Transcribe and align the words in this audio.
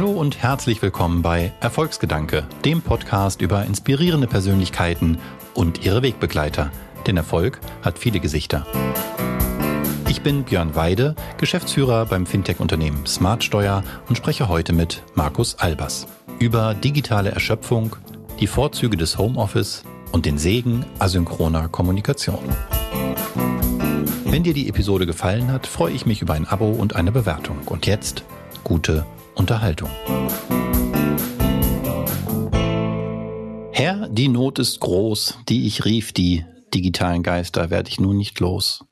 Hallo 0.00 0.12
und 0.12 0.42
herzlich 0.42 0.80
willkommen 0.80 1.20
bei 1.20 1.52
Erfolgsgedanke, 1.60 2.46
dem 2.64 2.80
Podcast 2.80 3.42
über 3.42 3.66
inspirierende 3.66 4.26
Persönlichkeiten 4.26 5.18
und 5.52 5.84
ihre 5.84 6.00
Wegbegleiter. 6.00 6.72
Denn 7.06 7.18
Erfolg 7.18 7.60
hat 7.82 7.98
viele 7.98 8.18
Gesichter. 8.18 8.66
Ich 10.08 10.22
bin 10.22 10.44
Björn 10.44 10.74
Weide, 10.74 11.16
Geschäftsführer 11.36 12.06
beim 12.06 12.24
Fintech-Unternehmen 12.24 13.04
Smartsteuer 13.04 13.84
und 14.08 14.16
spreche 14.16 14.48
heute 14.48 14.72
mit 14.72 15.02
Markus 15.16 15.56
Albers 15.56 16.06
über 16.38 16.72
digitale 16.72 17.32
Erschöpfung, 17.32 17.94
die 18.40 18.46
Vorzüge 18.46 18.96
des 18.96 19.18
Homeoffice 19.18 19.84
und 20.12 20.24
den 20.24 20.38
Segen 20.38 20.86
asynchroner 20.98 21.68
Kommunikation. 21.68 22.38
Wenn 24.24 24.44
dir 24.44 24.54
die 24.54 24.70
Episode 24.70 25.04
gefallen 25.04 25.52
hat, 25.52 25.66
freue 25.66 25.92
ich 25.92 26.06
mich 26.06 26.22
über 26.22 26.32
ein 26.32 26.48
Abo 26.48 26.70
und 26.70 26.96
eine 26.96 27.12
Bewertung. 27.12 27.58
Und 27.66 27.84
jetzt 27.84 28.24
gute 28.64 29.04
Unterhaltung. 29.40 29.88
Herr, 33.72 34.06
die 34.10 34.28
Not 34.28 34.58
ist 34.58 34.80
groß, 34.80 35.38
die 35.48 35.66
ich 35.66 35.86
rief, 35.86 36.12
die 36.12 36.44
digitalen 36.74 37.22
Geister 37.22 37.70
werde 37.70 37.88
ich 37.88 37.98
nun 37.98 38.18
nicht 38.18 38.38
los. 38.40 38.84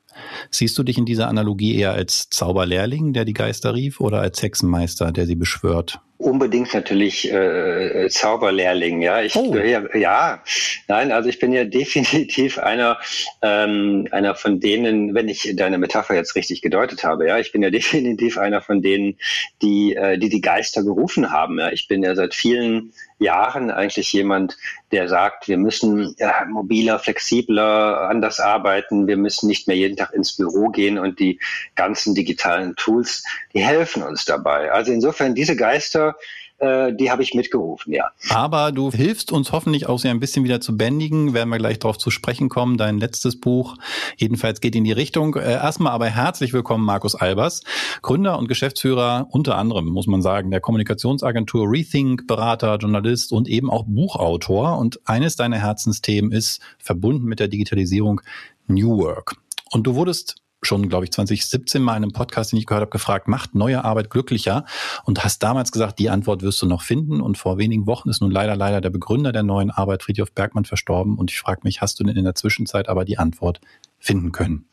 Siehst 0.49 0.75
du 0.79 0.81
dich 0.81 0.97
in 0.97 1.05
dieser 1.05 1.27
Analogie 1.27 1.75
eher 1.75 1.91
als 1.91 2.31
Zauberlehrling, 2.31 3.13
der 3.13 3.25
die 3.25 3.33
Geister 3.33 3.75
rief, 3.75 4.01
oder 4.01 4.21
als 4.21 4.41
Hexenmeister, 4.41 5.11
der 5.11 5.27
sie 5.27 5.35
beschwört? 5.35 6.01
Unbedingt 6.19 6.73
natürlich 6.73 7.31
äh, 7.31 8.05
äh 8.05 8.09
Zauberlehrling, 8.09 9.01
ja. 9.01 9.21
Ich 9.21 9.37
oh. 9.37 9.55
ja, 9.55 9.83
ja, 9.95 10.43
nein, 10.89 11.13
also 11.13 11.29
ich 11.29 11.39
bin 11.39 11.53
ja 11.53 11.63
definitiv 11.79 12.59
einer 12.59 12.99
ähm, 13.41 14.05
einer 14.11 14.35
von 14.35 14.59
denen, 14.59 15.15
wenn 15.15 15.29
ich 15.29 15.53
deine 15.55 15.77
Metapher 15.77 16.15
jetzt 16.15 16.35
richtig 16.35 16.61
gedeutet 16.61 17.05
habe, 17.05 17.25
ja, 17.25 17.39
ich 17.39 17.53
bin 17.53 17.63
ja 17.63 17.69
definitiv 17.71 18.37
einer 18.37 18.61
von 18.61 18.81
denen, 18.81 19.17
die 19.61 19.95
äh, 19.95 20.17
die 20.17 20.27
die 20.27 20.41
Geister 20.41 20.83
gerufen 20.83 21.31
haben. 21.31 21.57
Ja, 21.57 21.71
ich 21.71 21.87
bin 21.87 22.03
ja 22.03 22.13
seit 22.15 22.35
vielen 22.35 22.91
Jahren 23.19 23.69
eigentlich 23.69 24.11
jemand, 24.13 24.57
der 24.91 25.07
sagt, 25.07 25.47
wir 25.47 25.57
müssen 25.57 26.15
ja, 26.17 26.45
mobiler, 26.49 26.99
flexibler, 26.99 28.09
anders 28.09 28.39
arbeiten, 28.39 29.07
wir 29.07 29.17
müssen 29.17 29.47
nicht 29.47 29.67
mehr 29.67 29.77
jeden 29.77 29.97
Tag 29.97 30.13
ins 30.13 30.35
Büro 30.37 30.69
gehen 30.69 30.97
und 30.97 31.19
die 31.19 31.39
ganzen 31.75 32.15
digitalen 32.15 32.75
Tools, 32.75 33.23
die 33.53 33.63
helfen 33.63 34.03
uns 34.03 34.25
dabei. 34.25 34.71
Also 34.71 34.91
insofern 34.91 35.35
diese 35.35 35.55
Geister, 35.55 36.15
äh, 36.59 36.93
die 36.93 37.09
habe 37.09 37.23
ich 37.23 37.33
mitgerufen, 37.33 37.93
ja. 37.93 38.11
Aber 38.29 38.71
du 38.71 38.91
hilfst 38.91 39.31
uns 39.31 39.51
hoffentlich 39.51 39.87
auch 39.87 39.99
sie 39.99 40.09
ein 40.09 40.19
bisschen 40.19 40.43
wieder 40.43 40.61
zu 40.61 40.75
bändigen, 40.77 41.33
werden 41.33 41.49
wir 41.49 41.57
gleich 41.57 41.79
darauf 41.79 41.97
zu 41.97 42.11
sprechen 42.11 42.49
kommen. 42.49 42.77
Dein 42.77 42.99
letztes 42.99 43.39
Buch 43.39 43.77
jedenfalls 44.17 44.61
geht 44.61 44.75
in 44.75 44.83
die 44.83 44.91
Richtung. 44.91 45.35
Äh, 45.35 45.53
erstmal 45.53 45.93
aber 45.93 46.07
herzlich 46.07 46.53
willkommen, 46.53 46.85
Markus 46.85 47.15
Albers, 47.15 47.63
Gründer 48.01 48.37
und 48.37 48.47
Geschäftsführer 48.47 49.27
unter 49.31 49.57
anderem, 49.57 49.87
muss 49.87 50.07
man 50.07 50.21
sagen, 50.21 50.51
der 50.51 50.59
Kommunikationsagentur 50.59 51.69
Rethink, 51.69 52.27
Berater, 52.27 52.75
Journalist 52.77 53.31
und 53.31 53.47
eben 53.47 53.69
auch 53.69 53.85
Buchautor. 53.87 54.77
Und 54.77 54.99
eines 55.05 55.35
deiner 55.35 55.57
Herzensthemen 55.57 56.31
ist 56.31 56.61
verbunden 56.77 57.25
mit 57.25 57.39
der 57.39 57.47
Digitalisierung 57.47 58.21
New 58.67 58.97
Work. 58.97 59.35
Und 59.71 59.83
du 59.83 59.95
wurdest 59.95 60.35
schon, 60.61 60.89
glaube 60.89 61.05
ich, 61.05 61.11
2017 61.11 61.81
mal 61.81 61.95
in 61.95 62.03
einem 62.03 62.11
Podcast, 62.11 62.51
den 62.51 62.59
ich 62.59 62.65
gehört 62.65 62.81
habe, 62.81 62.91
gefragt, 62.91 63.27
macht 63.27 63.55
neue 63.55 63.83
Arbeit 63.83 64.09
glücklicher? 64.09 64.65
Und 65.03 65.23
hast 65.23 65.41
damals 65.41 65.71
gesagt, 65.71 65.99
die 65.99 66.09
Antwort 66.09 66.41
wirst 66.41 66.61
du 66.61 66.65
noch 66.65 66.81
finden. 66.81 67.21
Und 67.21 67.37
vor 67.37 67.57
wenigen 67.57 67.87
Wochen 67.87 68.09
ist 68.09 68.21
nun 68.21 68.31
leider, 68.31 68.55
leider 68.55 68.81
der 68.81 68.89
Begründer 68.89 69.31
der 69.31 69.43
neuen 69.43 69.71
Arbeit, 69.71 70.03
Friedhof 70.03 70.31
Bergmann, 70.33 70.65
verstorben. 70.65 71.17
Und 71.17 71.31
ich 71.31 71.39
frage 71.39 71.61
mich, 71.63 71.81
hast 71.81 71.99
du 71.99 72.03
denn 72.03 72.17
in 72.17 72.25
der 72.25 72.35
Zwischenzeit 72.35 72.89
aber 72.89 73.05
die 73.05 73.17
Antwort 73.17 73.61
finden 73.99 74.31
können? 74.31 74.65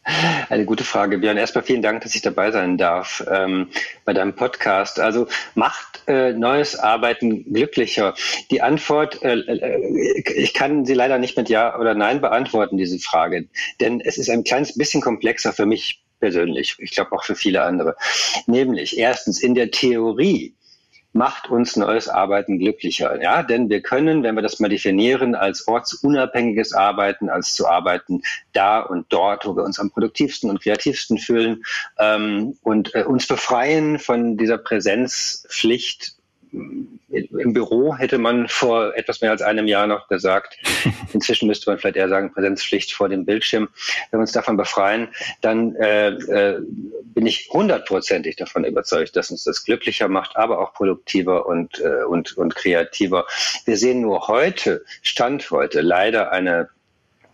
Eine 0.49 0.65
gute 0.65 0.85
Frage, 0.85 1.19
Björn. 1.19 1.37
Erstmal 1.37 1.65
vielen 1.65 1.83
Dank, 1.83 2.03
dass 2.03 2.15
ich 2.15 2.23
dabei 2.23 2.51
sein 2.53 2.79
darf 2.79 3.25
ähm, 3.31 3.69
bei 4.05 4.13
deinem 4.13 4.35
Podcast. 4.35 5.01
Also 5.01 5.27
macht 5.55 6.03
äh, 6.07 6.33
neues 6.33 6.79
Arbeiten 6.79 7.53
glücklicher? 7.53 8.15
Die 8.51 8.63
Antwort, 8.63 9.23
äh, 9.23 9.35
äh, 9.35 10.23
ich 10.37 10.55
kann 10.55 10.84
sie 10.84 10.95
leider 10.95 11.19
nicht 11.19 11.37
mit 11.37 11.49
Ja 11.49 11.78
oder 11.78 11.95
Nein 11.95 12.21
beantworten, 12.21 12.77
diese 12.77 12.99
Frage. 12.99 13.49
Denn 13.81 14.00
es 14.00 14.19
ist 14.19 14.31
ein 14.31 14.45
kleines 14.45 14.77
bisschen 14.77 15.03
komplexer 15.03 15.53
für 15.53 15.67
mich 15.67 16.03
persönlich. 16.21 16.77
Ich 16.79 16.93
glaube 16.93 17.12
auch 17.12 17.25
für 17.25 17.34
viele 17.34 17.62
andere. 17.62 17.97
Nämlich 18.47 18.99
erstens 18.99 19.43
in 19.43 19.55
der 19.55 19.71
Theorie 19.71 20.56
macht 21.16 21.50
uns 21.50 21.77
neues 21.77 22.09
Arbeiten 22.09 22.59
glücklicher. 22.59 23.21
Ja, 23.21 23.43
denn 23.43 23.69
wir 23.69 23.81
können, 23.81 24.22
wenn 24.22 24.34
wir 24.34 24.43
das 24.43 24.60
mal 24.60 24.69
definieren, 24.69 25.34
als 25.34 25.66
ortsunabhängiges 25.66 26.72
Arbeiten, 26.72 27.28
als 27.28 27.54
zu 27.54 27.66
arbeiten 27.66 28.22
da 28.53 28.81
und 28.81 29.06
dort, 29.09 29.47
wo 29.47 29.56
wir 29.56 29.65
uns 29.65 29.81
am 29.81 29.91
produktivsten 29.91 30.50
und 30.50 30.62
kreativsten 30.62 31.19
fühlen 31.19 31.65
ähm, 31.99 32.56
und 32.62 32.94
äh, 32.94 33.05
uns 33.05 33.26
befreien 33.26 33.99
von 33.99 34.37
dieser 34.37 34.59
Präsenzpflicht 34.59 36.16
im 37.09 37.53
Büro 37.53 37.97
hätte 37.97 38.19
man 38.19 38.49
vor 38.49 38.97
etwas 38.97 39.21
mehr 39.21 39.31
als 39.31 39.43
einem 39.43 39.67
Jahr 39.67 39.87
noch 39.87 40.09
gesagt. 40.09 40.59
Inzwischen 41.12 41.47
müsste 41.47 41.71
man 41.71 41.78
vielleicht 41.78 41.97
eher 41.97 42.09
sagen 42.09 42.33
Präsenzpflicht 42.33 42.93
vor 42.93 43.09
dem 43.09 43.25
Bildschirm. 43.25 43.69
Wenn 44.11 44.19
wir 44.19 44.22
uns 44.22 44.33
davon 44.33 44.56
befreien, 44.56 45.09
dann 45.41 45.75
äh, 45.77 46.09
äh, 46.09 46.61
bin 47.15 47.27
ich 47.27 47.49
hundertprozentig 47.53 48.37
davon 48.37 48.65
überzeugt, 48.65 49.17
dass 49.17 49.31
uns 49.31 49.44
das 49.44 49.65
glücklicher 49.65 50.09
macht, 50.09 50.37
aber 50.37 50.59
auch 50.61 50.75
produktiver 50.75 51.47
und, 51.47 51.81
äh, 51.81 52.05
und, 52.05 52.37
und 52.37 52.55
kreativer. 52.55 53.27
Wir 53.65 53.77
sehen 53.77 54.00
nur 54.00 54.28
heute, 54.28 54.84
Stand 55.03 55.50
heute, 55.50 55.81
leider 55.81 56.33
eine 56.33 56.69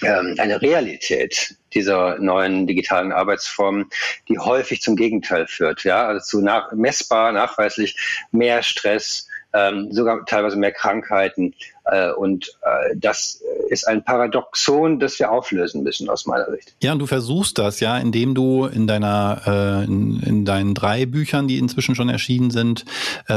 eine 0.02 0.60
Realität 0.60 1.56
dieser 1.72 2.18
neuen 2.18 2.66
digitalen 2.66 3.12
Arbeitsformen, 3.12 3.90
die 4.28 4.38
häufig 4.38 4.82
zum 4.82 4.96
Gegenteil 4.96 5.46
führt, 5.46 5.84
ja, 5.84 6.06
also 6.06 6.24
zu 6.24 6.40
nach, 6.42 6.72
messbar, 6.72 7.32
nachweislich 7.32 7.96
mehr 8.30 8.62
Stress, 8.62 9.28
ähm, 9.54 9.92
sogar 9.92 10.24
teilweise 10.26 10.56
mehr 10.56 10.72
Krankheiten. 10.72 11.54
Äh, 11.84 12.12
und 12.12 12.48
äh, 12.62 12.96
das 12.96 13.42
ist 13.68 13.88
ein 13.88 14.04
Paradoxon, 14.04 14.98
das 14.98 15.18
wir 15.18 15.30
auflösen 15.30 15.82
müssen 15.82 16.08
aus 16.08 16.26
meiner 16.26 16.50
Sicht. 16.50 16.74
Ja, 16.82 16.92
und 16.92 16.98
du 16.98 17.06
versuchst 17.06 17.58
das 17.58 17.80
ja, 17.80 17.98
indem 17.98 18.34
du 18.34 18.66
in 18.66 18.86
deiner 18.86 19.42
äh, 19.46 19.84
in, 19.84 20.20
in 20.20 20.44
deinen 20.44 20.74
drei 20.74 21.06
Büchern, 21.06 21.48
die 21.48 21.58
inzwischen 21.58 21.94
schon 21.94 22.08
erschienen 22.08 22.50
sind, 22.50 22.84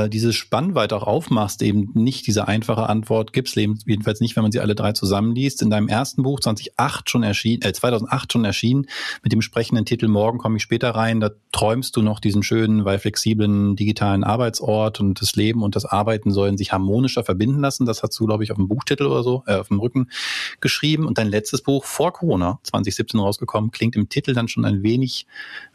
dieses 0.07 0.35
Spannweite 0.35 0.95
auch 0.95 1.07
aufmachst, 1.07 1.61
eben 1.61 1.91
nicht 1.93 2.27
diese 2.27 2.47
einfache 2.47 2.87
Antwort 2.87 3.33
gibt's 3.33 3.55
jedenfalls 3.55 4.19
nicht, 4.19 4.35
wenn 4.35 4.43
man 4.43 4.51
sie 4.51 4.59
alle 4.59 4.75
drei 4.75 4.91
zusammenliest. 4.91 5.61
In 5.61 5.69
deinem 5.69 5.87
ersten 5.87 6.23
Buch 6.23 6.39
2008 6.39 7.09
schon 7.09 7.23
erschienen, 7.23 7.61
äh, 7.63 7.73
2008 7.73 8.33
schon 8.33 8.45
erschienen 8.45 8.87
mit 9.23 9.31
dem 9.31 9.41
sprechenden 9.41 9.85
Titel 9.85 10.07
Morgen 10.07 10.37
komme 10.37 10.57
ich 10.57 10.63
später 10.63 10.91
rein. 10.91 11.19
Da 11.19 11.31
träumst 11.51 11.95
du 11.95 12.01
noch 12.01 12.19
diesen 12.19 12.43
schönen, 12.43 12.85
weil 12.85 12.99
flexiblen 12.99 13.75
digitalen 13.75 14.23
Arbeitsort 14.23 14.99
und 14.99 15.21
das 15.21 15.35
Leben 15.35 15.63
und 15.63 15.75
das 15.75 15.85
Arbeiten 15.85 16.31
sollen 16.31 16.57
sich 16.57 16.71
harmonischer 16.71 17.23
verbinden 17.23 17.61
lassen. 17.61 17.85
Das 17.85 18.03
hast 18.03 18.19
du 18.19 18.27
glaube 18.35 18.43
ich, 18.43 18.51
auf 18.51 18.57
dem 18.57 18.67
Buchtitel 18.67 19.05
oder 19.05 19.23
so, 19.23 19.43
äh, 19.47 19.55
auf 19.55 19.69
dem 19.69 19.79
Rücken 19.79 20.09
geschrieben. 20.59 21.05
Und 21.07 21.17
dein 21.17 21.29
letztes 21.29 21.61
Buch 21.61 21.85
vor 21.85 22.11
Corona, 22.11 22.59
2017 22.63 23.17
rausgekommen, 23.17 23.71
klingt 23.71 23.95
im 23.95 24.09
Titel 24.09 24.33
dann 24.33 24.49
schon 24.49 24.65
ein 24.65 24.83
wenig 24.83 25.25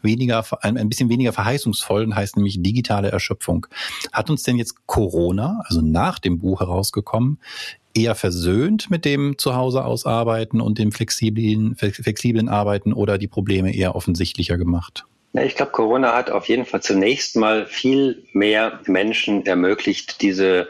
weniger, 0.03 0.45
ein, 0.61 0.77
ein 0.77 0.87
bisschen 0.87 1.09
weniger 1.09 1.33
verheißungsvoll 1.33 2.03
und 2.03 2.15
heißt 2.15 2.37
nämlich 2.37 2.61
digitale 2.61 3.09
Erschöpfung. 3.09 3.65
Hat 4.13 4.29
uns 4.29 4.43
denn 4.43 4.57
jetzt 4.57 4.85
Corona, 4.85 5.61
also 5.65 5.81
nach 5.81 6.19
dem 6.19 6.37
Buch 6.37 6.59
herausgekommen, 6.59 7.39
eher 7.95 8.13
versöhnt 8.13 8.91
mit 8.91 9.03
dem 9.03 9.39
Zuhause 9.39 9.83
ausarbeiten 9.83 10.61
und 10.61 10.77
dem 10.77 10.91
flexiblen, 10.91 11.75
flexiblen 11.75 12.47
Arbeiten 12.47 12.93
oder 12.93 13.17
die 13.17 13.27
Probleme 13.27 13.75
eher 13.75 13.95
offensichtlicher 13.95 14.57
gemacht? 14.57 15.05
Ich 15.33 15.55
glaube, 15.55 15.71
Corona 15.71 16.13
hat 16.13 16.29
auf 16.29 16.47
jeden 16.47 16.65
Fall 16.65 16.81
zunächst 16.81 17.37
mal 17.37 17.65
viel 17.65 18.23
mehr 18.33 18.81
Menschen 18.85 19.45
ermöglicht, 19.45 20.21
diese, 20.21 20.67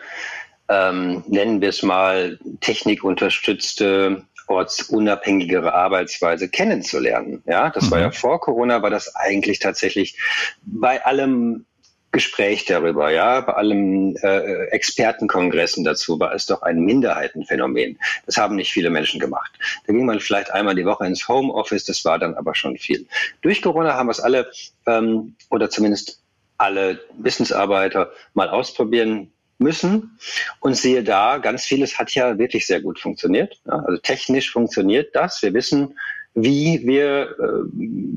ähm, 0.69 1.23
nennen 1.27 1.61
wir 1.61 1.69
es 1.69 1.83
mal, 1.83 2.39
technikunterstützte, 2.61 4.23
ortsunabhängigere 4.47 5.73
Arbeitsweise 5.73 6.49
kennenzulernen. 6.49 7.41
Ja, 7.45 7.69
das 7.69 7.85
mhm. 7.85 7.91
war 7.91 7.99
ja 7.99 8.11
vor 8.11 8.39
Corona, 8.39 8.81
war 8.81 8.89
das 8.89 9.15
eigentlich 9.15 9.59
tatsächlich 9.59 10.17
bei 10.63 11.03
allem 11.05 11.65
Gespräch 12.11 12.65
darüber, 12.65 13.09
ja, 13.09 13.39
bei 13.39 13.53
allem 13.53 14.17
äh, 14.21 14.65
Expertenkongressen 14.67 15.85
dazu 15.85 16.19
war 16.19 16.33
es 16.33 16.45
doch 16.45 16.61
ein 16.61 16.81
Minderheitenphänomen. 16.81 17.97
Das 18.25 18.35
haben 18.35 18.57
nicht 18.57 18.73
viele 18.73 18.89
Menschen 18.89 19.19
gemacht. 19.19 19.51
Da 19.87 19.93
ging 19.93 20.05
man 20.05 20.19
vielleicht 20.19 20.51
einmal 20.51 20.75
die 20.75 20.85
Woche 20.85 21.05
ins 21.05 21.29
Homeoffice, 21.29 21.85
das 21.85 22.03
war 22.03 22.19
dann 22.19 22.35
aber 22.35 22.53
schon 22.53 22.77
viel. 22.77 23.07
Durch 23.41 23.61
Corona 23.61 23.93
haben 23.93 24.07
wir 24.07 24.11
es 24.11 24.19
alle 24.19 24.51
ähm, 24.87 25.35
oder 25.49 25.69
zumindest 25.69 26.21
alle 26.57 26.99
Wissensarbeiter 27.17 28.11
mal 28.33 28.49
ausprobieren 28.49 29.31
müssen. 29.61 30.17
Und 30.59 30.75
siehe 30.75 31.03
da, 31.03 31.37
ganz 31.37 31.63
vieles 31.65 31.97
hat 31.97 32.11
ja 32.11 32.37
wirklich 32.37 32.67
sehr 32.67 32.81
gut 32.81 32.99
funktioniert. 32.99 33.61
Also 33.65 33.97
technisch 33.97 34.51
funktioniert 34.51 35.15
das. 35.15 35.41
Wir 35.41 35.53
wissen, 35.53 35.97
wie 36.33 36.81
wir 36.85 37.35
äh, 37.39 37.63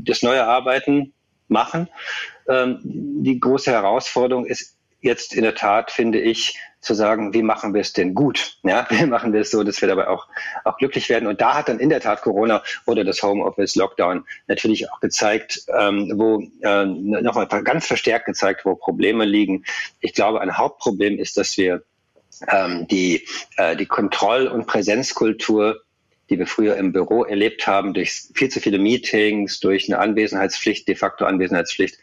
das 0.05 0.23
neue 0.23 0.45
Arbeiten 0.45 1.13
machen. 1.49 1.89
Ähm, 2.49 2.81
die 2.83 3.39
große 3.39 3.71
Herausforderung 3.71 4.47
ist 4.47 4.77
jetzt 5.05 5.35
in 5.35 5.43
der 5.43 5.55
Tat, 5.55 5.91
finde 5.91 6.19
ich, 6.19 6.59
zu 6.81 6.95
sagen, 6.95 7.33
wie 7.33 7.43
machen 7.43 7.73
wir 7.73 7.81
es 7.81 7.93
denn 7.93 8.15
gut? 8.15 8.59
Ja, 8.63 8.87
wie 8.91 9.07
machen 9.07 9.33
wir 9.33 9.41
es 9.41 9.51
so, 9.51 9.63
dass 9.63 9.81
wir 9.81 9.89
dabei 9.89 10.09
auch, 10.09 10.27
auch 10.65 10.77
glücklich 10.79 11.09
werden? 11.09 11.27
Und 11.27 11.41
da 11.41 11.55
hat 11.55 11.69
dann 11.69 11.79
in 11.79 11.89
der 11.89 12.01
Tat 12.01 12.23
Corona 12.23 12.63
oder 12.87 13.05
das 13.05 13.23
Homeoffice, 13.23 13.77
Lockdown 13.77 14.25
natürlich 14.47 14.91
auch 14.91 15.01
gezeigt, 15.01 15.63
ähm, 15.79 16.13
wo 16.17 16.43
äh, 16.63 16.85
nochmal 16.85 17.47
ganz 17.47 17.87
verstärkt 17.87 18.27
gezeigt, 18.27 18.65
wo 18.65 18.75
Probleme 18.75 19.25
liegen. 19.25 19.65
Ich 20.01 20.15
glaube, 20.15 20.41
ein 20.41 20.57
Hauptproblem 20.57 21.19
ist, 21.19 21.37
dass 21.37 21.57
wir 21.57 21.83
ähm, 22.49 22.87
die, 22.89 23.27
äh, 23.57 23.77
die 23.77 23.87
Kontroll- 23.87 24.49
und 24.49 24.67
Präsenzkultur 24.67 25.81
die 26.31 26.39
wir 26.39 26.47
früher 26.47 26.77
im 26.77 26.93
Büro 26.93 27.25
erlebt 27.25 27.67
haben, 27.67 27.93
durch 27.93 28.29
viel 28.35 28.49
zu 28.49 28.59
viele 28.59 28.79
Meetings, 28.79 29.61
durch 29.61 29.89
eine 29.89 29.99
Anwesenheitspflicht, 29.99 30.89
de 30.89 30.95
facto 30.95 31.27
Anwesenheitspflicht, 31.27 31.99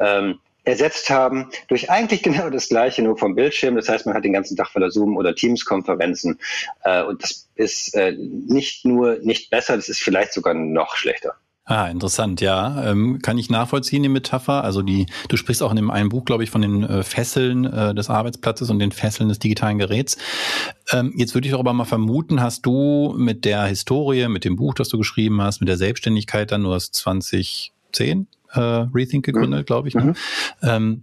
ähm, 0.00 0.40
ersetzt 0.64 1.10
haben 1.10 1.50
durch 1.68 1.90
eigentlich 1.90 2.22
genau 2.24 2.50
das 2.50 2.68
Gleiche, 2.68 3.02
nur 3.02 3.16
vom 3.16 3.34
Bildschirm. 3.34 3.76
Das 3.76 3.88
heißt, 3.88 4.06
man 4.06 4.14
hat 4.14 4.24
den 4.24 4.32
ganzen 4.32 4.56
Tag 4.56 4.68
voller 4.68 4.90
Zoom- 4.90 5.16
oder 5.16 5.34
Teams-Konferenzen. 5.34 6.38
Äh, 6.84 7.02
und 7.02 7.22
das 7.22 7.48
ist 7.54 7.94
äh, 7.94 8.12
nicht 8.12 8.84
nur 8.84 9.18
nicht 9.22 9.50
besser, 9.50 9.76
das 9.76 9.88
ist 9.88 10.00
vielleicht 10.00 10.32
sogar 10.32 10.54
noch 10.54 10.96
schlechter. 10.96 11.34
Ah, 11.70 11.86
interessant, 11.86 12.40
ja. 12.40 12.90
Ähm, 12.90 13.20
kann 13.22 13.38
ich 13.38 13.48
nachvollziehen, 13.48 14.02
die 14.02 14.08
Metapher. 14.08 14.64
Also 14.64 14.82
die, 14.82 15.06
du 15.28 15.36
sprichst 15.36 15.62
auch 15.62 15.70
in 15.70 15.76
dem 15.76 15.92
einen 15.92 16.08
Buch, 16.08 16.24
glaube 16.24 16.42
ich, 16.42 16.50
von 16.50 16.62
den 16.62 16.82
äh, 16.82 17.04
Fesseln 17.04 17.64
äh, 17.64 17.94
des 17.94 18.10
Arbeitsplatzes 18.10 18.70
und 18.70 18.80
den 18.80 18.90
Fesseln 18.90 19.28
des 19.28 19.38
digitalen 19.38 19.78
Geräts. 19.78 20.16
Ähm, 20.90 21.14
jetzt 21.16 21.34
würde 21.34 21.46
ich 21.46 21.52
doch 21.52 21.60
aber 21.60 21.72
mal 21.72 21.84
vermuten, 21.84 22.42
hast 22.42 22.66
du 22.66 23.14
mit 23.16 23.44
der 23.44 23.66
Historie, 23.66 24.26
mit 24.26 24.44
dem 24.44 24.56
Buch, 24.56 24.74
das 24.74 24.88
du 24.88 24.98
geschrieben 24.98 25.40
hast, 25.42 25.60
mit 25.60 25.68
der 25.68 25.76
Selbstständigkeit 25.76 26.50
dann, 26.50 26.62
nur 26.62 26.74
hast 26.74 26.94
2010 26.94 28.26
äh, 28.52 28.60
Rethink 28.60 29.24
gegründet, 29.24 29.60
mhm. 29.60 29.66
glaube 29.66 29.88
ich. 29.88 29.94
Ne? 29.94 30.02
Mhm. 30.02 30.14
Ähm, 30.62 31.02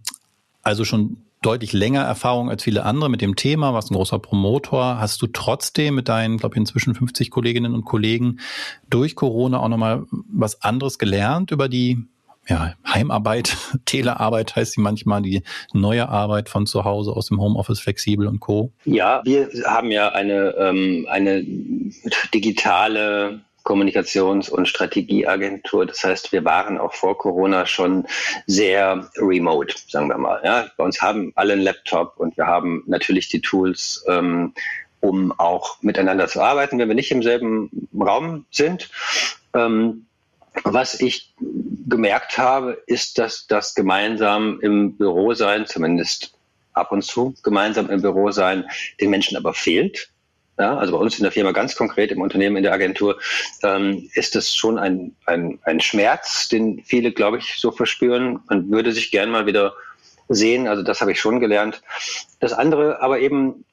also 0.64 0.84
schon 0.86 1.18
deutlich 1.42 1.72
länger 1.74 2.02
Erfahrung 2.02 2.50
als 2.50 2.64
viele 2.64 2.84
andere 2.84 3.10
mit 3.10 3.22
dem 3.22 3.36
Thema, 3.36 3.74
warst 3.74 3.92
ein 3.92 3.96
großer 3.96 4.20
Promotor. 4.20 5.00
Hast 5.00 5.22
du 5.22 5.28
trotzdem 5.28 5.96
mit 5.96 6.10
deinen, 6.10 6.38
glaube 6.38 6.56
ich, 6.56 6.60
inzwischen 6.60 6.96
50 6.96 7.30
Kolleginnen 7.30 7.74
und 7.74 7.86
Kollegen 7.86 8.40
durch 8.90 9.16
Corona 9.16 9.60
auch 9.60 9.70
nochmal 9.70 10.04
was 10.12 10.62
anderes 10.62 10.98
gelernt 10.98 11.52
über 11.52 11.70
die 11.70 12.06
ja, 12.50 12.76
Heimarbeit, 12.86 13.58
Telearbeit 13.86 14.56
heißt 14.56 14.74
sie 14.74 14.82
manchmal, 14.82 15.22
die 15.22 15.44
neue 15.74 16.08
Arbeit 16.08 16.50
von 16.50 16.66
zu 16.66 16.86
Hause 16.86 17.12
aus 17.12 17.28
dem 17.28 17.42
Homeoffice 17.42 17.80
flexibel 17.80 18.28
und 18.28 18.40
Co. 18.40 18.72
Ja, 18.86 19.22
wir 19.26 19.50
haben 19.66 19.92
ja 19.92 20.10
eine, 20.10 20.56
ähm, 20.58 21.08
eine 21.10 21.44
digitale 22.34 23.42
Kommunikations- 23.68 24.50
und 24.50 24.66
Strategieagentur. 24.70 25.86
Das 25.86 26.02
heißt, 26.02 26.32
wir 26.32 26.46
waren 26.46 26.78
auch 26.78 26.94
vor 26.94 27.18
Corona 27.18 27.66
schon 27.66 28.08
sehr 28.46 29.10
remote, 29.18 29.76
sagen 29.90 30.08
wir 30.08 30.18
mal. 30.18 30.40
Ja, 30.42 30.72
bei 30.78 30.86
uns 30.86 31.02
haben 31.02 31.34
alle 31.36 31.54
einen 31.54 31.64
Laptop 31.64 32.14
und 32.16 32.38
wir 32.38 32.48
haben 32.48 32.84
natürlich 32.88 33.28
die 33.28 33.42
Tools, 33.42 34.06
ähm, 34.08 34.54
um 35.02 35.38
auch 35.38 35.82
miteinander 35.82 36.30
zu 36.30 36.42
arbeiten, 36.42 36.80
wenn 36.80 36.88
wir 36.88 36.96
nicht 36.96 37.12
im 37.12 37.22
selben 37.22 37.90
Raum 38.00 38.46
sind. 38.52 38.90
Ähm, 39.54 40.06
was 40.64 41.02
ich 41.02 41.34
gemerkt 41.90 42.38
habe, 42.38 42.82
ist, 42.88 43.18
dass 43.20 43.48
das 43.48 43.76
gemeinsam 43.76 44.62
im 44.62 44.96
Büro 44.96 45.34
sein, 45.34 45.66
zumindest 45.66 46.34
ab 46.72 46.94
und 46.94 47.04
zu 47.04 47.36
gemeinsam 47.44 47.90
im 47.90 48.02
Büro 48.02 48.32
sein, 48.32 48.66
den 49.02 49.10
Menschen 49.10 49.36
aber 49.36 49.54
fehlt. 49.54 50.10
Ja, 50.60 50.76
also 50.76 50.94
bei 50.94 50.98
uns 50.98 51.18
in 51.18 51.24
der 51.24 51.32
Firma 51.32 51.52
ganz 51.52 51.76
konkret 51.76 52.12
im 52.12 52.22
Unternehmen, 52.22 52.58
in 52.58 52.64
der 52.64 52.74
Agentur, 52.74 53.20
ähm, 53.64 54.10
ist 54.14 54.36
das 54.36 54.56
schon 54.56 54.80
ein, 54.80 55.16
ein, 55.26 55.60
ein 55.64 55.80
Schmerz, 55.80 56.48
den 56.48 56.82
viele, 56.84 57.12
glaube 57.12 57.38
ich, 57.38 57.56
so 57.58 57.72
verspüren. 57.72 58.40
Man 58.50 58.72
würde 58.72 58.92
sich 58.92 59.12
gern 59.12 59.30
mal 59.30 59.46
wieder 59.46 59.74
sehen. 60.30 60.68
Also 60.68 60.82
das 60.82 61.00
habe 61.00 61.12
ich 61.12 61.20
schon 61.20 61.40
gelernt. 61.40 61.84
Das 62.40 62.54
andere, 62.54 63.02
aber 63.02 63.20
eben, 63.20 63.66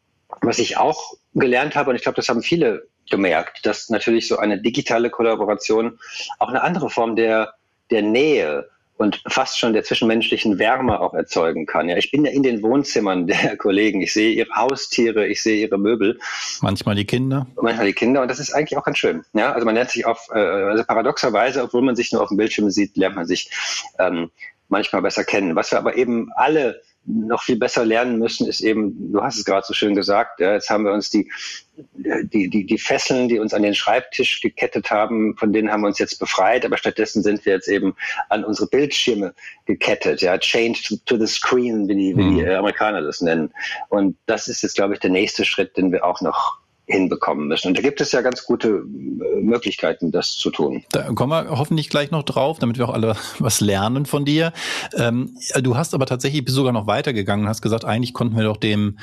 was 0.42 0.58
ich 0.58 0.76
auch 0.76 1.14
gelernt 1.34 1.74
habe, 1.74 1.90
und 1.90 1.96
ich 1.96 2.02
glaube, 2.02 2.16
das 2.16 2.28
haben 2.28 2.42
viele 2.42 2.86
gemerkt, 3.10 3.64
dass 3.64 3.88
natürlich 3.88 4.28
so 4.28 4.36
eine 4.36 4.60
digitale 4.60 5.10
Kollaboration 5.10 5.98
auch 6.38 6.48
eine 6.48 6.62
andere 6.62 6.90
Form 6.90 7.16
der, 7.16 7.54
der 7.90 8.02
Nähe 8.02 8.68
und 8.96 9.22
fast 9.26 9.58
schon 9.58 9.72
der 9.72 9.82
zwischenmenschlichen 9.82 10.58
Wärme 10.58 11.00
auch 11.00 11.14
erzeugen 11.14 11.66
kann. 11.66 11.88
Ja, 11.88 11.96
ich 11.96 12.10
bin 12.10 12.24
ja 12.24 12.30
in 12.30 12.42
den 12.42 12.62
Wohnzimmern 12.62 13.26
der 13.28 13.56
Kollegen. 13.56 14.00
Ich 14.00 14.12
sehe 14.12 14.32
ihre 14.32 14.54
Haustiere, 14.54 15.26
ich 15.26 15.42
sehe 15.42 15.66
ihre 15.66 15.78
Möbel. 15.78 16.18
Manchmal 16.60 16.94
die 16.94 17.04
Kinder. 17.04 17.46
Manchmal 17.60 17.86
die 17.86 17.92
Kinder 17.92 18.22
und 18.22 18.28
das 18.28 18.38
ist 18.38 18.52
eigentlich 18.52 18.78
auch 18.78 18.84
ganz 18.84 18.98
schön. 18.98 19.24
Ja, 19.32 19.52
also 19.52 19.64
man 19.64 19.74
lernt 19.74 19.90
sich 19.90 20.06
auf, 20.06 20.28
äh, 20.32 20.38
also 20.38 20.84
paradoxerweise, 20.84 21.62
obwohl 21.62 21.82
man 21.82 21.96
sich 21.96 22.12
nur 22.12 22.22
auf 22.22 22.28
dem 22.28 22.36
Bildschirm 22.36 22.70
sieht, 22.70 22.96
lernt 22.96 23.16
man 23.16 23.26
sich 23.26 23.50
ähm, 23.98 24.30
manchmal 24.68 25.02
besser 25.02 25.24
kennen. 25.24 25.56
Was 25.56 25.72
wir 25.72 25.78
aber 25.78 25.96
eben 25.96 26.30
alle 26.36 26.82
noch 27.06 27.42
viel 27.42 27.56
besser 27.56 27.84
lernen 27.84 28.18
müssen, 28.18 28.48
ist 28.48 28.60
eben, 28.60 29.12
du 29.12 29.22
hast 29.22 29.36
es 29.36 29.44
gerade 29.44 29.66
so 29.66 29.74
schön 29.74 29.94
gesagt, 29.94 30.40
ja, 30.40 30.54
jetzt 30.54 30.70
haben 30.70 30.84
wir 30.84 30.92
uns 30.92 31.10
die, 31.10 31.30
die, 31.76 32.48
die, 32.48 32.64
die 32.64 32.78
Fesseln, 32.78 33.28
die 33.28 33.38
uns 33.38 33.52
an 33.52 33.62
den 33.62 33.74
Schreibtisch 33.74 34.40
gekettet 34.40 34.90
haben, 34.90 35.36
von 35.36 35.52
denen 35.52 35.70
haben 35.70 35.82
wir 35.82 35.88
uns 35.88 35.98
jetzt 35.98 36.18
befreit, 36.18 36.64
aber 36.64 36.78
stattdessen 36.78 37.22
sind 37.22 37.44
wir 37.44 37.52
jetzt 37.52 37.68
eben 37.68 37.94
an 38.30 38.44
unsere 38.44 38.68
Bildschirme 38.68 39.34
gekettet, 39.66 40.22
ja, 40.22 40.38
changed 40.38 41.04
to 41.04 41.18
the 41.18 41.26
screen, 41.26 41.88
wie 41.88 41.94
die, 41.94 42.16
wie 42.16 42.36
die 42.36 42.42
mhm. 42.42 42.50
Amerikaner 42.50 43.02
das 43.02 43.20
nennen. 43.20 43.52
Und 43.88 44.16
das 44.26 44.48
ist 44.48 44.62
jetzt, 44.62 44.76
glaube 44.76 44.94
ich, 44.94 45.00
der 45.00 45.10
nächste 45.10 45.44
Schritt, 45.44 45.76
den 45.76 45.92
wir 45.92 46.04
auch 46.04 46.20
noch 46.20 46.63
hinbekommen 46.86 47.48
müssen. 47.48 47.68
Und 47.68 47.78
da 47.78 47.82
gibt 47.82 48.00
es 48.00 48.12
ja 48.12 48.20
ganz 48.20 48.44
gute 48.44 48.68
äh, 48.68 49.40
Möglichkeiten, 49.40 50.12
das 50.12 50.36
zu 50.36 50.50
tun. 50.50 50.84
Da 50.92 51.04
kommen 51.12 51.30
wir 51.32 51.56
hoffentlich 51.56 51.88
gleich 51.88 52.10
noch 52.10 52.22
drauf, 52.22 52.58
damit 52.58 52.76
wir 52.76 52.88
auch 52.88 52.92
alle 52.92 53.16
was 53.38 53.60
lernen 53.60 54.04
von 54.04 54.24
dir. 54.24 54.52
Ähm, 54.94 55.36
du 55.60 55.76
hast 55.76 55.94
aber 55.94 56.06
tatsächlich 56.06 56.44
sogar 56.48 56.72
noch 56.72 56.86
weitergegangen 56.86 57.46
und 57.46 57.48
hast 57.48 57.62
gesagt, 57.62 57.84
eigentlich 57.84 58.12
konnten 58.12 58.36
wir 58.36 58.44
doch 58.44 58.58
dem 58.58 58.98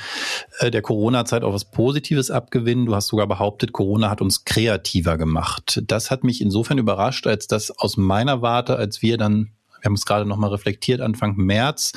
äh, 0.60 0.70
der 0.70 0.82
Corona-Zeit 0.82 1.42
auch 1.42 1.52
was 1.52 1.70
Positives 1.70 2.30
abgewinnen. 2.30 2.86
Du 2.86 2.94
hast 2.94 3.08
sogar 3.08 3.26
behauptet, 3.26 3.72
Corona 3.72 4.10
hat 4.10 4.20
uns 4.20 4.44
kreativer 4.44 5.18
gemacht. 5.18 5.82
Das 5.86 6.10
hat 6.10 6.22
mich 6.22 6.40
insofern 6.40 6.78
überrascht, 6.78 7.26
als 7.26 7.48
dass 7.48 7.76
aus 7.76 7.96
meiner 7.96 8.42
Warte, 8.42 8.76
als 8.76 9.02
wir 9.02 9.18
dann 9.18 9.50
wir 9.82 9.86
haben 9.86 9.94
es 9.94 10.06
gerade 10.06 10.24
nochmal 10.24 10.50
reflektiert, 10.50 11.00
Anfang 11.00 11.36
März. 11.36 11.92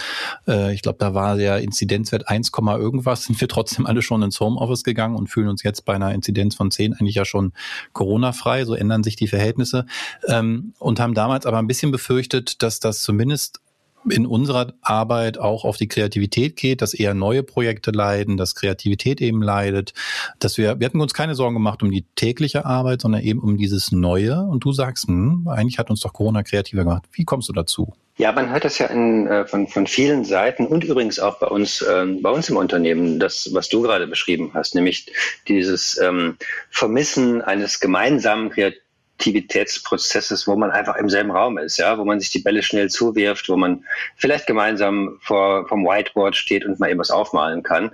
Äh, 0.47 0.73
ich 0.73 0.81
glaube, 0.81 0.97
da 0.99 1.13
war 1.13 1.37
der 1.37 1.59
Inzidenzwert 1.59 2.27
1, 2.27 2.51
irgendwas, 2.55 3.25
sind 3.25 3.39
wir 3.39 3.47
trotzdem 3.47 3.85
alle 3.85 4.01
schon 4.01 4.23
ins 4.23 4.39
Homeoffice 4.39 4.83
gegangen 4.83 5.15
und 5.15 5.27
fühlen 5.27 5.49
uns 5.49 5.61
jetzt 5.61 5.85
bei 5.85 5.93
einer 5.93 6.13
Inzidenz 6.13 6.55
von 6.55 6.71
10 6.71 6.93
eigentlich 6.93 7.15
ja 7.15 7.25
schon 7.25 7.53
Corona-frei. 7.93 8.65
So 8.65 8.73
ändern 8.73 9.03
sich 9.03 9.15
die 9.15 9.27
Verhältnisse. 9.27 9.85
Ähm, 10.27 10.73
und 10.79 10.99
haben 10.99 11.13
damals 11.13 11.45
aber 11.45 11.59
ein 11.59 11.67
bisschen 11.67 11.91
befürchtet, 11.91 12.63
dass 12.63 12.79
das 12.79 13.03
zumindest 13.03 13.61
in 14.10 14.25
unserer 14.25 14.74
Arbeit 14.81 15.38
auch 15.38 15.66
auf 15.66 15.78
die 15.78 15.88
Kreativität 15.88 16.56
geht, 16.56 16.81
dass 16.81 16.94
eher 16.94 17.13
neue 17.13 17.44
Projekte 17.44 17.92
leiden, 17.92 18.38
dass 18.38 18.56
Kreativität 18.56 19.22
eben 19.22 19.42
leidet, 19.42 19.94
dass 20.40 20.57
wir, 20.57 20.80
wir 20.80 20.86
hatten 20.86 21.02
uns 21.02 21.13
keine 21.13 21.36
Sorgen 21.36 21.56
gemacht 21.56 21.84
um 21.84 21.92
die 21.92 22.06
tägliche 22.16 22.66
Arbeit, 22.66 23.02
sondern 23.02 23.22
eben 23.22 23.40
um 23.40 23.57
dieses 23.57 23.92
Neue. 23.92 24.42
Und 24.42 24.63
du 24.63 24.72
sagst, 24.72 25.07
hm, 25.07 25.48
eigentlich 25.48 25.80
hat 25.80 25.90
uns 25.90 26.02
doch 26.02 26.13
Corona 26.13 26.44
kreativer 26.44 26.84
gemacht. 26.84 27.04
Wie 27.12 27.25
kommst 27.25 27.50
du 27.50 27.54
dazu? 27.54 27.94
Ja, 28.18 28.31
man 28.31 28.50
hört 28.50 28.63
das 28.63 28.78
ja 28.78 28.86
in, 28.88 29.28
äh, 29.28 29.46
von, 29.46 29.68
von 29.68 29.88
vielen 29.88 30.24
Seiten 30.24 30.68
und 30.68 30.86
übrigens 30.86 31.19
auch 31.19 31.38
bei 31.38 31.47
uns, 31.47 31.81
äh, 31.81 32.06
bei 32.21 32.30
uns 32.30 32.50
im 32.50 32.56
Unternehmen, 32.56 33.19
das, 33.19 33.50
was 33.54 33.68
du 33.68 33.81
gerade 33.81 34.07
beschrieben 34.07 34.52
hast, 34.54 34.74
nämlich 34.74 35.12
dieses 35.50 36.00
ähm, 36.00 36.38
Vermissen 36.69 37.42
eines 37.42 37.81
gemeinsamen 37.81 38.52
Kreativität 38.52 38.84
Aktivitätsprozesses, 39.18 40.45
wo 40.45 40.56
man 40.56 40.72
einfach 40.72 40.98
im 40.98 41.10
selben 41.10 41.31
Raum 41.31 41.57
ist, 41.57 41.78
ja, 41.78 41.98
wo 41.98 42.04
man 42.04 42.19
sich 42.19 42.31
die 42.31 42.40
Bälle 42.40 42.62
schnell 42.62 42.90
zuwirft, 42.90 43.48
wo 43.48 43.56
man 43.56 43.84
vielleicht 44.18 44.45
gemeinsam 44.45 45.18
vor, 45.22 45.68
vom 45.68 45.86
Whiteboard 45.86 46.36
steht 46.36 46.66
und 46.66 46.80
mal 46.80 46.90
eben 46.90 47.00
was 47.00 47.12
aufmalen 47.12 47.64
kann. 47.64 47.92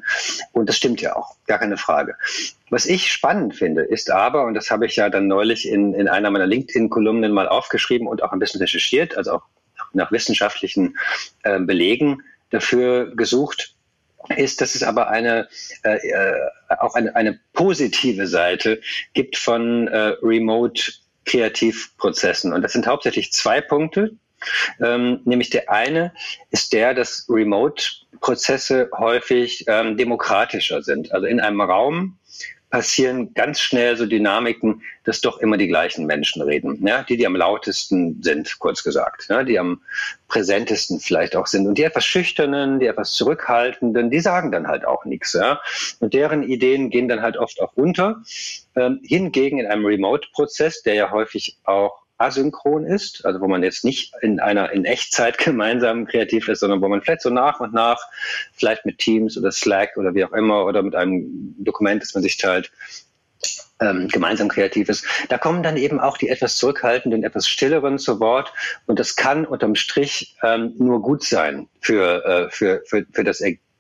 Und 0.52 0.68
das 0.68 0.78
stimmt 0.78 1.00
ja 1.00 1.16
auch, 1.16 1.36
gar 1.46 1.60
keine 1.60 1.78
Frage. 1.78 2.16
Was 2.70 2.86
ich 2.86 3.12
spannend 3.12 3.56
finde, 3.56 3.84
ist 3.84 4.10
aber, 4.10 4.46
und 4.46 4.56
das 4.56 4.72
habe 4.72 4.88
ich 4.88 4.96
ja 4.96 5.10
dann 5.10 5.28
neulich 5.28 5.68
in, 5.68 5.94
in 5.94 6.08
einer 6.08 6.32
meiner 6.32 6.48
LinkedIn-Kolumnen 6.48 7.32
mal 7.32 7.48
aufgeschrieben 7.48 8.08
und 8.08 8.24
auch 8.24 8.32
ein 8.32 8.40
bisschen 8.40 8.60
recherchiert, 8.60 9.16
also 9.16 9.34
auch 9.34 9.44
nach 9.94 10.12
wissenschaftlichen 10.12 10.98
äh, 11.44 11.60
Belegen 11.60 12.24
dafür 12.50 13.16
gesucht, 13.16 13.76
ist, 14.36 14.60
dass 14.60 14.76
es 14.76 14.84
aber 14.84 15.10
eine 15.10 15.48
äh, 15.84 15.96
äh 15.96 16.34
auch 16.80 16.96
eine, 16.96 17.16
eine 17.16 17.40
positive 17.54 18.28
Seite 18.28 18.80
gibt 19.14 19.36
von 19.36 19.88
äh, 19.88 20.16
Remote 20.22 21.01
Kreativprozessen. 21.26 22.54
Und 22.54 22.62
das 22.62 22.74
sind 22.74 22.88
hauptsächlich 22.88 23.32
zwei 23.32 23.62
Punkte. 23.62 24.16
Ähm, 24.80 25.22
nämlich 25.26 25.50
der 25.52 25.70
eine 25.70 26.14
ist 26.50 26.74
der, 26.74 26.94
dass 26.94 27.28
Remote-Prozesse 27.30 28.90
häufig 28.98 29.66
ähm, 29.68 29.98
demokratischer 29.98 30.82
sind. 30.82 31.12
Also 31.12 31.28
in 31.28 31.40
einem 31.40 31.62
Raum 31.62 32.18
passieren 32.72 33.34
ganz 33.36 33.60
schnell 33.60 33.98
so 33.98 34.08
Dynamiken, 34.08 34.82
dass 35.04 35.22
doch 35.22 35.38
immer 35.38 35.58
die 35.58 35.68
gleichen 35.68 36.08
Menschen 36.08 36.42
reden. 36.42 36.86
Ja? 36.88 37.04
Die, 37.04 37.18
die 37.18 37.28
am 37.28 37.36
lautesten 37.36 38.24
sind, 38.24 38.58
kurz 38.60 38.84
gesagt. 38.84 39.28
Ja? 39.30 39.44
Die 39.44 39.60
am 39.60 39.82
präsentesten 40.30 41.00
vielleicht 41.00 41.36
auch 41.36 41.48
sind. 41.48 41.68
Und 41.68 41.78
die 41.78 41.84
etwas 41.84 42.06
Schüchternen, 42.06 42.80
die 42.80 42.88
etwas 42.88 43.12
Zurückhaltenden, 43.12 44.10
die 44.10 44.22
sagen 44.22 44.52
dann 44.52 44.68
halt 44.68 44.86
auch 44.86 45.06
nichts. 45.06 45.34
Ja? 45.34 45.62
Und 46.00 46.14
deren 46.14 46.44
Ideen 46.44 46.90
gehen 46.90 47.08
dann 47.08 47.22
halt 47.22 47.38
oft 47.38 47.62
auch 47.62 47.74
unter. 47.76 48.24
Ähm, 48.76 49.02
hingegen 49.04 49.60
in 49.60 49.68
einem 49.68 49.86
Remote-Prozess, 49.86 50.82
der 50.82 50.94
ja 50.94 51.12
häufig 51.12 51.58
auch 51.66 52.01
asynchron 52.22 52.86
ist, 52.86 53.26
also 53.26 53.42
wo 53.42 53.48
man 53.48 53.64
jetzt 53.64 53.84
nicht 53.84 54.14
in 54.22 54.40
einer 54.40 54.72
in 54.72 54.86
Echtzeit 54.86 55.38
gemeinsam 55.40 56.06
kreativ 56.06 56.48
ist, 56.48 56.60
sondern 56.60 56.82
wo 56.82 56.88
man 56.88 57.02
vielleicht 57.02 57.22
so 57.22 57.30
nach 57.30 57.60
und 57.60 57.74
nach, 57.74 58.00
vielleicht 58.54 58.86
mit 58.86 59.00
Teams 59.00 59.38
oder 59.38 59.52
Slack 59.52 59.98
oder 59.98 60.14
wie 60.14 60.24
auch 60.26 60.34
immer 60.34 60.66
oder 60.66 60.84
mit 60.84 60.96
einem 60.96 61.56
Dokument, 61.60 62.02
das 62.02 62.14
man 62.14 62.24
sich 62.24 62.38
teilt, 62.38 62.72
ähm, 63.80 64.08
gemeinsam 64.08 64.48
kreativ 64.48 64.90
ist. 64.90 65.06
Da 65.30 65.38
kommen 65.38 65.64
dann 65.64 65.76
eben 65.76 66.00
auch 66.00 66.18
die 66.18 66.30
etwas 66.30 66.56
zurückhaltenden, 66.58 67.24
etwas 67.24 67.48
stilleren 67.48 67.98
zu 67.98 68.20
Wort 68.20 68.54
und 68.86 69.00
das 69.00 69.16
kann 69.16 69.46
unterm 69.46 69.76
Strich 69.76 70.38
ähm, 70.44 70.74
nur 70.78 71.02
gut 71.02 71.24
sein 71.24 71.68
für, 71.80 72.26
äh, 72.26 72.52
für, 72.52 72.84
für, 72.86 73.06
für 73.12 73.24
das 73.24 73.42
Ergebnis. 73.42 73.71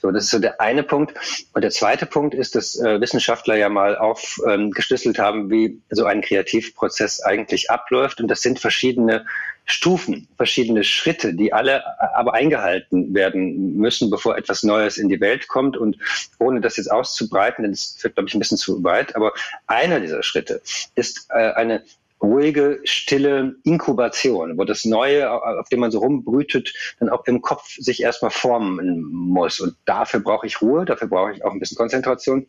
So, 0.00 0.10
das 0.10 0.24
ist 0.24 0.30
so 0.30 0.38
der 0.38 0.60
eine 0.60 0.82
Punkt. 0.82 1.14
Und 1.52 1.62
der 1.62 1.70
zweite 1.70 2.06
Punkt 2.06 2.34
ist, 2.34 2.54
dass 2.54 2.78
äh, 2.78 3.00
Wissenschaftler 3.00 3.56
ja 3.56 3.68
mal 3.68 3.96
aufgeschlüsselt 3.96 5.18
ähm, 5.18 5.24
haben, 5.24 5.50
wie 5.50 5.80
so 5.90 6.04
ein 6.04 6.20
Kreativprozess 6.20 7.22
eigentlich 7.22 7.70
abläuft. 7.70 8.20
Und 8.20 8.28
das 8.28 8.42
sind 8.42 8.58
verschiedene 8.58 9.24
Stufen, 9.66 10.28
verschiedene 10.36 10.84
Schritte, 10.84 11.32
die 11.32 11.52
alle 11.52 11.82
aber 12.14 12.34
eingehalten 12.34 13.14
werden 13.14 13.76
müssen, 13.76 14.10
bevor 14.10 14.36
etwas 14.36 14.62
Neues 14.62 14.98
in 14.98 15.08
die 15.08 15.20
Welt 15.20 15.48
kommt. 15.48 15.76
Und 15.76 15.96
ohne 16.38 16.60
das 16.60 16.76
jetzt 16.76 16.90
auszubreiten, 16.90 17.62
denn 17.62 17.72
es 17.72 17.96
führt, 17.98 18.14
glaube 18.14 18.28
ich, 18.28 18.34
ein 18.34 18.40
bisschen 18.40 18.58
zu 18.58 18.84
weit, 18.84 19.16
aber 19.16 19.32
einer 19.66 20.00
dieser 20.00 20.22
Schritte 20.22 20.60
ist 20.94 21.28
äh, 21.30 21.52
eine 21.52 21.82
ruhige, 22.24 22.80
stille 22.84 23.54
Inkubation, 23.64 24.58
wo 24.58 24.64
das 24.64 24.84
Neue, 24.84 25.30
auf 25.30 25.68
dem 25.68 25.80
man 25.80 25.90
so 25.90 25.98
rumbrütet, 26.00 26.72
dann 26.98 27.08
auch 27.08 27.24
im 27.26 27.42
Kopf 27.42 27.76
sich 27.76 28.02
erstmal 28.02 28.30
formen 28.30 29.04
muss. 29.12 29.60
Und 29.60 29.76
dafür 29.84 30.20
brauche 30.20 30.46
ich 30.46 30.60
Ruhe, 30.60 30.84
dafür 30.84 31.08
brauche 31.08 31.32
ich 31.32 31.44
auch 31.44 31.52
ein 31.52 31.60
bisschen 31.60 31.76
Konzentration. 31.76 32.46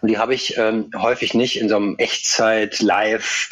Und 0.00 0.08
die 0.08 0.18
habe 0.18 0.34
ich 0.34 0.56
ähm, 0.56 0.90
häufig 0.96 1.34
nicht 1.34 1.60
in 1.60 1.68
so 1.68 1.76
einem 1.76 1.96
Echtzeit, 1.98 2.80
Live, 2.80 3.50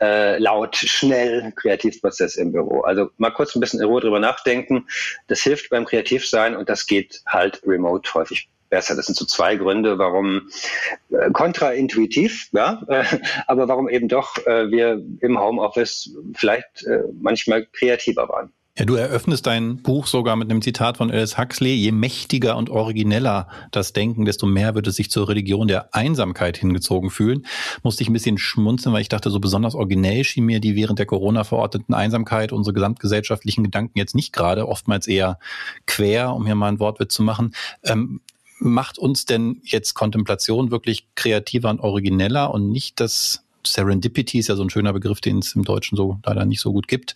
äh, 0.00 0.38
laut, 0.38 0.76
schnell 0.76 1.52
Kreativprozess 1.56 2.36
im 2.36 2.52
Büro. 2.52 2.80
Also 2.80 3.10
mal 3.16 3.30
kurz 3.30 3.54
ein 3.54 3.60
bisschen 3.60 3.80
in 3.80 3.86
Ruhe 3.86 4.00
drüber 4.00 4.20
nachdenken. 4.20 4.86
Das 5.28 5.40
hilft 5.40 5.70
beim 5.70 5.84
Kreativsein 5.84 6.56
und 6.56 6.68
das 6.68 6.86
geht 6.86 7.22
halt 7.26 7.62
remote 7.64 8.12
häufig 8.14 8.48
besser. 8.72 8.96
Das 8.96 9.06
sind 9.06 9.16
so 9.16 9.24
zwei 9.24 9.54
Gründe, 9.56 9.98
warum 9.98 10.48
äh, 11.10 11.30
kontraintuitiv, 11.30 12.48
ja, 12.52 12.82
äh, 12.88 13.04
aber 13.46 13.68
warum 13.68 13.88
eben 13.88 14.08
doch 14.08 14.36
äh, 14.46 14.70
wir 14.70 15.00
im 15.20 15.38
Homeoffice 15.38 16.10
vielleicht 16.34 16.84
äh, 16.86 17.02
manchmal 17.20 17.66
kreativer 17.66 18.28
waren. 18.28 18.50
Ja, 18.78 18.86
du 18.86 18.94
eröffnest 18.94 19.46
dein 19.46 19.82
Buch 19.82 20.06
sogar 20.06 20.34
mit 20.34 20.50
einem 20.50 20.62
Zitat 20.62 20.96
von 20.96 21.10
Alice 21.10 21.36
Huxley. 21.36 21.74
Je 21.74 21.92
mächtiger 21.92 22.56
und 22.56 22.70
origineller 22.70 23.48
das 23.70 23.92
Denken, 23.92 24.24
desto 24.24 24.46
mehr 24.46 24.74
wird 24.74 24.86
es 24.86 24.96
sich 24.96 25.10
zur 25.10 25.28
Religion 25.28 25.68
der 25.68 25.94
Einsamkeit 25.94 26.56
hingezogen 26.56 27.10
fühlen. 27.10 27.44
Musste 27.82 28.02
ich 28.02 28.08
ein 28.08 28.14
bisschen 28.14 28.38
schmunzeln, 28.38 28.94
weil 28.94 29.02
ich 29.02 29.10
dachte, 29.10 29.28
so 29.28 29.40
besonders 29.40 29.74
originell 29.74 30.24
schien 30.24 30.46
mir 30.46 30.58
die 30.58 30.74
während 30.74 30.98
der 30.98 31.04
Corona 31.04 31.44
verordneten 31.44 31.92
Einsamkeit 31.92 32.50
unsere 32.50 32.72
gesamtgesellschaftlichen 32.72 33.62
Gedanken 33.62 33.98
jetzt 33.98 34.14
nicht 34.14 34.32
gerade, 34.32 34.66
oftmals 34.66 35.06
eher 35.06 35.38
quer, 35.84 36.34
um 36.34 36.46
hier 36.46 36.54
mal 36.54 36.68
ein 36.68 36.80
Wortwitz 36.80 37.12
zu 37.12 37.22
machen. 37.22 37.54
Ähm, 37.84 38.22
macht 38.62 38.98
uns 38.98 39.24
denn 39.24 39.60
jetzt 39.64 39.94
Kontemplation 39.94 40.70
wirklich 40.70 41.06
kreativer 41.14 41.70
und 41.70 41.80
origineller 41.80 42.52
und 42.52 42.70
nicht 42.70 43.00
das 43.00 43.44
Serendipity 43.66 44.38
ist 44.38 44.48
ja 44.48 44.56
so 44.56 44.62
ein 44.62 44.70
schöner 44.70 44.92
Begriff, 44.92 45.20
den 45.20 45.38
es 45.38 45.54
im 45.54 45.64
Deutschen 45.64 45.96
so 45.96 46.18
leider 46.24 46.44
nicht 46.44 46.60
so 46.60 46.72
gut 46.72 46.88
gibt. 46.88 47.14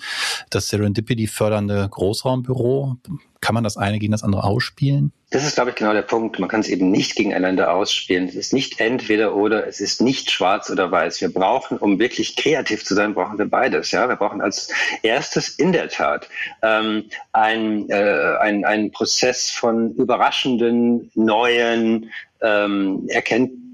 Das 0.51 0.69
Serendipity 0.69 1.27
fördernde 1.27 1.89
Großraumbüro. 1.91 2.97
Kann 3.41 3.55
man 3.55 3.65
das 3.65 3.77
eine 3.77 3.99
gegen 3.99 4.13
das 4.13 4.23
andere 4.23 4.45
ausspielen? 4.45 5.13
Das 5.31 5.45
ist, 5.45 5.57
glaube 5.57 5.71
ich, 5.71 5.77
genau 5.77 5.93
der 5.93 6.03
Punkt. 6.03 6.39
Man 6.39 6.49
kann 6.49 6.61
es 6.61 6.69
eben 6.69 6.91
nicht 6.91 7.17
gegeneinander 7.17 7.73
ausspielen. 7.73 8.29
Es 8.29 8.37
ist 8.37 8.53
nicht 8.53 8.81
entweder 8.81 9.35
oder, 9.35 9.67
es 9.67 9.81
ist 9.81 10.01
nicht 10.01 10.31
schwarz 10.31 10.71
oder 10.71 10.91
weiß. 10.91 11.21
Wir 11.21 11.33
brauchen, 11.33 11.79
um 11.79 11.99
wirklich 11.99 12.37
kreativ 12.37 12.85
zu 12.85 12.95
sein, 12.95 13.15
brauchen 13.15 13.37
wir 13.39 13.47
beides. 13.47 13.91
Ja, 13.91 14.09
wir 14.09 14.17
brauchen 14.17 14.41
als 14.41 14.73
erstes 15.03 15.49
in 15.49 15.73
der 15.73 15.89
Tat 15.89 16.29
ähm, 16.63 17.05
ein, 17.33 17.91
äh, 17.91 18.37
ein, 18.41 18.91
Prozess 18.93 19.51
von 19.51 19.95
überraschenden, 19.95 21.11
neuen 21.15 22.11
ähm, 22.41 23.07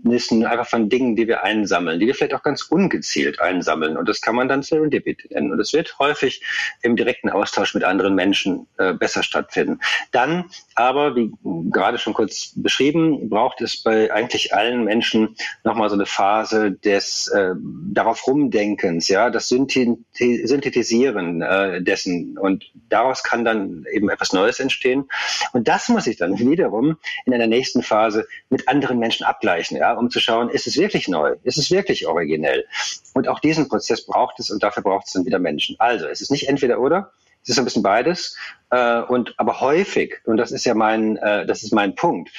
Erkenntnissen 0.02 0.44
einfach 0.44 0.66
von 0.66 0.88
Dingen, 0.88 1.16
die 1.16 1.28
wir 1.28 1.42
einsammeln, 1.44 2.00
die 2.00 2.06
wir 2.06 2.14
vielleicht 2.14 2.34
auch 2.34 2.42
ganz 2.42 2.62
ungezielt 2.62 3.40
einsammeln. 3.40 3.96
Und 3.96 4.08
das 4.08 4.20
kann 4.20 4.34
man 4.34 4.48
dann 4.48 4.62
Serendipity 4.62 5.28
nennen. 5.32 5.52
Und 5.52 5.60
es 5.60 5.72
wird 5.72 5.98
häufig 5.98 6.42
im 6.82 6.96
direkten 6.96 7.30
Austausch 7.30 7.74
mit 7.74 7.84
anderen 7.84 8.14
Menschen 8.14 8.66
äh, 8.78 8.92
besser 8.92 9.22
stattfinden. 9.22 9.78
Dann 10.10 10.46
aber, 10.74 11.14
wie 11.16 11.30
gerade 11.70 11.98
schon 11.98 12.14
kurz 12.14 12.52
beschrieben, 12.56 13.28
braucht 13.28 13.60
es 13.60 13.82
bei 13.82 14.12
eigentlich 14.12 14.54
allen 14.54 14.84
Menschen 14.84 15.36
nochmal 15.64 15.88
so 15.88 15.94
eine 15.94 16.06
Phase 16.06 16.72
des 16.72 17.28
äh, 17.28 17.54
darauf 17.92 18.26
Rumdenkens, 18.26 19.08
ja, 19.08 19.30
das 19.30 19.48
Synthetisieren 19.48 21.42
äh, 21.42 21.82
dessen. 21.82 22.38
Und 22.38 22.64
daraus 22.88 23.22
kann 23.22 23.44
dann 23.44 23.84
eben 23.92 24.08
etwas 24.10 24.32
Neues 24.32 24.58
entstehen. 24.60 25.04
Und 25.52 25.68
das 25.68 25.88
muss 25.88 26.06
ich 26.06 26.16
dann 26.16 26.38
wiederum 26.38 26.96
in 27.24 27.34
einer 27.34 27.46
nächsten 27.46 27.82
Phase 27.82 28.26
mit 28.50 28.68
anderen 28.68 28.98
Menschen 28.98 29.24
abgleichen, 29.24 29.76
ja, 29.76 29.91
um 29.98 30.10
zu 30.10 30.20
schauen, 30.20 30.50
ist 30.50 30.66
es 30.66 30.76
wirklich 30.76 31.08
neu? 31.08 31.36
Ist 31.42 31.58
es 31.58 31.70
wirklich 31.70 32.06
originell? 32.06 32.64
Und 33.14 33.28
auch 33.28 33.40
diesen 33.40 33.68
Prozess 33.68 34.04
braucht 34.04 34.38
es 34.40 34.50
und 34.50 34.62
dafür 34.62 34.82
braucht 34.82 35.06
es 35.06 35.12
dann 35.12 35.24
wieder 35.24 35.38
Menschen. 35.38 35.76
Also, 35.78 36.06
es 36.06 36.20
ist 36.20 36.30
nicht 36.30 36.48
entweder 36.48 36.80
oder, 36.80 37.12
es 37.42 37.50
ist 37.50 37.58
ein 37.58 37.64
bisschen 37.64 37.82
beides. 37.82 38.36
Äh, 38.70 39.02
und 39.02 39.34
aber 39.38 39.60
häufig, 39.60 40.20
und 40.24 40.36
das 40.36 40.52
ist 40.52 40.64
ja 40.64 40.74
mein, 40.74 41.16
äh, 41.16 41.46
das 41.46 41.62
ist 41.62 41.72
mein 41.72 41.94
Punkt, 41.94 42.30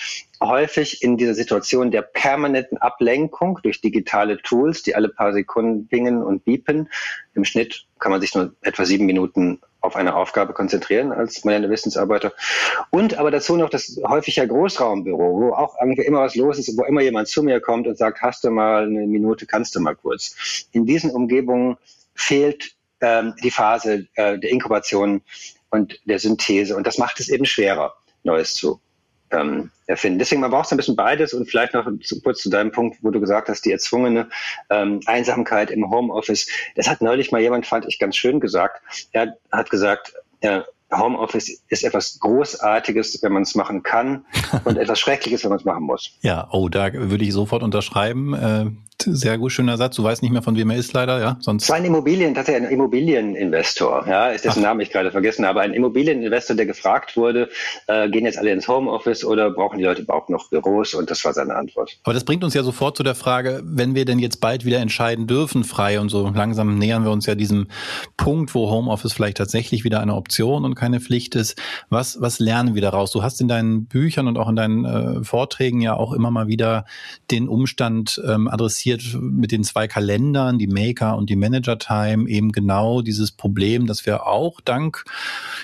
häufig 0.41 1.01
in 1.03 1.17
dieser 1.17 1.33
Situation 1.33 1.91
der 1.91 2.01
permanenten 2.01 2.77
Ablenkung 2.77 3.59
durch 3.63 3.81
digitale 3.81 4.41
Tools, 4.41 4.83
die 4.83 4.95
alle 4.95 5.09
paar 5.09 5.33
Sekunden 5.33 5.87
pingen 5.87 6.23
und 6.23 6.45
biepen. 6.45 6.89
Im 7.33 7.45
Schnitt 7.45 7.85
kann 7.99 8.11
man 8.11 8.21
sich 8.21 8.33
nur 8.35 8.53
etwa 8.61 8.85
sieben 8.85 9.05
Minuten 9.05 9.61
auf 9.83 9.97
eine 9.97 10.15
Aufgabe 10.15 10.53
konzentrieren 10.53 11.11
als 11.11 11.43
moderne 11.43 11.69
Wissensarbeiter. 11.69 12.31
Und 12.89 13.15
aber 13.15 13.31
dazu 13.31 13.57
noch 13.57 13.69
das 13.69 13.99
häufiger 14.07 14.47
Großraumbüro, 14.47 15.41
wo 15.41 15.53
auch 15.53 15.75
irgendwie 15.79 16.03
immer 16.03 16.21
was 16.21 16.35
los 16.35 16.57
ist, 16.57 16.77
wo 16.77 16.85
immer 16.85 17.01
jemand 17.01 17.27
zu 17.27 17.43
mir 17.43 17.59
kommt 17.59 17.85
und 17.85 17.97
sagt, 17.97 18.21
hast 18.21 18.45
du 18.45 18.49
mal 18.49 18.83
eine 18.83 19.05
Minute, 19.05 19.45
kannst 19.45 19.75
du 19.75 19.81
mal 19.81 19.95
kurz. 19.95 20.67
In 20.71 20.85
diesen 20.85 21.11
Umgebungen 21.11 21.77
fehlt 22.15 22.75
ähm, 23.01 23.33
die 23.43 23.51
Phase 23.51 24.07
äh, 24.15 24.39
der 24.39 24.49
Inkubation 24.49 25.21
und 25.69 25.99
der 26.05 26.19
Synthese. 26.19 26.77
Und 26.77 26.87
das 26.87 26.97
macht 26.97 27.19
es 27.19 27.27
eben 27.27 27.45
schwerer, 27.45 27.93
Neues 28.23 28.53
zu 28.55 28.79
ähm, 29.33 29.71
erfinden. 29.87 30.19
Deswegen, 30.19 30.41
man 30.41 30.51
braucht 30.51 30.69
so 30.69 30.75
ein 30.75 30.77
bisschen 30.77 30.95
beides 30.95 31.33
und 31.33 31.49
vielleicht 31.49 31.73
noch 31.73 31.87
zu, 32.01 32.21
kurz 32.21 32.41
zu 32.41 32.49
deinem 32.49 32.71
Punkt, 32.71 32.97
wo 33.01 33.11
du 33.11 33.19
gesagt 33.19 33.49
hast, 33.49 33.65
die 33.65 33.71
erzwungene 33.71 34.29
ähm, 34.69 35.01
Einsamkeit 35.05 35.71
im 35.71 35.89
Homeoffice. 35.89 36.47
Das 36.75 36.87
hat 36.87 37.01
neulich 37.01 37.31
mal 37.31 37.41
jemand, 37.41 37.65
fand 37.65 37.85
ich 37.85 37.99
ganz 37.99 38.15
schön 38.15 38.39
gesagt. 38.39 38.81
Er 39.11 39.35
hat 39.51 39.69
gesagt, 39.69 40.13
äh, 40.41 40.61
Homeoffice 40.97 41.61
ist 41.69 41.83
etwas 41.83 42.19
Großartiges, 42.19 43.21
wenn 43.21 43.33
man 43.33 43.43
es 43.43 43.55
machen 43.55 43.83
kann 43.83 44.25
und 44.65 44.77
etwas 44.77 44.99
Schreckliches, 44.99 45.43
wenn 45.43 45.49
man 45.49 45.59
es 45.59 45.65
machen 45.65 45.83
muss. 45.83 46.11
Ja, 46.21 46.47
oh, 46.51 46.69
da 46.69 46.91
würde 46.93 47.23
ich 47.23 47.33
sofort 47.33 47.63
unterschreiben. 47.63 48.33
Äh, 48.33 48.65
sehr 49.05 49.37
gut, 49.37 49.51
schöner 49.51 49.77
Satz. 49.77 49.95
Du 49.95 50.03
weißt 50.03 50.21
nicht 50.21 50.31
mehr, 50.31 50.41
von 50.41 50.55
wem 50.55 50.69
er 50.69 50.77
ist, 50.77 50.93
leider, 50.93 51.19
ja? 51.19 51.37
Sonst. 51.39 51.63
Es 51.63 51.69
war 51.69 51.77
ein 51.77 51.85
Immobilien, 51.85 52.33
tatsächlich 52.33 52.67
ein 52.67 52.71
Immobilieninvestor, 52.71 54.05
ja, 54.07 54.29
ist 54.29 54.45
dessen 54.45 54.59
Ach. 54.59 54.69
Name 54.69 54.83
ich 54.83 54.91
gerade 54.91 55.11
vergessen, 55.11 55.45
aber 55.45 55.61
ein 55.61 55.73
Immobilieninvestor, 55.73 56.55
der 56.55 56.65
gefragt 56.65 57.17
wurde, 57.17 57.49
äh, 57.87 58.09
gehen 58.09 58.25
jetzt 58.25 58.37
alle 58.37 58.51
ins 58.51 58.67
Homeoffice 58.67 59.25
oder 59.25 59.51
brauchen 59.51 59.77
die 59.77 59.83
Leute 59.83 60.03
überhaupt 60.03 60.29
noch 60.29 60.49
Büros? 60.49 60.93
Und 60.93 61.11
das 61.11 61.23
war 61.25 61.33
seine 61.33 61.55
Antwort. 61.55 61.97
Aber 62.03 62.13
das 62.13 62.23
bringt 62.23 62.43
uns 62.43 62.53
ja 62.53 62.63
sofort 62.63 62.97
zu 62.97 63.03
der 63.03 63.15
Frage, 63.15 63.61
wenn 63.63 63.95
wir 63.95 64.05
denn 64.05 64.19
jetzt 64.19 64.39
bald 64.39 64.65
wieder 64.65 64.79
entscheiden 64.79 65.27
dürfen, 65.27 65.63
frei 65.63 65.99
und 65.99 66.09
so 66.09 66.29
langsam 66.29 66.77
nähern 66.77 67.03
wir 67.03 67.11
uns 67.11 67.25
ja 67.25 67.35
diesem 67.35 67.67
Punkt, 68.17 68.55
wo 68.55 68.69
Homeoffice 68.69 69.13
vielleicht 69.13 69.37
tatsächlich 69.37 69.83
wieder 69.83 69.99
eine 69.99 70.15
Option 70.15 70.65
und 70.65 70.75
keine 70.83 70.99
Pflicht 70.99 71.35
ist. 71.35 71.57
Was, 71.89 72.19
was 72.19 72.39
lernen 72.39 72.75
wir 72.75 72.81
daraus? 72.81 73.11
Du 73.11 73.23
hast 73.23 73.39
in 73.39 73.47
deinen 73.47 73.85
Büchern 73.85 74.27
und 74.27 74.37
auch 74.37 74.49
in 74.49 74.57
deinen 74.57 74.83
äh, 74.83 75.23
Vorträgen 75.23 75.79
ja 75.79 75.95
auch 75.95 76.11
immer 76.11 76.29
mal 76.29 76.47
wieder 76.47 76.83
den 77.31 77.47
Umstand 77.47 78.21
ähm, 78.27 78.49
adressiert, 78.49 79.01
mit 79.17 79.53
den 79.53 79.63
zwei 79.63 79.87
Kalendern, 79.87 80.59
die 80.59 80.67
Maker 80.67 81.15
und 81.15 81.29
die 81.29 81.37
Manager 81.37 81.79
Time, 81.79 82.27
eben 82.27 82.51
genau 82.51 83.01
dieses 83.01 83.31
Problem, 83.31 83.87
dass 83.87 84.05
wir 84.05 84.27
auch 84.27 84.59
dank 84.59 85.05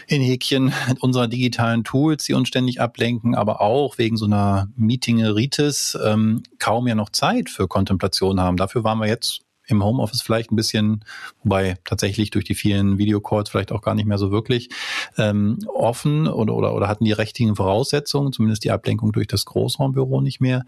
in 0.08 0.22
Häkchen 0.22 0.72
unserer 1.02 1.28
digitalen 1.28 1.84
Tools, 1.84 2.24
die 2.24 2.34
uns 2.34 2.48
ständig 2.48 2.80
ablenken, 2.80 3.36
aber 3.36 3.60
auch 3.60 3.98
wegen 3.98 4.16
so 4.16 4.24
einer 4.24 4.70
Meeting-Ritis 4.78 5.98
ähm, 6.02 6.44
kaum 6.60 6.88
ja 6.88 6.96
noch 6.96 7.10
Zeit 7.10 7.50
für 7.50 7.68
Kontemplation 7.68 8.40
haben. 8.40 8.56
Dafür 8.56 8.86
waren 8.86 9.00
wir 9.00 9.08
jetzt 9.08 9.42
im 9.70 9.84
Homeoffice 9.84 10.22
vielleicht 10.22 10.52
ein 10.52 10.56
bisschen, 10.56 11.06
wobei 11.44 11.76
tatsächlich 11.86 12.32
durch 12.32 12.46
die 12.46 12.56
vielen 12.56 12.98
Videocalls 12.98 13.50
vielleicht 13.50 13.72
auch 13.72 13.82
gar 13.82 13.96
nicht 13.96 14.06
mehr 14.06 14.18
so 14.18 14.32
wirklich 14.32 14.70
ähm, 15.18 15.60
offen 15.74 16.28
oder, 16.28 16.56
oder, 16.56 16.74
oder 16.74 16.88
hatten 16.88 17.06
die 17.06 17.12
richtigen 17.12 17.56
Voraussetzungen, 17.56 18.34
zumindest 18.34 18.64
die 18.64 18.72
Ablenkung 18.72 19.12
durch 19.12 19.28
das 19.28 19.46
Großraumbüro 19.46 20.22
nicht 20.22 20.42
mehr. 20.42 20.66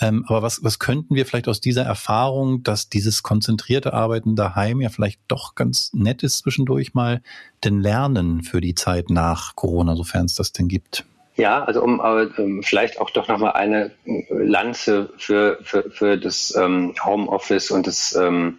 Ähm, 0.00 0.24
aber 0.26 0.42
was, 0.42 0.62
was 0.64 0.78
könnten 0.78 1.14
wir 1.14 1.26
vielleicht 1.26 1.48
aus 1.48 1.60
dieser 1.60 1.84
Erfahrung, 1.84 2.62
dass 2.62 2.88
dieses 2.88 3.22
konzentrierte 3.22 3.94
Arbeiten 3.94 4.36
daheim 4.36 4.80
ja 4.80 4.88
vielleicht 4.88 5.20
doch 5.28 5.54
ganz 5.54 5.92
nett 5.92 6.22
ist 6.22 6.38
zwischendurch 6.38 6.94
mal, 6.94 7.22
denn 7.64 7.80
lernen 7.80 8.42
für 8.42 8.60
die 8.60 8.74
Zeit 8.74 9.10
nach 9.10 9.54
Corona, 9.54 9.94
sofern 9.94 10.26
es 10.26 10.34
das 10.34 10.52
denn 10.52 10.68
gibt? 10.68 11.04
Ja, 11.40 11.64
also 11.64 11.82
um 11.82 12.00
aber 12.00 12.38
ähm, 12.38 12.62
vielleicht 12.62 13.00
auch 13.00 13.10
doch 13.10 13.28
nochmal 13.28 13.52
eine 13.52 13.92
äh, 14.04 14.24
Lanze 14.30 15.10
für, 15.16 15.58
für, 15.62 15.90
für 15.90 16.18
das 16.18 16.54
ähm, 16.54 16.94
Homeoffice 17.02 17.70
und 17.70 17.86
das 17.86 18.14
ähm, 18.14 18.58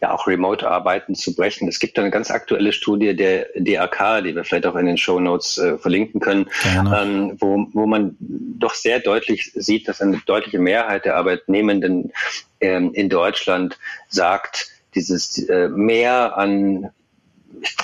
ja 0.00 0.12
auch 0.12 0.26
Remote-Arbeiten 0.26 1.14
zu 1.14 1.34
brechen. 1.34 1.68
Es 1.68 1.78
gibt 1.78 1.98
eine 1.98 2.10
ganz 2.10 2.30
aktuelle 2.30 2.72
Studie 2.72 3.14
der 3.14 3.48
DRK, 3.56 4.22
die 4.22 4.34
wir 4.34 4.44
vielleicht 4.44 4.66
auch 4.66 4.76
in 4.76 4.86
den 4.86 4.96
Show 4.96 5.20
Notes 5.20 5.58
äh, 5.58 5.78
verlinken 5.78 6.20
können, 6.20 6.48
ähm, 6.64 7.36
wo, 7.40 7.66
wo 7.72 7.86
man 7.86 8.16
doch 8.18 8.74
sehr 8.74 9.00
deutlich 9.00 9.52
sieht, 9.54 9.88
dass 9.88 10.00
eine 10.00 10.20
deutliche 10.26 10.58
Mehrheit 10.58 11.04
der 11.04 11.16
Arbeitnehmenden 11.16 12.12
ähm, 12.60 12.92
in 12.94 13.08
Deutschland 13.08 13.78
sagt, 14.08 14.68
dieses 14.94 15.38
äh, 15.48 15.68
mehr 15.68 16.36
an 16.36 16.90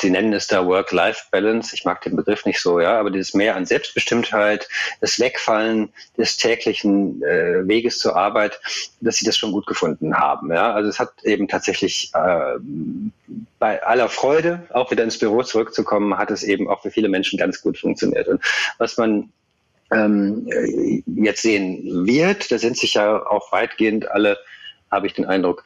Sie 0.01 0.11
nennen 0.11 0.33
es 0.33 0.47
da 0.47 0.67
Work-Life-Balance. 0.67 1.75
Ich 1.75 1.85
mag 1.85 2.01
den 2.03 2.17
Begriff 2.17 2.47
nicht 2.47 2.61
so, 2.61 2.81
ja, 2.81 2.99
aber 2.99 3.11
dieses 3.11 3.35
mehr 3.35 3.57
an 3.57 3.67
Selbstbestimmtheit, 3.67 4.69
das 5.01 5.19
Wegfallen 5.19 5.93
des 6.17 6.37
täglichen 6.37 7.23
äh, 7.23 7.67
Weges 7.67 7.99
zur 7.99 8.17
Arbeit, 8.17 8.61
dass 9.01 9.17
sie 9.17 9.27
das 9.27 9.37
schon 9.37 9.53
gut 9.53 9.67
gefunden 9.67 10.17
haben. 10.17 10.53
Ja, 10.53 10.73
also 10.73 10.89
es 10.89 10.99
hat 10.99 11.13
eben 11.25 11.49
tatsächlich 11.49 12.11
äh, 12.15 12.59
bei 13.59 13.83
aller 13.83 14.09
Freude, 14.09 14.67
auch 14.71 14.91
wieder 14.91 15.05
ins 15.05 15.19
Büro 15.19 15.43
zurückzukommen, 15.43 16.17
hat 16.17 16.31
es 16.31 16.43
eben 16.43 16.69
auch 16.69 16.83
für 16.83 16.91
viele 16.91 17.09
Menschen 17.09 17.39
ganz 17.39 17.61
gut 17.63 17.79
funktioniert. 17.79 18.29
Und 18.29 18.43
was 18.79 18.97
man 18.97 19.31
ähm, 19.93 20.49
jetzt 21.07 21.43
sehen 21.43 22.07
wird, 22.07 22.51
da 22.51 22.59
sind 22.59 22.77
sich 22.77 22.95
ja 22.95 23.27
auch 23.27 23.53
weitgehend 23.53 24.11
alle, 24.11 24.39
habe 24.91 25.07
ich 25.07 25.15
den 25.15 25.27
Eindruck, 25.27 25.65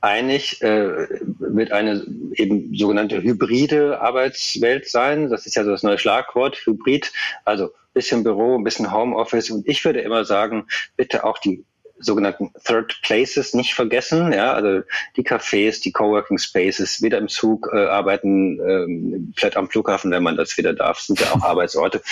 einig, 0.00 0.62
äh, 0.62 1.08
wird 1.38 1.72
eine 1.72 2.06
eben 2.34 2.74
sogenannte 2.74 3.22
hybride 3.22 4.00
Arbeitswelt 4.00 4.88
sein. 4.88 5.30
Das 5.30 5.46
ist 5.46 5.56
ja 5.56 5.64
so 5.64 5.70
das 5.70 5.82
neue 5.82 5.98
Schlagwort, 5.98 6.56
Hybrid. 6.64 7.12
Also 7.44 7.70
bisschen 7.94 8.22
Büro, 8.22 8.56
ein 8.56 8.64
bisschen 8.64 8.92
Homeoffice. 8.92 9.50
Und 9.50 9.66
ich 9.66 9.84
würde 9.84 10.00
immer 10.00 10.24
sagen, 10.24 10.66
bitte 10.96 11.24
auch 11.24 11.38
die 11.38 11.64
sogenannten 12.00 12.52
Third 12.64 13.00
Places 13.02 13.54
nicht 13.54 13.74
vergessen. 13.74 14.32
Ja, 14.32 14.52
also 14.52 14.82
die 15.16 15.22
Cafés, 15.22 15.82
die 15.82 15.92
Coworking 15.92 16.38
Spaces, 16.38 17.02
wieder 17.02 17.18
im 17.18 17.28
Zug 17.28 17.70
äh, 17.72 17.86
arbeiten, 17.86 18.60
ähm, 18.60 19.32
vielleicht 19.36 19.56
am 19.56 19.68
Flughafen, 19.68 20.10
wenn 20.10 20.22
man 20.22 20.36
das 20.36 20.56
wieder 20.56 20.72
darf, 20.72 21.00
sind 21.00 21.20
ja 21.20 21.32
auch 21.32 21.42
Arbeitsorte. 21.48 22.02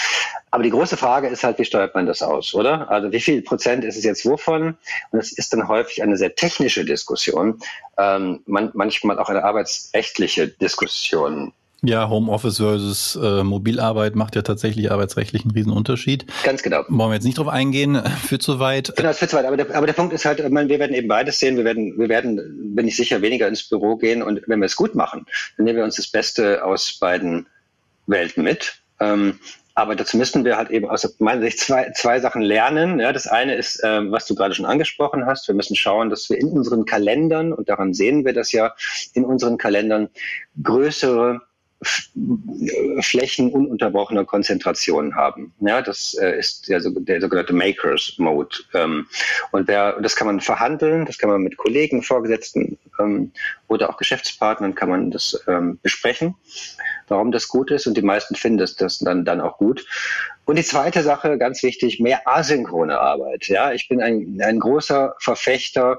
Aber 0.50 0.62
die 0.62 0.71
große 0.71 0.97
Frage 0.97 1.28
ist 1.28 1.45
halt, 1.45 1.59
wie 1.59 1.64
steuert 1.64 1.95
man 1.95 2.07
das 2.07 2.23
aus, 2.23 2.55
oder? 2.55 2.90
Also 2.90 3.12
wie 3.12 3.21
viel 3.21 3.43
Prozent 3.43 3.85
ist 3.85 3.97
es 3.97 4.05
jetzt 4.05 4.25
wovon? 4.25 4.76
Und 5.11 5.19
es 5.19 5.33
ist 5.33 5.52
dann 5.52 5.69
häufig 5.69 6.02
eine 6.02 6.16
sehr 6.16 6.35
technische 6.35 6.85
Diskussion, 6.85 7.61
ähm, 7.99 8.40
man, 8.47 8.71
manchmal 8.75 9.19
auch 9.19 9.28
eine 9.28 9.45
arbeitsrechtliche 9.45 10.49
Diskussion. 10.49 11.52
Ja, 11.83 12.09
Homeoffice 12.09 12.56
versus 12.56 13.16
äh, 13.16 13.45
Mobilarbeit 13.45 14.16
macht 14.16 14.35
ja 14.35 14.42
tatsächlich 14.42 14.90
arbeitsrechtlich 14.90 15.42
einen 15.42 15.50
riesen 15.50 15.73
Unterschied. 15.73 16.25
Ganz 16.42 16.62
genau. 16.62 16.85
Wollen 16.88 17.11
wir 17.11 17.14
jetzt 17.14 17.25
nicht 17.25 17.38
drauf 17.38 17.49
eingehen, 17.49 18.02
für 18.25 18.38
zu 18.38 18.59
weit. 18.59 18.95
Genau, 18.97 19.12
für 19.12 19.28
zu 19.28 19.37
weit. 19.37 19.45
Aber 19.45 19.56
der, 19.56 19.75
aber 19.75 19.87
der 19.87 19.92
Punkt 19.92 20.14
ist 20.14 20.25
halt, 20.25 20.49
meine, 20.50 20.68
wir 20.68 20.78
werden 20.78 20.95
eben 20.95 21.09
beides 21.09 21.38
sehen. 21.38 21.56
Wir 21.56 21.64
werden, 21.64 21.99
wir 21.99 22.09
werden, 22.09 22.75
bin 22.75 22.88
ich 22.88 22.97
sicher, 22.97 23.21
weniger 23.21 23.47
ins 23.47 23.68
Büro 23.68 23.97
gehen. 23.97 24.23
Und 24.23 24.40
wenn 24.47 24.61
wir 24.61 24.66
es 24.66 24.76
gut 24.76 24.95
machen, 24.95 25.26
dann 25.56 25.64
nehmen 25.64 25.76
wir 25.76 25.85
uns 25.85 25.97
das 25.97 26.09
Beste 26.09 26.64
aus 26.64 26.97
beiden 26.99 27.47
Welten 28.06 28.42
mit. 28.42 28.80
Ähm, 28.99 29.38
aber 29.75 29.95
dazu 29.95 30.16
müssten 30.16 30.47
wir 30.47 30.56
halt 30.56 30.71
eben 30.71 30.88
aus 30.88 31.16
meiner 31.18 31.42
Sicht 31.42 31.61
zwei, 31.61 31.92
zwei 31.95 32.18
Sachen 32.18 32.40
lernen. 32.40 32.99
Ja, 32.99 33.12
das 33.12 33.26
eine 33.26 33.54
ist, 33.54 33.83
ähm, 33.85 34.11
was 34.11 34.26
du 34.26 34.35
gerade 34.35 34.54
schon 34.54 34.64
angesprochen 34.64 35.26
hast. 35.26 35.47
Wir 35.47 35.54
müssen 35.54 35.76
schauen, 35.76 36.09
dass 36.09 36.30
wir 36.30 36.38
in 36.38 36.49
unseren 36.49 36.87
Kalendern, 36.87 37.52
und 37.52 37.68
daran 37.68 37.92
sehen 37.92 38.25
wir 38.25 38.33
das 38.33 38.52
ja, 38.52 38.75
in 39.12 39.26
unseren 39.26 39.59
Kalendern 39.59 40.09
größere 40.62 41.42
Flächen 43.00 43.52
ununterbrochener 43.52 44.25
Konzentration 44.25 45.14
haben. 45.14 45.52
Ja, 45.61 45.83
das 45.83 46.14
äh, 46.14 46.38
ist 46.38 46.69
der, 46.69 46.81
der 46.81 47.21
sogenannte 47.21 47.52
Makers 47.52 48.14
Mode. 48.19 48.57
Ähm, 48.75 49.07
und 49.52 49.69
wer, 49.69 50.00
das 50.00 50.16
kann 50.16 50.26
man 50.26 50.40
verhandeln, 50.40 51.07
das 51.07 51.19
kann 51.19 51.31
man 51.31 51.43
mit 51.43 51.57
Kollegen, 51.57 52.02
Vorgesetzten 52.02 52.78
ähm, 52.99 53.33
oder 53.69 53.90
auch 53.90 53.97
Geschäftspartnern 53.97 54.75
kann 54.75 54.88
man 54.88 55.11
das 55.11 55.43
ähm, 55.47 55.78
besprechen, 55.83 56.35
warum 57.09 57.33
das 57.33 57.49
gut 57.49 57.71
ist. 57.71 57.87
Und 57.87 57.97
die 57.97 58.02
meisten 58.02 58.35
finden 58.35 58.59
das, 58.59 58.99
dann, 58.99 59.25
dann 59.25 59.40
auch 59.40 59.59
gut. 59.59 59.87
Und 60.45 60.57
die 60.57 60.64
zweite 60.64 61.02
Sache, 61.02 61.38
ganz 61.38 61.62
wichtig, 61.62 61.99
mehr 62.00 62.26
asynchrone 62.26 62.99
Arbeit. 62.99 63.49
Ja, 63.49 63.73
ich 63.73 63.88
bin 63.88 64.00
ein, 64.00 64.40
ein 64.43 64.61
großer 64.61 65.16
Verfechter 65.19 65.99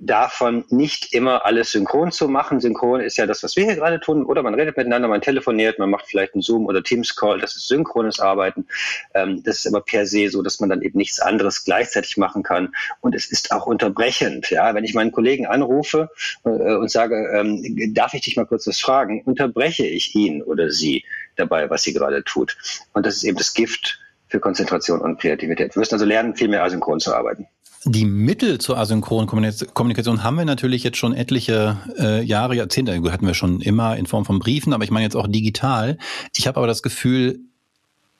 davon 0.00 0.64
nicht 0.70 1.12
immer 1.12 1.44
alles 1.44 1.72
synchron 1.72 2.10
zu 2.10 2.28
machen. 2.28 2.60
Synchron 2.60 3.00
ist 3.00 3.18
ja 3.18 3.26
das, 3.26 3.42
was 3.42 3.56
wir 3.56 3.64
hier 3.64 3.76
gerade 3.76 4.00
tun. 4.00 4.24
Oder 4.24 4.42
man 4.42 4.54
redet 4.54 4.76
miteinander, 4.76 5.08
man 5.08 5.20
telefoniert, 5.20 5.78
man 5.78 5.90
macht 5.90 6.06
vielleicht 6.06 6.34
einen 6.34 6.42
Zoom- 6.42 6.66
oder 6.66 6.82
Teams-Call. 6.82 7.38
Das 7.38 7.56
ist 7.56 7.68
synchrones 7.68 8.18
Arbeiten. 8.18 8.66
Ähm, 9.14 9.42
das 9.44 9.58
ist 9.58 9.66
aber 9.66 9.82
per 9.82 10.06
se 10.06 10.28
so, 10.28 10.42
dass 10.42 10.60
man 10.60 10.70
dann 10.70 10.82
eben 10.82 10.98
nichts 10.98 11.20
anderes 11.20 11.64
gleichzeitig 11.64 12.16
machen 12.16 12.42
kann. 12.42 12.74
Und 13.00 13.14
es 13.14 13.30
ist 13.30 13.52
auch 13.52 13.66
unterbrechend. 13.66 14.50
Ja, 14.50 14.74
wenn 14.74 14.84
ich 14.84 14.94
meinen 14.94 15.12
Kollegen 15.12 15.46
anrufe 15.46 16.10
äh, 16.44 16.48
und 16.48 16.90
sage, 16.90 17.30
ähm, 17.34 17.94
darf 17.94 18.14
ich 18.14 18.22
dich 18.22 18.36
mal 18.36 18.46
kurz 18.46 18.66
was 18.66 18.80
fragen, 18.80 19.22
unterbreche 19.24 19.86
ich 19.86 20.14
ihn 20.14 20.42
oder 20.42 20.70
sie 20.70 21.04
dabei, 21.36 21.68
was 21.68 21.82
sie 21.82 21.92
gerade 21.92 22.24
tut. 22.24 22.56
Und 22.94 23.04
das 23.04 23.16
ist 23.16 23.24
eben 23.24 23.36
das 23.36 23.54
Gift 23.54 24.00
für 24.28 24.40
Konzentration 24.40 25.00
und 25.00 25.20
Kreativität. 25.20 25.74
Wir 25.74 25.80
müssen 25.80 25.94
also 25.94 26.06
lernen, 26.06 26.36
viel 26.36 26.48
mehr 26.48 26.62
asynchron 26.62 27.00
zu 27.00 27.14
arbeiten. 27.14 27.46
Die 27.84 28.04
Mittel 28.04 28.58
zur 28.58 28.76
asynchronen 28.76 29.26
Kommunikation 29.26 30.22
haben 30.22 30.36
wir 30.36 30.44
natürlich 30.44 30.84
jetzt 30.84 30.98
schon 30.98 31.14
etliche 31.14 31.78
äh, 31.98 32.22
Jahre, 32.22 32.54
Jahrzehnte, 32.54 32.92
hatten 33.10 33.26
wir 33.26 33.32
schon 33.32 33.62
immer 33.62 33.96
in 33.96 34.04
Form 34.04 34.26
von 34.26 34.38
Briefen, 34.38 34.74
aber 34.74 34.84
ich 34.84 34.90
meine 34.90 35.04
jetzt 35.04 35.16
auch 35.16 35.26
digital. 35.26 35.96
Ich 36.36 36.46
habe 36.46 36.58
aber 36.58 36.66
das 36.66 36.82
Gefühl, 36.82 37.40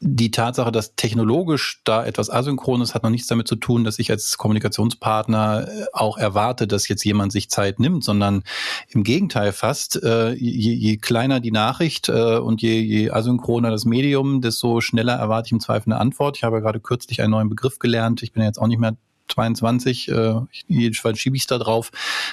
die 0.02 0.30
Tatsache, 0.30 0.72
dass 0.72 0.94
technologisch 0.96 1.82
da 1.84 2.06
etwas 2.06 2.30
asynchron 2.30 2.80
ist, 2.80 2.94
hat 2.94 3.02
noch 3.02 3.10
nichts 3.10 3.28
damit 3.28 3.46
zu 3.46 3.54
tun, 3.54 3.84
dass 3.84 3.98
ich 3.98 4.10
als 4.10 4.38
Kommunikationspartner 4.38 5.68
äh, 5.68 5.84
auch 5.92 6.16
erwarte, 6.16 6.66
dass 6.66 6.88
jetzt 6.88 7.04
jemand 7.04 7.30
sich 7.30 7.50
Zeit 7.50 7.80
nimmt, 7.80 8.02
sondern 8.02 8.44
im 8.88 9.04
Gegenteil 9.04 9.52
fast, 9.52 10.02
äh, 10.02 10.32
je, 10.32 10.72
je 10.72 10.96
kleiner 10.96 11.40
die 11.40 11.50
Nachricht 11.50 12.08
äh, 12.08 12.38
und 12.38 12.62
je, 12.62 12.80
je 12.80 13.10
asynchroner 13.10 13.70
das 13.70 13.84
Medium, 13.84 14.40
desto 14.40 14.80
schneller 14.80 15.16
erwarte 15.16 15.48
ich 15.48 15.52
im 15.52 15.60
Zweifel 15.60 15.92
eine 15.92 16.00
Antwort. 16.00 16.38
Ich 16.38 16.44
habe 16.44 16.62
gerade 16.62 16.80
kürzlich 16.80 17.20
einen 17.20 17.32
neuen 17.32 17.50
Begriff 17.50 17.78
gelernt. 17.78 18.22
Ich 18.22 18.32
bin 18.32 18.42
jetzt 18.42 18.58
auch 18.58 18.68
nicht 18.68 18.80
mehr 18.80 18.96
22, 19.30 20.08
äh, 20.08 20.34
jedenfalls 20.68 21.18
schiebe 21.18 21.36
ich 21.36 21.42
es 21.42 21.46
da 21.46 21.58
drauf. 21.58 21.90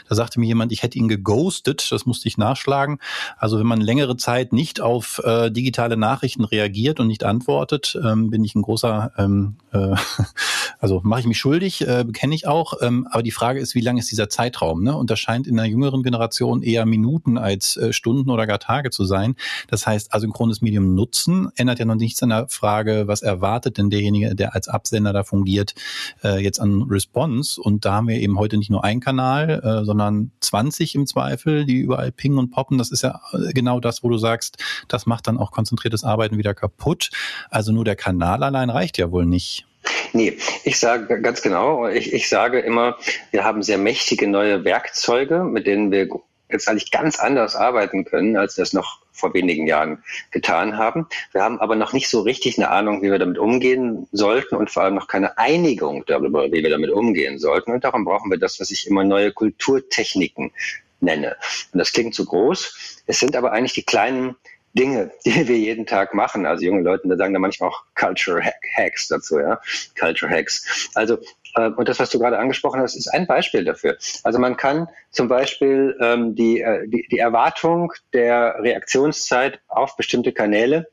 Da 0.10 0.16
sagte 0.16 0.40
mir 0.40 0.48
jemand, 0.48 0.72
ich 0.72 0.84
hätte 0.84 0.98
ihn 0.98 1.08
geghostet, 1.08 1.92
das 1.92 2.06
musste 2.06 2.28
ich 2.28 2.38
nachschlagen. 2.38 3.00
Also 3.38 3.60
wenn 3.60 3.68
man 3.68 3.82
längere 3.82 4.18
Zeit 4.18 4.54
nicht 4.54 4.82
auf 4.82 5.20
äh, 5.24 5.50
digitale 5.52 5.98
Nachrichten 5.98 6.44
reagiert 6.44 7.00
und 7.00 7.08
nicht 7.08 7.24
antwortet, 7.24 7.98
ähm, 8.04 8.30
bin 8.30 8.44
ich 8.44 8.56
ein 8.56 8.62
großer, 8.62 9.12
ähm, 9.18 9.56
äh, 9.72 9.96
also 10.80 11.02
mache 11.04 11.22
ich 11.22 11.28
mich 11.28 11.40
schuldig, 11.40 11.88
äh, 11.88 12.04
bekenne 12.06 12.36
ich 12.36 12.48
auch. 12.48 12.74
Ähm, 12.82 13.08
aber 13.12 13.24
die 13.24 13.32
Frage 13.32 13.60
ist, 13.60 13.76
wie 13.76 13.82
lang 13.82 13.98
ist 13.98 14.12
dieser 14.12 14.30
Zeitraum? 14.30 14.84
Ne? 14.84 14.96
Und 14.96 15.10
das 15.10 15.20
scheint 15.20 15.48
in 15.48 15.58
der 15.58 15.66
jüngeren 15.66 16.04
Generation 16.04 16.62
eher 16.62 16.86
Minuten 16.86 17.38
als 17.38 17.78
äh, 17.78 17.94
Stunden 17.94 18.30
oder 18.30 18.48
gar 18.48 18.60
Tage 18.60 18.90
zu 18.90 19.06
sein. 19.06 19.36
Das 19.68 19.86
heißt, 19.86 20.14
asynchrones 20.14 20.62
Medium 20.62 20.96
nutzen 20.96 21.50
ändert 21.56 21.80
ja 21.80 21.86
noch 21.86 21.96
nichts 21.96 22.22
an 22.24 22.30
der 22.30 22.48
Frage, 22.50 23.08
was 23.08 23.22
erwartet 23.22 23.78
denn 23.78 23.90
derjenige, 23.90 24.36
der 24.36 24.56
als 24.56 24.68
Absender 24.68 25.14
da 25.14 25.24
fungiert, 25.24 25.76
äh, 26.24 26.42
jetzt 26.42 26.60
an 26.60 26.87
Response. 26.90 27.62
Und 27.62 27.86
da 27.86 27.94
haben 27.94 28.08
wir 28.08 28.18
eben 28.18 28.38
heute 28.40 28.58
nicht 28.58 28.70
nur 28.70 28.84
einen 28.84 29.00
Kanal, 29.00 29.62
äh, 29.64 29.86
sondern 29.86 30.32
20 30.42 30.96
im 30.96 31.08
Zweifel, 31.08 31.66
die 31.66 31.78
überall 31.78 32.12
pingen 32.12 32.38
und 32.38 32.52
poppen. 32.52 32.78
Das 32.78 32.92
ist 32.92 33.04
ja 33.04 33.22
äh, 33.34 33.54
genau 33.54 33.80
das, 33.80 34.04
wo 34.04 34.10
du 34.10 34.18
sagst, 34.18 34.58
das 34.88 35.06
macht 35.06 35.28
dann 35.28 35.38
auch 35.38 35.52
konzentriertes 35.52 36.04
Arbeiten 36.04 36.38
wieder 36.38 36.54
kaputt. 36.54 37.10
Also 37.50 37.72
nur 37.72 37.86
der 37.86 37.96
Kanal 37.96 38.44
allein 38.44 38.70
reicht 38.70 38.98
ja 38.98 39.12
wohl 39.12 39.26
nicht. 39.26 39.66
Nee, 40.14 40.38
ich 40.64 40.80
sage 40.80 41.22
ganz 41.22 41.42
genau, 41.42 41.88
ich, 41.88 42.12
ich 42.12 42.28
sage 42.30 42.60
immer, 42.60 42.98
wir 43.32 43.44
haben 43.44 43.64
sehr 43.64 43.78
mächtige 43.78 44.28
neue 44.28 44.64
Werkzeuge, 44.64 45.44
mit 45.44 45.68
denen 45.68 45.92
wir 45.92 46.10
jetzt 46.50 46.68
eigentlich 46.68 46.92
ganz 46.92 47.20
anders 47.20 47.56
arbeiten 47.56 48.06
können, 48.06 48.38
als 48.38 48.56
das 48.56 48.74
noch 48.74 49.00
vor 49.18 49.34
wenigen 49.34 49.68
Jahren 49.68 50.04
getan 50.32 50.78
haben. 50.78 51.08
Wir 51.32 51.44
haben 51.44 51.60
aber 51.60 51.76
noch 51.76 51.94
nicht 51.94 52.10
so 52.10 52.22
richtig 52.22 52.58
eine 52.58 52.70
Ahnung, 52.70 53.02
wie 53.02 53.12
wir 53.12 53.20
damit 53.20 53.38
umgehen 53.38 54.08
sollten 54.12 54.56
und 54.56 54.70
vor 54.70 54.84
allem 54.84 54.96
noch 54.96 55.08
keine 55.08 55.38
Einigung 55.38 56.04
darüber, 56.06 56.46
wie 56.52 56.64
wir 56.64 56.70
damit 56.70 56.92
umgehen 56.92 57.40
sollten. 57.40 57.72
Und 57.72 57.84
darum 57.84 58.06
brauchen 58.06 58.32
wir 58.32 58.38
das, 58.38 58.60
was 58.60 58.72
ich 58.72 58.88
immer 58.88 59.04
neue 59.04 59.32
Kulturtechniken 59.32 60.52
nenne. 61.00 61.36
Und 61.74 61.80
das 61.80 61.92
klingt 61.92 62.16
zu 62.16 62.26
groß. 62.26 63.04
Es 63.06 63.20
sind 63.20 63.36
aber 63.36 63.52
eigentlich 63.52 63.74
die 63.74 63.84
kleinen 63.84 64.36
Dinge, 64.78 65.12
die 65.26 65.48
wir 65.48 65.58
jeden 65.58 65.86
Tag 65.86 66.14
machen. 66.14 66.46
Also 66.46 66.66
junge 66.66 66.82
Leute, 66.82 67.08
da 67.08 67.18
sagen 67.18 67.34
da 67.34 67.40
manchmal 67.40 67.70
auch 67.70 67.84
Culture 67.96 68.42
Hacks 68.76 69.08
dazu, 69.08 69.40
ja. 69.40 69.60
Culture 70.00 70.32
Hacks. 70.32 70.90
Also 70.94 71.18
und 71.58 71.90
das, 71.90 72.00
was 72.00 72.10
du 72.10 72.20
gerade 72.20 72.40
angesprochen 72.40 72.80
hast, 72.82 72.96
ist 72.96 73.08
ein 73.08 73.28
Beispiel 73.28 73.66
dafür. 73.66 73.98
Also 74.24 74.40
man 74.40 74.58
kann 74.58 74.88
zum 75.12 75.28
Beispiel 75.28 75.98
ähm, 76.02 76.36
die, 76.36 76.62
äh, 76.62 76.88
die, 76.88 77.08
die 77.10 77.20
Erwartung 77.20 77.94
der 78.14 78.56
Reaktionszeit 78.60 79.60
auf 79.68 79.96
bestimmte 79.98 80.32
Kanäle 80.32 80.88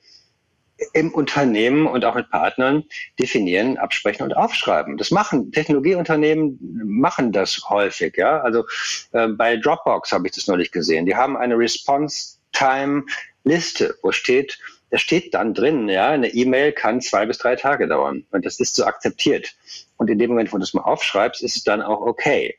im 0.93 1.15
Unternehmen 1.15 1.87
und 1.87 2.05
auch 2.05 2.15
mit 2.15 2.31
Partnern 2.31 2.85
definieren, 3.19 3.79
absprechen 3.79 4.25
und 4.25 4.37
aufschreiben. 4.37 4.97
Das 4.97 5.11
machen 5.11 5.53
Technologieunternehmen 5.53 6.59
machen 6.85 7.33
das 7.33 7.69
häufig, 7.69 8.17
ja. 8.17 8.41
Also 8.41 8.65
äh, 9.13 9.29
bei 9.29 9.57
Dropbox 9.57 10.13
habe 10.13 10.27
ich 10.27 10.35
das 10.35 10.47
neulich 10.49 10.73
gesehen. 10.73 11.07
Die 11.07 11.15
haben 11.15 11.37
eine 11.37 11.57
Response 11.57 12.39
Time 12.53 13.05
Liste, 13.45 13.95
wo 14.03 14.11
steht, 14.11 14.59
da 14.91 14.99
steht 14.99 15.35
dann 15.35 15.55
drin, 15.55 15.89
ja, 15.89 16.11
eine 16.11 16.29
E-Mail 16.29 16.73
kann 16.73 17.01
zwei 17.01 17.27
bis 17.27 17.39
drei 17.39 17.57
Tage 17.57 17.87
dauern. 17.87 18.25
Und 18.31 18.45
das 18.45 18.59
ist 18.59 18.75
so 18.75 18.85
akzeptiert. 18.85 19.55
Und 20.05 20.11
in 20.11 20.19
dem 20.19 20.29
Moment, 20.29 20.53
wo 20.53 20.59
du 20.59 20.63
es 20.63 20.75
mal 20.75 20.83
aufschreibst, 20.83 21.43
ist 21.43 21.57
es 21.57 21.65
dann 21.65 21.81
auch 21.81 22.03
okay. 22.03 22.59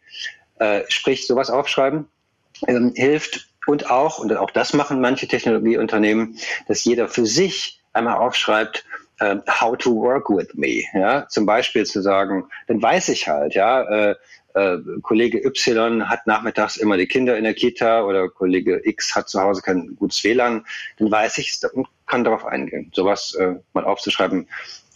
Äh, 0.57 0.81
sprich, 0.87 1.27
sowas 1.27 1.51
aufschreiben 1.51 2.07
ähm, 2.67 2.91
hilft 2.95 3.49
und 3.67 3.91
auch, 3.91 4.17
und 4.17 4.35
auch 4.35 4.49
das 4.49 4.73
machen 4.73 4.99
manche 4.99 5.27
Technologieunternehmen, 5.27 6.39
dass 6.67 6.83
jeder 6.85 7.07
für 7.07 7.27
sich 7.27 7.83
einmal 7.93 8.17
aufschreibt, 8.17 8.83
uh, 9.21 9.35
how 9.47 9.77
to 9.77 9.95
work 9.95 10.27
with 10.27 10.55
me. 10.55 10.81
Ja, 10.95 11.27
zum 11.27 11.45
Beispiel 11.45 11.85
zu 11.85 12.01
sagen, 12.01 12.45
dann 12.65 12.81
weiß 12.81 13.09
ich 13.09 13.27
halt, 13.27 13.53
ja, 13.53 13.83
äh, 13.83 14.15
äh, 14.55 14.79
Kollege 15.03 15.45
Y 15.45 16.09
hat 16.09 16.25
nachmittags 16.25 16.77
immer 16.77 16.97
die 16.97 17.05
Kinder 17.05 17.37
in 17.37 17.43
der 17.43 17.53
Kita 17.53 18.05
oder 18.05 18.27
Kollege 18.27 18.81
X 18.83 19.15
hat 19.15 19.29
zu 19.29 19.39
Hause 19.39 19.61
kein 19.61 19.95
gutes 19.97 20.23
WLAN, 20.23 20.65
dann 20.97 21.11
weiß 21.11 21.37
ich 21.37 21.51
es 21.51 21.63
und 21.63 21.87
kann 22.07 22.23
darauf 22.23 22.43
eingehen. 22.43 22.91
Sowas 22.95 23.35
äh, 23.35 23.53
mal 23.73 23.85
aufzuschreiben 23.85 24.47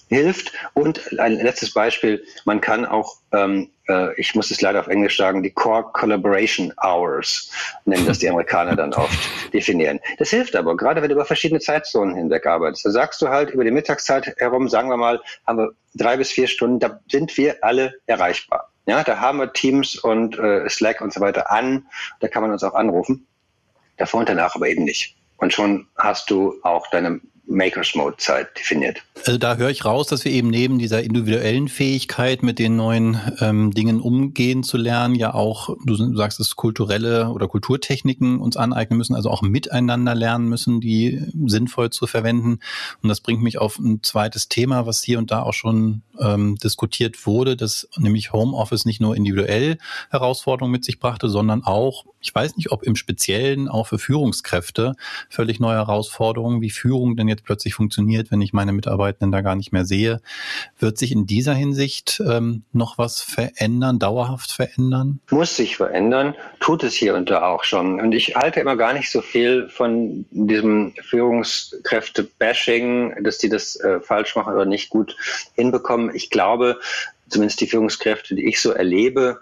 hilft. 0.09 0.51
Und 0.73 1.17
ein 1.19 1.33
letztes 1.33 1.73
Beispiel, 1.73 2.23
man 2.45 2.59
kann 2.59 2.85
auch, 2.85 3.17
ähm, 3.31 3.69
äh, 3.87 4.13
ich 4.19 4.35
muss 4.35 4.51
es 4.51 4.61
leider 4.61 4.79
auf 4.81 4.87
Englisch 4.87 5.17
sagen, 5.17 5.43
die 5.43 5.51
Core 5.51 5.85
Collaboration 5.93 6.73
Hours, 6.83 7.51
nennen 7.85 8.05
das 8.05 8.19
die 8.19 8.29
Amerikaner 8.29 8.75
dann 8.75 8.93
oft, 8.93 9.17
definieren. 9.53 9.99
Das 10.17 10.29
hilft 10.31 10.55
aber, 10.55 10.75
gerade 10.75 11.01
wenn 11.01 11.09
du 11.09 11.15
über 11.15 11.25
verschiedene 11.25 11.59
Zeitzonen 11.59 12.15
hinweg 12.15 12.45
arbeitest. 12.45 12.85
Da 12.85 12.91
sagst 12.91 13.21
du 13.21 13.29
halt, 13.29 13.51
über 13.51 13.63
die 13.63 13.71
Mittagszeit 13.71 14.33
herum, 14.37 14.67
sagen 14.67 14.89
wir 14.89 14.97
mal, 14.97 15.21
haben 15.45 15.59
wir 15.59 15.71
drei 15.95 16.17
bis 16.17 16.31
vier 16.31 16.47
Stunden, 16.47 16.79
da 16.79 16.99
sind 17.09 17.37
wir 17.37 17.63
alle 17.63 17.93
erreichbar. 18.07 18.69
Ja, 18.87 19.03
da 19.03 19.19
haben 19.19 19.37
wir 19.37 19.53
Teams 19.53 19.97
und 19.97 20.39
äh, 20.39 20.67
Slack 20.67 21.01
und 21.01 21.13
so 21.13 21.21
weiter 21.21 21.51
an. 21.51 21.85
Da 22.21 22.27
kann 22.27 22.41
man 22.41 22.51
uns 22.51 22.63
auch 22.63 22.73
anrufen. 22.73 23.27
Davor 23.97 24.21
und 24.21 24.29
danach 24.29 24.55
aber 24.55 24.67
eben 24.67 24.83
nicht. 24.83 25.15
Und 25.37 25.53
schon 25.53 25.87
hast 25.95 26.31
du 26.31 26.55
auch 26.63 26.87
deine 26.87 27.21
Makers 27.49 27.95
Mode 27.95 28.17
Zeit 28.17 28.47
definiert. 28.57 29.01
Also 29.25 29.37
da 29.37 29.57
höre 29.57 29.69
ich 29.69 29.83
raus, 29.83 30.07
dass 30.07 30.23
wir 30.23 30.31
eben 30.31 30.49
neben 30.49 30.79
dieser 30.79 31.03
individuellen 31.03 31.67
Fähigkeit, 31.67 32.43
mit 32.43 32.59
den 32.59 32.75
neuen 32.75 33.19
ähm, 33.41 33.71
Dingen 33.71 33.99
umgehen 33.99 34.63
zu 34.63 34.77
lernen, 34.77 35.15
ja 35.15 35.33
auch, 35.33 35.75
du 35.83 36.15
sagst 36.15 36.39
es, 36.39 36.55
kulturelle 36.55 37.29
oder 37.29 37.47
Kulturtechniken 37.47 38.39
uns 38.39 38.55
aneignen 38.55 38.97
müssen, 38.97 39.15
also 39.15 39.29
auch 39.29 39.41
miteinander 39.41 40.15
lernen 40.15 40.47
müssen, 40.47 40.79
die 40.79 41.21
sinnvoll 41.45 41.89
zu 41.89 42.07
verwenden. 42.07 42.59
Und 43.01 43.09
das 43.09 43.21
bringt 43.21 43.41
mich 43.41 43.57
auf 43.57 43.79
ein 43.79 44.01
zweites 44.03 44.47
Thema, 44.47 44.85
was 44.85 45.03
hier 45.03 45.17
und 45.17 45.31
da 45.31 45.41
auch 45.41 45.53
schon 45.53 46.01
ähm, 46.19 46.55
diskutiert 46.57 47.25
wurde, 47.25 47.55
dass 47.57 47.89
nämlich 47.97 48.31
Homeoffice 48.31 48.85
nicht 48.85 49.01
nur 49.01 49.15
individuell 49.15 49.77
Herausforderungen 50.11 50.71
mit 50.71 50.85
sich 50.85 50.99
brachte, 50.99 51.29
sondern 51.29 51.63
auch, 51.63 52.05
ich 52.21 52.33
weiß 52.33 52.57
nicht, 52.57 52.71
ob 52.71 52.83
im 52.83 52.95
Speziellen 52.95 53.67
auch 53.67 53.87
für 53.87 53.97
Führungskräfte 53.97 54.93
völlig 55.29 55.59
neue 55.59 55.77
Herausforderungen, 55.77 56.61
wie 56.61 56.69
Führung 56.69 57.15
denn 57.15 57.27
jetzt 57.27 57.43
plötzlich 57.43 57.73
funktioniert, 57.73 58.31
wenn 58.31 58.41
ich 58.41 58.53
meine 58.53 58.73
Mitarbeitenden 58.73 59.31
da 59.31 59.41
gar 59.41 59.55
nicht 59.55 59.71
mehr 59.71 59.85
sehe. 59.85 60.21
Wird 60.79 60.97
sich 60.97 61.11
in 61.11 61.25
dieser 61.25 61.53
Hinsicht 61.53 62.21
ähm, 62.25 62.63
noch 62.73 62.97
was 62.97 63.21
verändern, 63.21 63.99
dauerhaft 63.99 64.51
verändern? 64.51 65.19
Muss 65.31 65.55
sich 65.55 65.77
verändern, 65.77 66.35
tut 66.59 66.83
es 66.83 66.93
hier 66.93 67.15
und 67.15 67.29
da 67.29 67.47
auch 67.47 67.63
schon. 67.63 68.01
Und 68.01 68.11
ich 68.11 68.35
halte 68.35 68.59
immer 68.59 68.75
gar 68.75 68.93
nicht 68.93 69.09
so 69.09 69.21
viel 69.21 69.69
von 69.69 70.25
diesem 70.31 70.93
Führungskräfte-Bashing, 71.01 73.23
dass 73.23 73.37
die 73.37 73.49
das 73.49 73.77
äh, 73.77 74.01
falsch 74.01 74.35
machen 74.35 74.53
oder 74.53 74.65
nicht 74.65 74.89
gut 74.89 75.15
hinbekommen. 75.55 76.13
Ich 76.13 76.29
glaube, 76.29 76.79
zumindest 77.29 77.61
die 77.61 77.67
Führungskräfte, 77.67 78.35
die 78.35 78.47
ich 78.47 78.61
so 78.61 78.71
erlebe, 78.71 79.39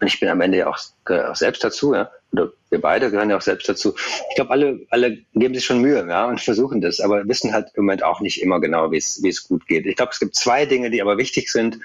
und 0.00 0.06
ich 0.06 0.20
bin 0.20 0.28
am 0.28 0.40
Ende 0.40 0.58
ja 0.58 0.66
auch, 0.68 0.78
auch 1.08 1.36
selbst 1.36 1.62
dazu, 1.64 1.94
ja, 1.94 2.10
oder 2.32 2.52
wir 2.70 2.80
beide 2.80 3.10
gehören 3.10 3.30
ja 3.30 3.36
auch 3.36 3.42
selbst 3.42 3.68
dazu. 3.68 3.94
Ich 4.28 4.34
glaube, 4.34 4.50
alle, 4.50 4.80
alle 4.90 5.18
geben 5.34 5.54
sich 5.54 5.64
schon 5.64 5.80
Mühe 5.80 6.04
ja, 6.08 6.26
und 6.26 6.40
versuchen 6.40 6.80
das, 6.80 7.00
aber 7.00 7.26
wissen 7.28 7.52
halt 7.52 7.68
im 7.74 7.84
Moment 7.84 8.02
auch 8.02 8.20
nicht 8.20 8.42
immer 8.42 8.60
genau, 8.60 8.90
wie 8.90 8.96
es 8.96 9.22
wie 9.22 9.28
es 9.28 9.46
gut 9.46 9.66
geht. 9.66 9.86
Ich 9.86 9.96
glaube, 9.96 10.10
es 10.12 10.18
gibt 10.18 10.34
zwei 10.34 10.66
Dinge, 10.66 10.90
die 10.90 11.00
aber 11.00 11.16
wichtig 11.16 11.50
sind 11.50 11.78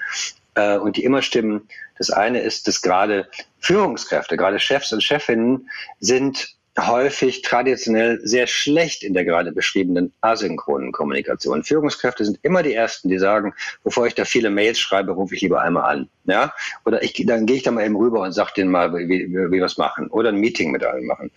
äh, 0.54 0.76
und 0.76 0.96
die 0.96 1.04
immer 1.04 1.22
stimmen. 1.22 1.68
Das 1.98 2.10
eine 2.10 2.40
ist, 2.40 2.66
dass 2.66 2.82
gerade 2.82 3.28
Führungskräfte, 3.60 4.36
gerade 4.36 4.58
Chefs 4.58 4.92
und 4.92 5.02
Chefinnen 5.02 5.70
sind 6.00 6.56
häufig 6.86 7.42
traditionell 7.42 8.20
sehr 8.22 8.46
schlecht 8.46 9.02
in 9.02 9.14
der 9.14 9.24
gerade 9.24 9.52
beschriebenen 9.52 10.12
asynchronen 10.20 10.92
Kommunikation. 10.92 11.64
Führungskräfte 11.64 12.24
sind 12.24 12.38
immer 12.42 12.62
die 12.62 12.74
Ersten, 12.74 13.08
die 13.08 13.18
sagen, 13.18 13.54
bevor 13.84 14.06
ich 14.06 14.14
da 14.14 14.24
viele 14.24 14.50
Mails 14.50 14.78
schreibe, 14.78 15.12
rufe 15.12 15.34
ich 15.34 15.40
lieber 15.40 15.62
einmal 15.62 15.96
an. 15.96 16.08
Ja? 16.24 16.52
Oder 16.84 17.02
ich, 17.02 17.24
dann 17.26 17.46
gehe 17.46 17.56
ich 17.56 17.62
da 17.62 17.70
mal 17.70 17.84
eben 17.84 17.96
rüber 17.96 18.20
und 18.20 18.32
sage 18.32 18.52
denen 18.56 18.70
mal, 18.70 18.92
wie, 18.94 19.08
wie, 19.08 19.28
wie 19.28 19.50
wir 19.50 19.64
es 19.64 19.78
machen. 19.78 20.08
Oder 20.08 20.30
ein 20.30 20.36
Meeting 20.36 20.70
mit 20.70 20.84
allen 20.84 21.06
machen. 21.06 21.30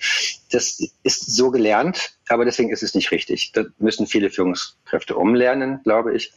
Das 0.51 0.79
ist 1.03 1.35
so 1.35 1.51
gelernt, 1.51 2.13
aber 2.29 2.45
deswegen 2.45 2.69
ist 2.69 2.83
es 2.83 2.95
nicht 2.95 3.11
richtig. 3.11 3.51
Da 3.53 3.65
müssen 3.79 4.07
viele 4.07 4.29
Führungskräfte 4.29 5.15
umlernen, 5.15 5.81
glaube 5.83 6.15
ich. 6.15 6.33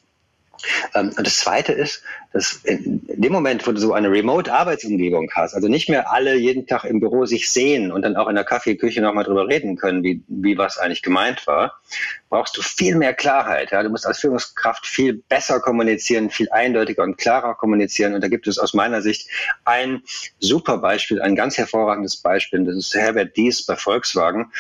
Ähm, 0.95 1.13
und 1.17 1.27
das 1.27 1.37
Zweite 1.37 1.73
ist, 1.73 2.03
dass 2.33 2.61
in 2.65 3.01
dem 3.07 3.33
Moment, 3.33 3.67
wo 3.67 3.73
du 3.73 3.81
so 3.81 3.95
eine 3.95 4.11
Remote-Arbeitsumgebung 4.11 5.31
hast, 5.35 5.55
also 5.55 5.69
nicht 5.69 5.89
mehr 5.89 6.13
alle 6.13 6.37
jeden 6.37 6.67
Tag 6.67 6.85
im 6.85 7.01
Büro 7.01 7.25
sich 7.25 7.51
sehen 7.51 7.91
und 7.91 8.03
dann 8.03 8.17
auch 8.17 8.29
in 8.29 8.35
der 8.35 8.45
Kaffeeküche 8.45 9.01
nochmal 9.01 9.25
drüber 9.25 9.49
reden 9.49 9.77
können, 9.77 10.03
wie, 10.03 10.23
wie 10.29 10.59
was 10.59 10.77
eigentlich 10.79 11.03
gemeint 11.03 11.47
war, 11.47 11.81
brauchst 12.29 12.57
du 12.57 12.63
viel 12.63 12.97
mehr 12.97 13.15
Klarheit. 13.15 13.71
Ja? 13.71 13.83
Du 13.83 13.89
musst 13.89 14.07
als 14.07 14.19
Führungskraft 14.19 14.87
viel 14.87 15.15
besser 15.29 15.61
kommunizieren, 15.61 16.31
viel 16.31 16.51
eindeutiger 16.51 17.05
und 17.05 17.17
klarer 17.17 17.55
kommunizieren. 17.55 18.15
Und 18.15 18.23
da 18.23 18.29
gibt 18.29 18.47
es 18.47 18.59
aus 18.59 18.75
meiner 18.75 19.01
Sicht 19.01 19.29
ein 19.65 20.03
super 20.39 20.79
Beispiel, 20.79 21.23
ein 21.23 21.37
ganz 21.37 21.57
hervorragendes 21.57 22.19
Beispiel. 22.19 22.65
Das 22.65 22.77
ist 22.77 22.95
Herbert 22.95 23.37
Dies 23.37 23.65
bei 23.65 23.77
Volkswagen, 23.77 24.53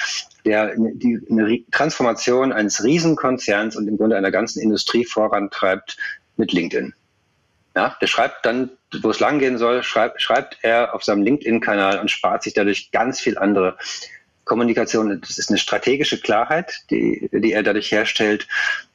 der 0.47 0.75
die, 0.77 1.21
eine 1.29 1.61
Transformation 1.73 2.53
eines 2.53 2.83
Riesenkonzerns 2.83 3.77
und 3.77 3.89
im 3.89 3.99
Grunde 3.99 4.17
einer 4.17 4.31
ganzen 4.31 4.63
Industrie 4.63 5.05
vorantreibt 5.05 5.97
mit 6.37 6.53
LinkedIn. 6.53 6.95
Ja, 7.75 7.95
der 8.01 8.07
schreibt 8.07 8.47
dann, 8.47 8.71
wo 9.03 9.11
es 9.11 9.21
langgehen 9.21 9.59
soll, 9.59 9.83
schreibt, 9.83 10.23
schreibt 10.23 10.59
er 10.63 10.95
auf 10.95 11.05
seinem 11.05 11.25
LinkedIn-Kanal 11.25 11.99
und 11.99 12.11
spart 12.11 12.43
sich 12.43 12.55
dadurch 12.55 12.91
ganz 12.91 13.21
viel 13.21 13.37
andere 13.37 13.77
Kommunikation. 14.45 15.21
Das 15.21 15.37
ist 15.37 15.51
eine 15.51 15.59
strategische 15.59 16.19
Klarheit, 16.19 16.85
die, 16.91 17.29
die 17.33 17.53
er 17.53 17.63
dadurch 17.63 17.93
herstellt, 17.93 18.47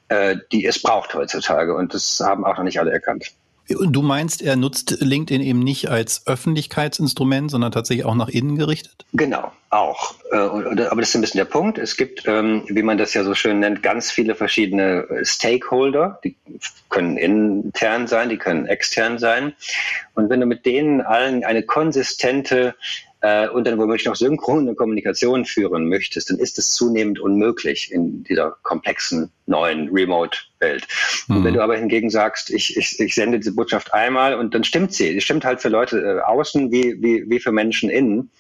äh, 0.08 0.38
die 0.52 0.66
es 0.66 0.82
braucht 0.82 1.14
heutzutage. 1.14 1.76
Und 1.76 1.94
das 1.94 2.20
haben 2.22 2.44
auch 2.44 2.58
noch 2.58 2.64
nicht 2.64 2.80
alle 2.80 2.92
erkannt. 2.92 3.34
Du 3.74 4.02
meinst, 4.02 4.42
er 4.42 4.56
nutzt 4.56 4.98
LinkedIn 5.02 5.42
eben 5.42 5.60
nicht 5.60 5.90
als 5.90 6.26
Öffentlichkeitsinstrument, 6.28 7.52
sondern 7.52 7.72
tatsächlich 7.72 8.06
auch 8.06 8.16
nach 8.16 8.30
innen 8.30 8.56
gerichtet? 8.58 9.06
Genau, 9.14 9.52
auch. 9.70 10.16
Äh, 10.32 10.36
aber 10.36 11.02
das 11.02 11.10
ist 11.10 11.16
ein 11.16 11.22
bisschen 11.22 11.40
der 11.40 11.46
Punkt. 11.46 11.78
Es 11.78 11.98
gibt, 11.98 12.24
ähm, 12.28 12.64
wie 12.68 12.84
man 12.84 12.98
das 12.98 13.14
ja 13.14 13.24
so 13.24 13.34
schön 13.34 13.60
nennt, 13.60 13.84
ganz 13.84 14.12
viele 14.12 14.36
verschiedene 14.36 15.08
Stakeholder. 15.24 16.20
Die 16.24 16.36
können 16.90 17.18
intern 17.18 18.08
sein, 18.08 18.30
die 18.30 18.38
können 18.38 18.66
extern 18.66 19.18
sein. 19.18 19.54
Und 20.14 20.30
wenn 20.30 20.40
du 20.40 20.46
mit 20.46 20.66
denen 20.66 21.02
allen 21.02 21.44
eine 21.44 21.64
konsistente 21.64 22.76
äh, 23.22 23.48
und 23.48 23.66
dann 23.66 23.78
womöglich 23.78 24.06
noch 24.06 24.16
synchrone 24.16 24.76
Kommunikation 24.76 25.46
führen 25.46 25.88
möchtest, 25.88 26.30
dann 26.30 26.38
ist 26.38 26.58
es 26.58 26.74
zunehmend 26.74 27.20
unmöglich 27.20 27.92
in 27.92 28.24
dieser 28.24 28.58
komplexen 28.64 29.32
neuen 29.46 29.90
Remote-Welt. 29.90 30.88
Mhm. 31.28 31.38
Und 31.38 31.44
wenn 31.44 31.54
du 31.54 31.64
aber 31.64 31.78
hingegen 31.78 32.10
sagst, 32.10 32.50
ich, 32.50 32.76
ich, 32.78 33.00
ich 33.00 33.16
sende 33.16 33.40
diese 33.40 33.54
Botschaft 33.54 33.94
einmal 33.94 34.36
und 34.36 34.54
dann 34.54 34.64
stimmt 34.64 34.94
sie, 34.94 35.14
die 35.14 35.22
stimmt 35.22 35.46
halt 35.46 35.62
für 35.62 35.70
Leute 35.70 36.00
äh, 36.00 36.22
außen 36.22 36.72
wie, 36.72 37.02
wie, 37.02 37.30
wie 37.30 37.40
für 37.40 37.52
Menschen 37.52 37.90
innen, 37.90 38.32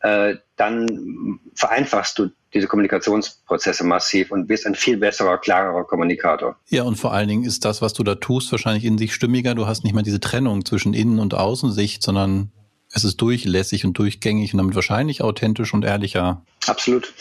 äh, 0.00 0.36
dann 0.56 1.38
vereinfachst 1.54 2.18
du 2.18 2.30
diese 2.54 2.68
Kommunikationsprozesse 2.68 3.84
massiv 3.84 4.30
und 4.30 4.48
wirst 4.48 4.66
ein 4.66 4.74
viel 4.74 4.96
besserer, 4.96 5.36
klarerer 5.36 5.84
Kommunikator. 5.84 6.56
Ja, 6.68 6.84
und 6.84 6.96
vor 6.96 7.12
allen 7.12 7.28
Dingen 7.28 7.44
ist 7.44 7.66
das, 7.66 7.82
was 7.82 7.92
du 7.92 8.02
da 8.02 8.14
tust, 8.14 8.50
wahrscheinlich 8.50 8.84
in 8.86 8.96
sich 8.96 9.12
stimmiger. 9.12 9.54
Du 9.54 9.66
hast 9.66 9.84
nicht 9.84 9.92
mehr 9.92 10.02
diese 10.02 10.20
Trennung 10.20 10.64
zwischen 10.64 10.94
Innen- 10.94 11.18
und 11.18 11.34
Außensicht, 11.34 12.02
sondern 12.02 12.52
es 12.92 13.04
ist 13.04 13.18
durchlässig 13.18 13.84
und 13.84 13.98
durchgängig 13.98 14.54
und 14.54 14.58
damit 14.58 14.74
wahrscheinlich 14.74 15.22
authentisch 15.22 15.74
und 15.74 15.84
ehrlicher. 15.84 16.44
Absolut. 16.66 17.12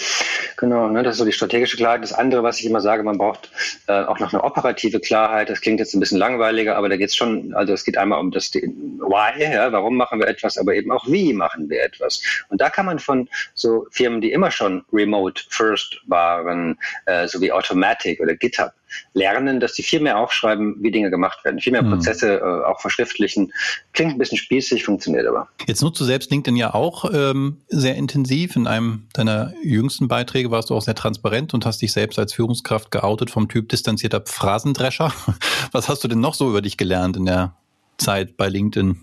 Genau, 0.57 0.87
ne, 0.87 1.03
das 1.03 1.15
ist 1.15 1.19
so 1.19 1.25
die 1.25 1.31
strategische 1.31 1.77
Klarheit. 1.77 2.03
Das 2.03 2.13
andere, 2.13 2.43
was 2.43 2.59
ich 2.59 2.65
immer 2.65 2.81
sage, 2.81 3.03
man 3.03 3.17
braucht 3.17 3.49
äh, 3.87 4.03
auch 4.03 4.19
noch 4.19 4.33
eine 4.33 4.43
operative 4.43 4.99
Klarheit. 4.99 5.49
Das 5.49 5.61
klingt 5.61 5.79
jetzt 5.79 5.93
ein 5.93 5.99
bisschen 5.99 6.17
langweiliger, 6.17 6.77
aber 6.77 6.89
da 6.89 6.97
geht 6.97 7.09
es 7.09 7.15
schon, 7.15 7.53
also 7.53 7.73
es 7.73 7.83
geht 7.83 7.97
einmal 7.97 8.19
um 8.19 8.31
das 8.31 8.53
Why, 8.53 9.53
ja, 9.53 9.71
warum 9.71 9.97
machen 9.97 10.19
wir 10.19 10.27
etwas, 10.27 10.57
aber 10.57 10.75
eben 10.75 10.91
auch 10.91 11.05
wie 11.07 11.33
machen 11.33 11.69
wir 11.69 11.83
etwas. 11.83 12.21
Und 12.49 12.61
da 12.61 12.69
kann 12.69 12.85
man 12.85 12.99
von 12.99 13.29
so 13.53 13.85
Firmen, 13.91 14.21
die 14.21 14.31
immer 14.31 14.51
schon 14.51 14.83
remote 14.91 15.43
first 15.49 16.01
waren, 16.07 16.77
äh, 17.05 17.27
so 17.27 17.41
wie 17.41 17.51
Automatic 17.51 18.19
oder 18.19 18.35
GitHub, 18.35 18.71
lernen, 19.13 19.59
dass 19.59 19.73
die 19.73 19.83
viel 19.83 19.99
mehr 19.99 20.17
aufschreiben, 20.17 20.75
wie 20.79 20.91
Dinge 20.91 21.09
gemacht 21.09 21.43
werden, 21.43 21.59
viel 21.59 21.71
mehr 21.71 21.83
mhm. 21.83 21.91
Prozesse 21.91 22.37
äh, 22.37 22.65
auch 22.65 22.81
verschriftlichen. 22.81 23.51
Klingt 23.93 24.13
ein 24.13 24.17
bisschen 24.17 24.37
spießig, 24.37 24.83
funktioniert 24.83 25.27
aber. 25.27 25.49
Jetzt 25.67 25.81
nutzt 25.81 25.99
du 25.99 26.05
selbst 26.05 26.31
LinkedIn 26.31 26.55
ja 26.55 26.73
auch 26.73 27.05
ähm, 27.13 27.57
sehr 27.67 27.95
intensiv. 27.95 28.55
In 28.55 28.67
einem 28.67 29.07
deiner 29.13 29.34
jüngsten 29.63 30.07
Beiträge 30.07 30.51
warst 30.51 30.69
du 30.69 30.75
auch 30.75 30.81
sehr 30.81 30.95
transparent 30.95 31.53
und 31.53 31.65
hast 31.65 31.81
dich 31.81 31.91
selbst 31.91 32.19
als 32.19 32.33
Führungskraft 32.33 32.91
geoutet 32.91 33.29
vom 33.29 33.47
Typ 33.47 33.69
distanzierter 33.69 34.21
Phrasendrescher. 34.25 35.13
Was 35.71 35.89
hast 35.89 36.03
du 36.03 36.07
denn 36.07 36.19
noch 36.19 36.33
so 36.33 36.49
über 36.49 36.61
dich 36.61 36.77
gelernt 36.77 37.17
in 37.17 37.25
der 37.25 37.55
Zeit 37.97 38.37
bei 38.37 38.47
LinkedIn? 38.47 39.01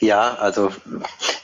Ja, 0.00 0.34
also 0.34 0.70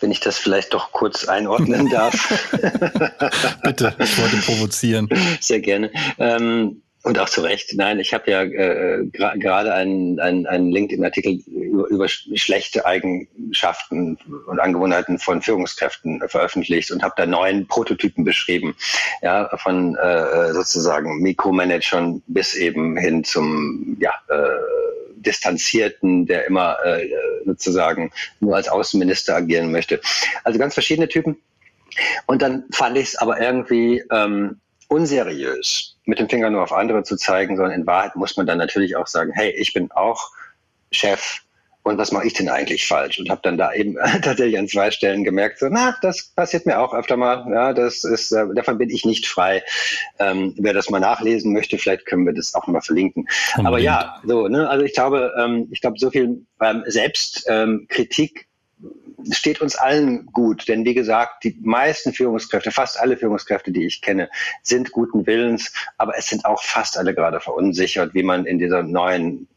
wenn 0.01 0.11
ich 0.11 0.21
das 0.21 0.39
vielleicht 0.39 0.75
doch 0.75 0.93
kurz 0.93 1.25
einordnen 1.25 1.89
darf. 1.91 2.15
Bitte, 3.63 3.95
ich 3.99 4.19
wollte 4.19 4.37
provozieren. 4.37 5.09
Sehr 5.41 5.61
gerne. 5.61 5.91
Ähm, 6.19 6.83
und 7.05 7.19
auch 7.19 7.29
zu 7.29 7.41
Recht. 7.41 7.75
Nein, 7.75 7.99
ich 7.99 8.15
habe 8.15 8.31
ja 8.31 8.43
äh, 8.43 9.05
gerade 9.11 9.75
einen, 9.75 10.21
einen, 10.21 10.47
einen 10.47 10.71
LinkedIn-Artikel 10.71 11.41
über, 11.73 11.89
über 11.89 12.09
schlechte 12.09 12.85
Eigenschaften 12.85 14.19
und 14.47 14.61
Angewohnheiten 14.61 15.19
von 15.19 15.41
Führungskräften 15.41 16.23
veröffentlicht 16.29 16.93
und 16.93 17.03
habe 17.03 17.15
da 17.17 17.27
neun 17.27 17.67
Prototypen 17.67 18.25
beschrieben, 18.25 18.77
ja, 19.23 19.49
von 19.57 19.97
äh, 19.97 20.53
sozusagen 20.53 21.21
Mikromanagern 21.23 22.23
bis 22.27 22.55
eben 22.55 22.97
hin 22.97 23.25
zum 23.25 23.97
ja, 23.99 24.13
äh, 24.29 24.49
Distanzierten, 25.17 26.27
der 26.27 26.47
immer 26.47 26.77
äh, 26.85 27.09
sozusagen 27.47 28.13
nur 28.41 28.57
als 28.57 28.69
Außenminister 28.69 29.35
agieren 29.35 29.73
möchte. 29.73 30.01
Also 30.45 30.59
ganz 30.59 30.75
verschiedene 30.75 31.09
Typen. 31.09 31.39
Und 32.27 32.43
dann 32.43 32.65
fand 32.73 32.97
ich 32.97 33.09
es 33.09 33.17
aber 33.17 33.41
irgendwie 33.41 34.03
ähm, 34.11 34.61
unseriös, 34.89 35.97
mit 36.05 36.19
dem 36.19 36.29
Finger 36.29 36.51
nur 36.51 36.63
auf 36.63 36.73
andere 36.73 37.03
zu 37.03 37.17
zeigen, 37.17 37.57
sondern 37.57 37.81
in 37.81 37.87
Wahrheit 37.87 38.17
muss 38.17 38.37
man 38.37 38.47
dann 38.47 38.59
natürlich 38.59 38.97
auch 38.97 39.07
sagen, 39.07 39.33
hey, 39.35 39.51
ich 39.51 39.73
bin 39.73 39.91
auch 39.93 40.31
Chef 40.91 41.41
und 41.85 41.99
was 41.99 42.13
mache 42.13 42.27
ich 42.27 42.35
denn 42.35 42.49
eigentlich 42.49 42.87
falsch? 42.87 43.19
Und 43.19 43.29
habe 43.29 43.41
dann 43.43 43.59
da 43.59 43.73
eben 43.73 43.97
tatsächlich 44.23 44.59
an 44.59 44.69
zwei 44.69 44.91
Stellen 44.91 45.25
gemerkt, 45.25 45.59
so, 45.59 45.69
na, 45.69 45.97
das 46.03 46.23
passiert 46.35 46.65
mir 46.67 46.79
auch 46.79 46.95
öfter 46.95 47.17
mal. 47.17 47.45
Ja, 47.51 47.73
das 47.73 48.05
ist, 48.05 48.31
äh, 48.33 48.47
davon 48.55 48.79
bin 48.79 48.91
ich 48.91 49.05
nicht 49.05 49.27
frei. 49.27 49.63
Ähm, 50.19 50.55
wer 50.59 50.75
das 50.75 50.91
mal 50.91 51.01
nachlesen 51.01 51.53
möchte, 51.53 51.79
vielleicht 51.79 52.07
können 52.07 52.25
wir 52.25 52.35
das 52.35 52.55
auch 52.55 52.67
mal 52.69 52.81
verlinken. 52.81 53.23
Unbedingt. 53.57 53.67
Aber 53.67 53.79
ja, 53.79 54.21
so, 54.25 54.49
ne, 54.49 54.69
also 54.69 54.85
ich 54.85 54.93
glaube, 54.93 55.33
ähm, 55.39 55.69
ich 55.73 55.81
glaube, 55.81 55.99
so 55.99 56.11
viel 56.11 56.47
ähm, 56.61 56.85
Selbstkritik 56.87 58.47
ähm, 58.81 59.33
steht 59.33 59.61
uns 59.61 59.77
allen 59.77 60.27
gut, 60.27 60.69
denn 60.69 60.85
wie 60.85 60.95
gesagt, 60.95 61.45
die 61.45 61.57
meisten 61.63 62.13
Führungskräfte, 62.13 62.71
fast 62.73 62.99
alle 62.99 63.17
Führungskräfte, 63.17 63.71
die 63.71 63.87
ich 63.87 64.03
kenne, 64.03 64.29
sind 64.63 64.91
guten 64.93 65.27
Willens, 65.27 65.73
aber 65.97 66.17
es 66.17 66.27
sind 66.29 66.45
auch 66.45 66.63
fast 66.63 66.99
alle 66.99 67.15
gerade 67.15 67.41
verunsichert, 67.41 68.15
wie 68.15 68.25
man 68.25 68.47
in 68.47 68.59
dieser 68.59 68.83
neuen 68.83 69.49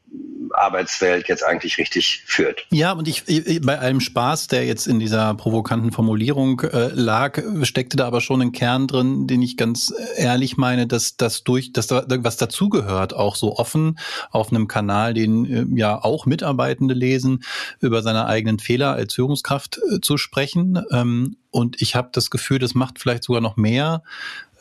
Arbeitswelt 0.54 1.28
jetzt 1.28 1.44
eigentlich 1.44 1.78
richtig 1.78 2.24
führt. 2.26 2.66
Ja, 2.72 2.94
und 2.94 3.08
ich, 3.08 3.24
bei 3.62 3.80
allem 3.80 4.00
Spaß, 4.00 4.48
der 4.48 4.66
jetzt 4.66 4.88
in 4.88 5.00
dieser 5.00 5.34
provokanten 5.36 5.92
Formulierung 5.92 6.62
äh, 6.62 6.90
lag, 6.94 7.42
steckte 7.64 7.98
da 7.98 8.08
aber 8.08 8.22
schon 8.22 8.42
ein 8.42 8.52
Kern 8.52 8.88
drin, 8.88 9.28
den 9.28 9.42
ich 9.42 9.58
ganz 9.58 9.94
ehrlich 10.16 10.58
meine, 10.58 10.88
dass 10.88 11.18
das 11.18 11.44
durch, 11.44 11.74
dass 11.74 11.88
da 11.88 12.06
was 12.08 12.38
dazugehört, 12.38 13.14
auch 13.14 13.36
so 13.36 13.58
offen 13.58 14.00
auf 14.32 14.50
einem 14.50 14.68
Kanal, 14.68 15.14
den 15.14 15.46
äh, 15.46 15.66
ja 15.78 16.02
auch 16.02 16.26
Mitarbeitende 16.26 16.94
lesen, 16.94 17.44
über 17.80 18.02
seine 18.02 18.28
eigenen 18.28 18.60
Fehler 18.60 18.94
als 18.94 19.14
Führungskraft 19.14 19.80
äh, 19.92 20.02
zu 20.02 20.18
sprechen. 20.18 20.84
Ähm, 20.92 21.38
und 21.52 21.82
ich 21.82 21.96
habe 21.96 22.10
das 22.12 22.30
Gefühl, 22.30 22.60
das 22.60 22.76
macht 22.76 23.00
vielleicht 23.00 23.24
sogar 23.24 23.42
noch 23.42 23.56
mehr 23.56 24.04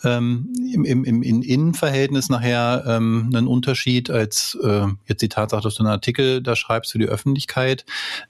ähm, 0.04 0.52
im, 0.72 0.84
im, 0.84 1.22
im 1.22 1.42
Innenverhältnis 1.42 2.28
nachher 2.28 2.84
ähm, 2.86 3.30
einen 3.32 3.46
Unterschied 3.46 4.10
als 4.10 4.56
äh, 4.62 4.86
jetzt 5.06 5.22
die 5.22 5.28
Tatsache, 5.28 5.62
dass 5.62 5.74
du 5.74 5.82
einen 5.82 5.92
Artikel 5.92 6.42
da 6.42 6.56
schreibst 6.56 6.92
für 6.92 6.98
die 6.98 7.06
Öffentlichkeit, 7.06 7.84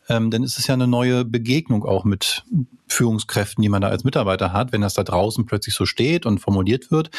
ähm, 0.09 0.31
dann 0.31 0.43
ist 0.43 0.59
es 0.59 0.67
ja 0.67 0.75
eine 0.75 0.87
neue 0.87 1.25
Begegnung 1.25 1.85
auch 1.85 2.05
mit 2.05 2.45
Führungskräften, 2.89 3.63
die 3.63 3.69
man 3.69 3.83
da 3.83 3.89
als 3.89 4.05
Mitarbeiter 4.05 4.53
hat, 4.53 4.73
wenn 4.73 4.81
das 4.81 4.95
da 4.95 5.03
draußen 5.03 5.47
plötzlich 5.47 5.75
so 5.75 5.87
steht 5.87 6.27
und 6.27 6.39
formuliert 6.39 6.91
wird. 6.91 7.11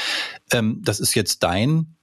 Ähm, 0.51 0.81
das 0.83 0.99
ist 0.99 1.15
jetzt 1.15 1.43
dein 1.43 1.94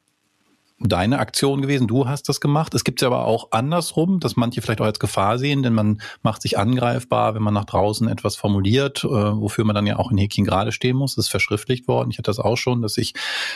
deine 0.88 1.18
Aktion 1.18 1.62
gewesen. 1.62 1.87
Du 1.87 2.09
hast 2.09 2.29
das 2.29 2.40
gemacht. 2.40 2.75
Es 2.75 2.85
gibt 2.85 3.03
es 3.03 3.07
aber 3.07 3.25
auch 3.27 3.49
andersrum, 3.51 4.21
dass 4.21 4.37
manche 4.37 4.62
vielleicht 4.62 4.81
auch 4.81 4.87
als 4.87 4.99
Gefahr 4.99 5.38
sehen, 5.38 5.62
denn 5.62 5.75
man 5.75 6.01
macht 6.23 6.42
sich 6.42 6.59
angreifbar, 6.59 7.35
wenn 7.35 7.42
man 7.42 7.55
nach 7.55 7.64
draußen 7.64 8.09
etwas 8.09 8.37
formuliert, 8.37 9.05
äh, 9.05 9.09
wofür 9.09 9.64
man 9.64 9.75
dann 9.75 9.87
ja 9.87 9.99
auch 9.99 10.11
in 10.11 10.18
Häkchen 10.18 10.45
gerade 10.45 10.73
stehen 10.73 10.97
muss. 10.97 11.14
Das 11.14 11.27
ist 11.27 11.31
verschriftlicht 11.31 11.88
worden. 11.88 12.11
Ich 12.11 12.18
hatte 12.18 12.31
das 12.31 12.38
auch 12.38 12.57
schon, 12.57 12.83
dass 12.83 12.99
ich 12.99 13.14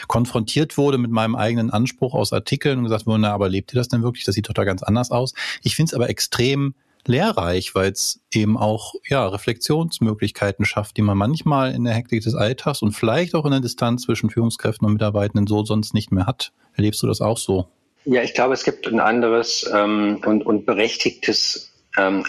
konfrontiert 0.08 0.76
wurde 0.76 0.98
mit 0.98 1.10
meinem 1.10 1.36
eigenen 1.36 1.70
Anspruch 1.70 2.14
aus 2.14 2.32
Artikeln 2.32 2.78
und 2.78 2.84
gesagt 2.84 3.06
wurde, 3.06 3.20
na, 3.20 3.32
aber 3.32 3.48
lebt 3.48 3.72
ihr 3.74 3.78
das 3.78 3.88
denn 3.88 4.02
wirklich? 4.02 4.24
Das 4.24 4.34
sieht 4.34 4.48
doch 4.48 4.54
da 4.54 4.64
ganz 4.64 4.82
anders 4.82 5.10
aus. 5.10 5.34
Ich 5.62 5.76
finde 5.76 5.90
es 5.90 5.94
aber 5.94 6.08
extrem 6.08 6.74
lehrreich, 7.08 7.74
weil 7.74 7.92
es 7.92 8.20
eben 8.32 8.56
auch 8.56 8.94
ja, 9.08 9.26
Reflexionsmöglichkeiten 9.26 10.64
schafft, 10.64 10.96
die 10.96 11.02
man 11.02 11.16
manchmal 11.18 11.74
in 11.74 11.84
der 11.84 11.94
Hektik 11.94 12.22
des 12.22 12.34
Alltags 12.34 12.82
und 12.82 12.92
vielleicht 12.92 13.34
auch 13.34 13.44
in 13.44 13.52
der 13.52 13.60
Distanz 13.60 14.02
zwischen 14.02 14.30
Führungskräften 14.30 14.86
und 14.86 14.94
Mitarbeitenden 14.94 15.46
so 15.46 15.64
sonst 15.64 15.94
nicht 15.94 16.12
mehr 16.12 16.26
hat. 16.26 16.52
Erlebst 16.74 17.02
du 17.02 17.06
das 17.06 17.20
auch 17.20 17.38
so? 17.38 17.68
Ja, 18.04 18.22
ich 18.22 18.34
glaube, 18.34 18.54
es 18.54 18.64
gibt 18.64 18.86
ein 18.86 19.00
anderes 19.00 19.68
ähm, 19.72 20.20
und, 20.24 20.44
und 20.44 20.66
berechtigtes 20.66 21.72
ähm, 21.98 22.24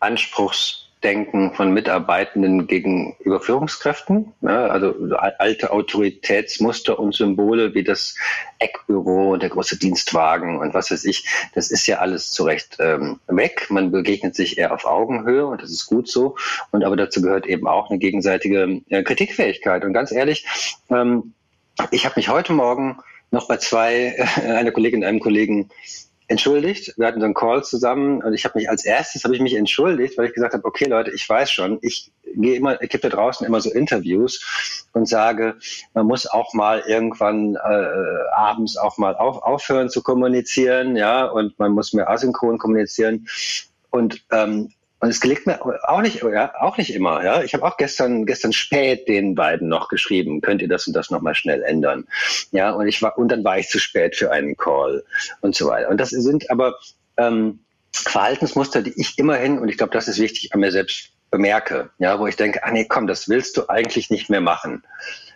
Anspruchs 0.00 0.79
Denken 1.02 1.54
von 1.54 1.72
Mitarbeitenden 1.72 2.66
gegenüber 2.66 3.40
Führungskräften. 3.40 4.32
Also 4.42 4.94
alte 5.16 5.72
Autoritätsmuster 5.72 6.98
und 6.98 7.14
Symbole 7.14 7.74
wie 7.74 7.84
das 7.84 8.16
Eckbüro, 8.58 9.36
der 9.36 9.48
große 9.48 9.78
Dienstwagen 9.78 10.58
und 10.58 10.74
was 10.74 10.90
weiß 10.90 11.04
ich, 11.06 11.26
das 11.54 11.70
ist 11.70 11.86
ja 11.86 11.98
alles 11.98 12.32
zu 12.32 12.44
Recht 12.44 12.76
ähm, 12.80 13.18
weg. 13.26 13.66
Man 13.70 13.90
begegnet 13.90 14.34
sich 14.34 14.58
eher 14.58 14.74
auf 14.74 14.84
Augenhöhe 14.84 15.46
und 15.46 15.62
das 15.62 15.70
ist 15.70 15.86
gut 15.86 16.08
so. 16.08 16.36
Und 16.70 16.84
aber 16.84 16.96
dazu 16.96 17.22
gehört 17.22 17.46
eben 17.46 17.66
auch 17.66 17.88
eine 17.88 17.98
gegenseitige 17.98 18.82
äh, 18.90 19.02
Kritikfähigkeit. 19.02 19.84
Und 19.84 19.94
ganz 19.94 20.12
ehrlich, 20.12 20.46
ähm, 20.90 21.32
ich 21.90 22.04
habe 22.04 22.14
mich 22.16 22.28
heute 22.28 22.52
Morgen 22.52 22.98
noch 23.30 23.48
bei 23.48 23.56
zwei, 23.56 24.14
äh, 24.16 24.46
einer 24.52 24.72
Kollegin 24.72 25.00
und 25.00 25.06
einem 25.06 25.20
Kollegen 25.20 25.70
entschuldigt. 26.30 26.94
Wir 26.96 27.08
hatten 27.08 27.20
so 27.20 27.24
einen 27.24 27.34
Call 27.34 27.64
zusammen 27.64 28.22
und 28.22 28.32
ich 28.34 28.44
habe 28.44 28.56
mich 28.56 28.70
als 28.70 28.84
erstes 28.84 29.24
habe 29.24 29.34
ich 29.34 29.42
mich 29.42 29.54
entschuldigt, 29.54 30.16
weil 30.16 30.26
ich 30.26 30.32
gesagt 30.32 30.54
habe, 30.54 30.64
okay 30.64 30.84
Leute, 30.84 31.10
ich 31.10 31.28
weiß 31.28 31.50
schon, 31.50 31.78
ich 31.82 32.12
gehe 32.22 32.54
immer, 32.54 32.80
ich 32.80 32.88
gebe 32.88 33.02
da 33.02 33.08
draußen 33.08 33.44
immer 33.44 33.60
so 33.60 33.68
Interviews 33.70 34.86
und 34.92 35.08
sage, 35.08 35.56
man 35.92 36.06
muss 36.06 36.28
auch 36.28 36.54
mal 36.54 36.84
irgendwann 36.86 37.56
äh, 37.56 38.30
abends 38.32 38.76
auch 38.76 38.96
mal 38.96 39.16
auf, 39.16 39.42
aufhören 39.42 39.90
zu 39.90 40.02
kommunizieren, 40.02 40.94
ja, 40.94 41.24
und 41.24 41.58
man 41.58 41.72
muss 41.72 41.92
mehr 41.92 42.08
asynchron 42.08 42.58
kommunizieren. 42.58 43.26
Und 43.90 44.24
ähm, 44.30 44.70
und 45.00 45.08
es 45.08 45.20
gelingt 45.20 45.46
mir 45.46 45.60
auch 45.88 46.02
nicht, 46.02 46.22
ja, 46.22 46.52
auch 46.60 46.76
nicht 46.76 46.94
immer. 46.94 47.24
Ja, 47.24 47.42
ich 47.42 47.54
habe 47.54 47.64
auch 47.64 47.78
gestern, 47.78 48.26
gestern 48.26 48.52
spät 48.52 49.08
den 49.08 49.34
beiden 49.34 49.68
noch 49.68 49.88
geschrieben. 49.88 50.42
Könnt 50.42 50.60
ihr 50.60 50.68
das 50.68 50.86
und 50.86 50.92
das 50.92 51.10
noch 51.10 51.22
mal 51.22 51.34
schnell 51.34 51.62
ändern? 51.62 52.06
Ja, 52.52 52.70
und 52.72 52.86
ich 52.86 53.00
war 53.00 53.16
und 53.16 53.32
dann 53.32 53.42
war 53.42 53.58
ich 53.58 53.68
zu 53.68 53.78
spät 53.78 54.14
für 54.14 54.30
einen 54.30 54.56
Call 54.56 55.02
und 55.40 55.56
so 55.56 55.68
weiter. 55.68 55.88
Und 55.88 55.98
das 55.98 56.10
sind 56.10 56.50
aber 56.50 56.78
ähm, 57.16 57.60
Verhaltensmuster, 57.92 58.82
die 58.82 58.92
ich 59.00 59.18
immerhin 59.18 59.58
und 59.58 59.68
ich 59.68 59.78
glaube, 59.78 59.92
das 59.92 60.06
ist 60.06 60.18
wichtig 60.18 60.52
an 60.52 60.60
mir 60.60 60.70
selbst 60.70 61.10
bemerke. 61.30 61.90
Ja, 61.98 62.18
wo 62.18 62.26
ich 62.26 62.36
denke, 62.36 62.62
ah 62.64 62.70
nee, 62.70 62.84
komm, 62.84 63.06
das 63.06 63.28
willst 63.28 63.56
du 63.56 63.68
eigentlich 63.68 64.10
nicht 64.10 64.28
mehr 64.28 64.42
machen 64.42 64.82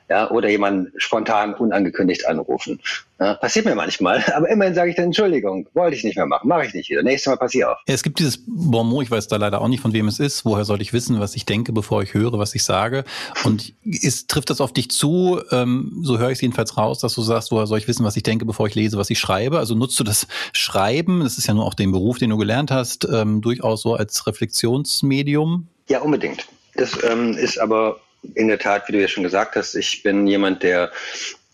ja, 0.09 0.31
oder 0.31 0.49
jemanden 0.49 0.93
spontan 0.99 1.55
unangekündigt 1.55 2.27
anrufen. 2.27 2.81
Ja, 3.19 3.35
passiert 3.35 3.65
mir 3.65 3.75
manchmal, 3.75 4.23
aber 4.35 4.49
immerhin 4.51 4.75
sage 4.75 4.91
ich 4.91 4.97
dann 4.97 5.07
Entschuldigung, 5.07 5.67
wollte 5.73 5.97
ich 5.97 6.05
nicht 6.05 6.17
mehr 6.17 6.27
machen, 6.27 6.49
mache 6.49 6.67
ich 6.67 6.75
nicht 6.75 6.91
wieder. 6.91 7.03
Nächstes 7.03 7.31
Mal 7.31 7.37
passiert 7.37 7.69
auf. 7.69 7.79
Ja, 7.87 7.95
es 7.95 8.03
gibt 8.03 8.19
dieses 8.19 8.43
Bonmot, 8.47 9.05
ich 9.05 9.11
weiß 9.11 9.29
da 9.29 9.37
leider 9.37 9.61
auch 9.61 9.69
nicht, 9.69 9.81
von 9.81 9.93
wem 9.93 10.09
es 10.09 10.21
ist. 10.21 10.45
Woher 10.45 10.65
soll 10.65 10.83
ich 10.83 10.93
wissen, 10.93 11.21
was 11.21 11.35
ich 11.37 11.47
denke, 11.47 11.73
bevor 11.73 12.03
ich 12.03 12.13
höre, 12.13 12.39
was 12.39 12.55
ich 12.55 12.65
sage? 12.65 13.05
Und 13.45 13.73
ist, 13.85 14.29
trifft 14.29 14.51
das 14.51 14.61
auf 14.61 14.73
dich 14.73 14.91
zu? 14.91 15.41
Ähm, 15.51 16.01
so 16.03 16.19
höre 16.19 16.31
ich 16.31 16.35
es 16.35 16.41
jedenfalls 16.43 16.77
raus, 16.77 16.99
dass 16.99 17.15
du 17.15 17.23
sagst, 17.23 17.51
woher 17.51 17.67
soll 17.67 17.79
ich 17.79 17.89
wissen, 17.89 18.05
was 18.05 18.17
ich 18.17 18.23
denke, 18.23 18.45
bevor 18.45 18.67
ich 18.67 18.75
lese, 18.75 18.99
was 18.99 19.11
ich 19.11 19.19
schreibe? 19.19 19.59
Also 19.59 19.75
nutzt 19.75 19.99
du 19.99 20.05
das 20.05 20.27
Schreiben, 20.53 21.21
das 21.21 21.39
ist 21.39 21.47
ja 21.47 21.55
nur 21.55 21.65
auch 21.65 21.75
den 21.75 21.93
Beruf, 21.93 22.19
den 22.19 22.31
du 22.31 22.37
gelernt 22.37 22.71
hast, 22.71 23.09
ähm, 23.11 23.41
durchaus 23.41 23.83
so 23.83 23.95
als 23.95 24.27
Reflexionsmedium? 24.27 25.69
Ja, 25.89 26.01
unbedingt. 26.01 26.47
Das 26.75 26.99
ähm, 27.05 27.35
ist 27.35 27.59
aber 27.59 28.01
in 28.35 28.49
der 28.49 28.59
Tat, 28.59 28.89
wie 28.89 28.93
du 28.93 29.01
ja 29.01 29.09
schon 29.09 29.23
gesagt 29.23 29.57
hast, 29.57 29.75
ich 29.75 30.03
bin 30.03 30.27
jemand, 30.27 30.63
der 30.63 30.93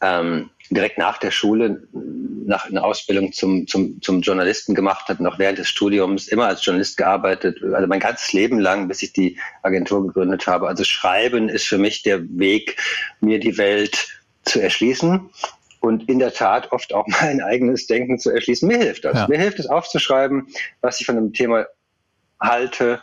ähm, 0.00 0.50
direkt 0.70 0.98
nach 0.98 1.18
der 1.18 1.30
Schule 1.30 1.82
nach 1.92 2.66
einer 2.66 2.84
Ausbildung 2.84 3.32
zum, 3.32 3.66
zum, 3.66 4.00
zum 4.00 4.22
Journalisten 4.22 4.74
gemacht 4.74 5.08
hat, 5.08 5.20
noch 5.20 5.38
während 5.38 5.58
des 5.58 5.68
Studiums 5.68 6.28
immer 6.28 6.46
als 6.46 6.64
Journalist 6.64 6.96
gearbeitet, 6.96 7.62
also 7.62 7.86
mein 7.86 8.00
ganzes 8.00 8.32
Leben 8.32 8.58
lang, 8.58 8.88
bis 8.88 9.02
ich 9.02 9.12
die 9.12 9.38
Agentur 9.62 10.06
gegründet 10.06 10.46
habe. 10.46 10.68
Also 10.68 10.84
Schreiben 10.84 11.48
ist 11.48 11.66
für 11.66 11.78
mich 11.78 12.02
der 12.02 12.22
Weg, 12.38 12.76
mir 13.20 13.40
die 13.40 13.58
Welt 13.58 14.08
zu 14.44 14.60
erschließen 14.60 15.28
und 15.80 16.08
in 16.08 16.18
der 16.18 16.32
Tat 16.32 16.72
oft 16.72 16.94
auch 16.94 17.06
mein 17.20 17.40
eigenes 17.42 17.86
Denken 17.86 18.18
zu 18.18 18.30
erschließen. 18.30 18.66
Mir 18.66 18.78
hilft 18.78 19.04
das. 19.04 19.14
Ja. 19.14 19.28
Mir 19.28 19.38
hilft 19.38 19.58
es 19.58 19.66
aufzuschreiben, 19.66 20.48
was 20.80 21.00
ich 21.00 21.06
von 21.06 21.16
einem 21.16 21.32
Thema 21.32 21.66
halte, 22.40 23.02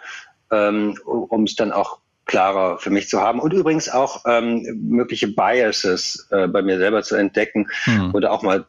ähm, 0.51 0.97
um 1.05 1.43
es 1.43 1.55
dann 1.55 1.71
auch 1.71 1.99
klarer 2.27 2.77
für 2.77 2.89
mich 2.89 3.09
zu 3.09 3.21
haben 3.21 3.39
und 3.39 3.53
übrigens 3.53 3.89
auch 3.89 4.23
ähm, 4.27 4.87
mögliche 4.89 5.27
Biases 5.29 6.27
äh, 6.29 6.47
bei 6.47 6.61
mir 6.61 6.77
selber 6.77 7.01
zu 7.01 7.15
entdecken 7.15 7.67
hm. 7.85 8.13
oder 8.13 8.31
auch 8.31 8.43
mal 8.43 8.65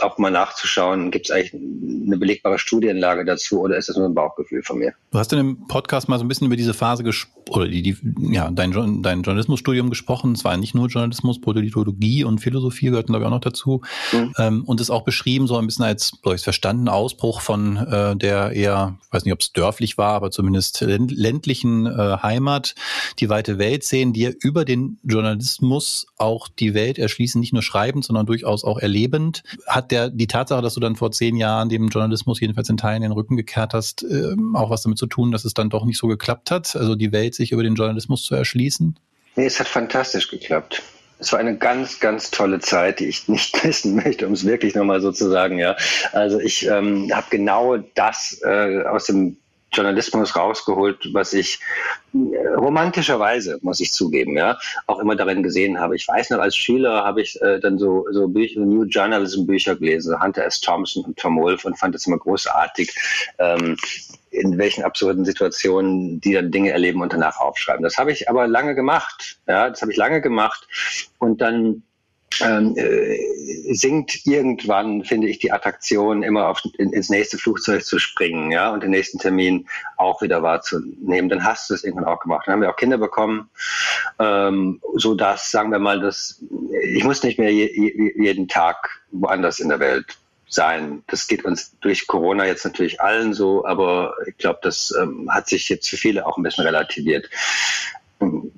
auch 0.00 0.18
mal 0.18 0.30
nachzuschauen, 0.30 1.10
gibt 1.10 1.26
es 1.26 1.30
eigentlich 1.30 1.54
eine 1.54 2.16
belegbare 2.16 2.58
Studienlage 2.58 3.24
dazu 3.24 3.60
oder 3.60 3.76
ist 3.76 3.88
das 3.88 3.96
nur 3.96 4.06
ein 4.06 4.14
Bauchgefühl 4.14 4.62
von 4.62 4.78
mir? 4.78 4.94
Du 5.10 5.18
hast 5.18 5.32
in 5.32 5.38
dem 5.38 5.66
Podcast 5.68 6.08
mal 6.08 6.18
so 6.18 6.24
ein 6.24 6.28
bisschen 6.28 6.46
über 6.46 6.56
diese 6.56 6.74
Phase 6.74 7.04
oder 7.50 7.68
die, 7.68 7.82
die, 7.82 7.96
ja, 8.30 8.50
dein, 8.50 9.02
dein 9.02 9.22
Journalismusstudium 9.22 9.90
gesprochen. 9.90 10.32
Es 10.32 10.44
war 10.44 10.56
nicht 10.56 10.74
nur 10.74 10.88
Journalismus, 10.88 11.40
Politologie 11.40 12.24
und 12.24 12.38
Philosophie 12.38 12.86
gehörten, 12.86 13.12
glaube 13.12 13.24
ich, 13.24 13.26
auch 13.26 13.34
noch 13.34 13.40
dazu. 13.40 13.82
Mhm. 14.12 14.32
Ähm, 14.38 14.64
und 14.64 14.80
es 14.80 14.90
auch 14.90 15.02
beschrieben, 15.02 15.46
so 15.46 15.56
ein 15.56 15.66
bisschen 15.66 15.84
als, 15.84 16.18
so 16.22 16.32
ich 16.32 16.42
verstanden, 16.42 16.88
Ausbruch 16.88 17.42
von 17.42 17.76
äh, 17.76 18.16
der 18.16 18.52
eher, 18.52 18.98
ich 19.04 19.12
weiß 19.12 19.24
nicht, 19.24 19.34
ob 19.34 19.40
es 19.40 19.52
dörflich 19.52 19.98
war, 19.98 20.14
aber 20.14 20.30
zumindest 20.30 20.80
ländlichen 20.80 21.86
äh, 21.86 22.16
Heimat, 22.22 22.74
die 23.18 23.28
weite 23.28 23.58
Welt 23.58 23.84
sehen, 23.84 24.12
die 24.14 24.22
ja 24.22 24.30
über 24.40 24.64
den 24.64 24.98
Journalismus 25.04 26.06
auch 26.16 26.48
die 26.48 26.72
Welt 26.74 26.98
erschließen, 26.98 27.40
nicht 27.40 27.52
nur 27.52 27.62
schreibend, 27.62 28.04
sondern 28.04 28.26
durchaus 28.26 28.64
auch 28.64 28.78
erlebend 28.78 29.42
hat 29.74 29.90
der 29.90 30.10
die 30.10 30.26
Tatsache, 30.26 30.62
dass 30.62 30.74
du 30.74 30.80
dann 30.80 30.96
vor 30.96 31.10
zehn 31.10 31.36
Jahren 31.36 31.68
dem 31.68 31.88
Journalismus 31.88 32.40
jedenfalls 32.40 32.68
in 32.68 32.76
Teilen 32.76 33.02
den 33.02 33.12
Rücken 33.12 33.36
gekehrt 33.36 33.74
hast, 33.74 34.02
äh, 34.02 34.34
auch 34.54 34.70
was 34.70 34.82
damit 34.82 34.98
zu 34.98 35.06
tun, 35.06 35.32
dass 35.32 35.44
es 35.44 35.54
dann 35.54 35.70
doch 35.70 35.84
nicht 35.84 35.98
so 35.98 36.06
geklappt 36.06 36.50
hat, 36.50 36.76
also 36.76 36.94
die 36.94 37.12
Welt 37.12 37.34
sich 37.34 37.52
über 37.52 37.62
den 37.62 37.74
Journalismus 37.74 38.22
zu 38.22 38.34
erschließen? 38.34 38.98
Nee, 39.36 39.46
es 39.46 39.58
hat 39.58 39.68
fantastisch 39.68 40.28
geklappt. 40.28 40.82
Es 41.18 41.32
war 41.32 41.38
eine 41.38 41.56
ganz, 41.56 42.00
ganz 42.00 42.30
tolle 42.30 42.60
Zeit, 42.60 43.00
die 43.00 43.06
ich 43.06 43.28
nicht 43.28 43.64
missen 43.64 43.96
möchte, 43.96 44.26
um 44.26 44.32
es 44.32 44.44
wirklich 44.44 44.74
nochmal 44.74 45.00
so 45.00 45.12
zu 45.12 45.30
sagen. 45.30 45.58
Ja, 45.58 45.76
also 46.12 46.38
ich 46.38 46.66
ähm, 46.66 47.10
habe 47.12 47.26
genau 47.30 47.76
das 47.94 48.40
äh, 48.44 48.82
aus 48.84 49.06
dem 49.06 49.36
Journalismus 49.74 50.36
rausgeholt, 50.36 51.10
was 51.12 51.32
ich 51.32 51.60
äh, 52.14 52.46
romantischerweise, 52.54 53.58
muss 53.62 53.80
ich 53.80 53.92
zugeben, 53.92 54.36
ja, 54.36 54.58
auch 54.86 54.98
immer 55.00 55.16
darin 55.16 55.42
gesehen 55.42 55.80
habe. 55.80 55.96
Ich 55.96 56.06
weiß 56.06 56.30
noch, 56.30 56.38
als 56.38 56.56
Schüler 56.56 57.04
habe 57.04 57.22
ich 57.22 57.40
äh, 57.42 57.60
dann 57.60 57.78
so, 57.78 58.06
so 58.10 58.28
Bücher, 58.28 58.60
New 58.60 58.84
Journalism 58.84 59.46
Bücher 59.46 59.76
gelesen, 59.76 60.20
Hunter 60.22 60.44
S. 60.44 60.60
Thompson 60.60 61.04
und 61.04 61.18
Tom 61.18 61.40
Wolfe 61.40 61.66
und 61.66 61.78
fand 61.78 61.94
das 61.94 62.06
immer 62.06 62.18
großartig, 62.18 62.94
ähm, 63.38 63.76
in 64.30 64.58
welchen 64.58 64.84
absurden 64.84 65.24
Situationen 65.24 66.20
die 66.20 66.32
dann 66.32 66.50
Dinge 66.50 66.70
erleben 66.70 67.02
und 67.02 67.12
danach 67.12 67.38
aufschreiben. 67.38 67.82
Das 67.82 67.98
habe 67.98 68.12
ich 68.12 68.28
aber 68.28 68.46
lange 68.48 68.74
gemacht, 68.74 69.38
ja, 69.46 69.70
das 69.70 69.82
habe 69.82 69.92
ich 69.92 69.98
lange 69.98 70.20
gemacht 70.20 70.66
und 71.18 71.40
dann 71.40 71.82
ähm, 72.40 72.74
äh, 72.76 73.18
sinkt 73.74 74.26
irgendwann, 74.26 75.04
finde 75.04 75.28
ich, 75.28 75.38
die 75.38 75.52
Attraktion, 75.52 76.22
immer 76.22 76.48
auf, 76.48 76.62
in, 76.78 76.92
ins 76.92 77.10
nächste 77.10 77.38
Flugzeug 77.38 77.84
zu 77.84 77.98
springen, 77.98 78.50
ja, 78.50 78.70
und 78.70 78.82
den 78.82 78.90
nächsten 78.90 79.18
Termin 79.18 79.66
auch 79.96 80.22
wieder 80.22 80.42
wahrzunehmen. 80.42 81.28
Dann 81.28 81.44
hast 81.44 81.70
du 81.70 81.74
es 81.74 81.84
irgendwann 81.84 82.08
auch 82.08 82.20
gemacht. 82.20 82.46
Dann 82.46 82.54
haben 82.54 82.62
wir 82.62 82.70
auch 82.70 82.76
Kinder 82.76 82.98
bekommen, 82.98 83.50
ähm, 84.18 84.80
so 84.94 85.14
dass, 85.14 85.50
sagen 85.50 85.70
wir 85.70 85.78
mal, 85.78 86.00
dass 86.00 86.42
ich 86.82 87.04
muss 87.04 87.22
nicht 87.22 87.38
mehr 87.38 87.52
je, 87.52 88.12
jeden 88.16 88.48
Tag 88.48 89.02
woanders 89.10 89.60
in 89.60 89.68
der 89.68 89.80
Welt 89.80 90.18
sein. 90.46 91.02
Das 91.08 91.26
geht 91.26 91.44
uns 91.44 91.76
durch 91.80 92.06
Corona 92.06 92.46
jetzt 92.46 92.64
natürlich 92.64 93.00
allen 93.00 93.34
so, 93.34 93.64
aber 93.66 94.14
ich 94.26 94.36
glaube, 94.36 94.60
das 94.62 94.94
ähm, 95.00 95.28
hat 95.30 95.48
sich 95.48 95.68
jetzt 95.68 95.88
für 95.88 95.96
viele 95.96 96.26
auch 96.26 96.36
ein 96.36 96.42
bisschen 96.42 96.64
relativiert. 96.64 97.28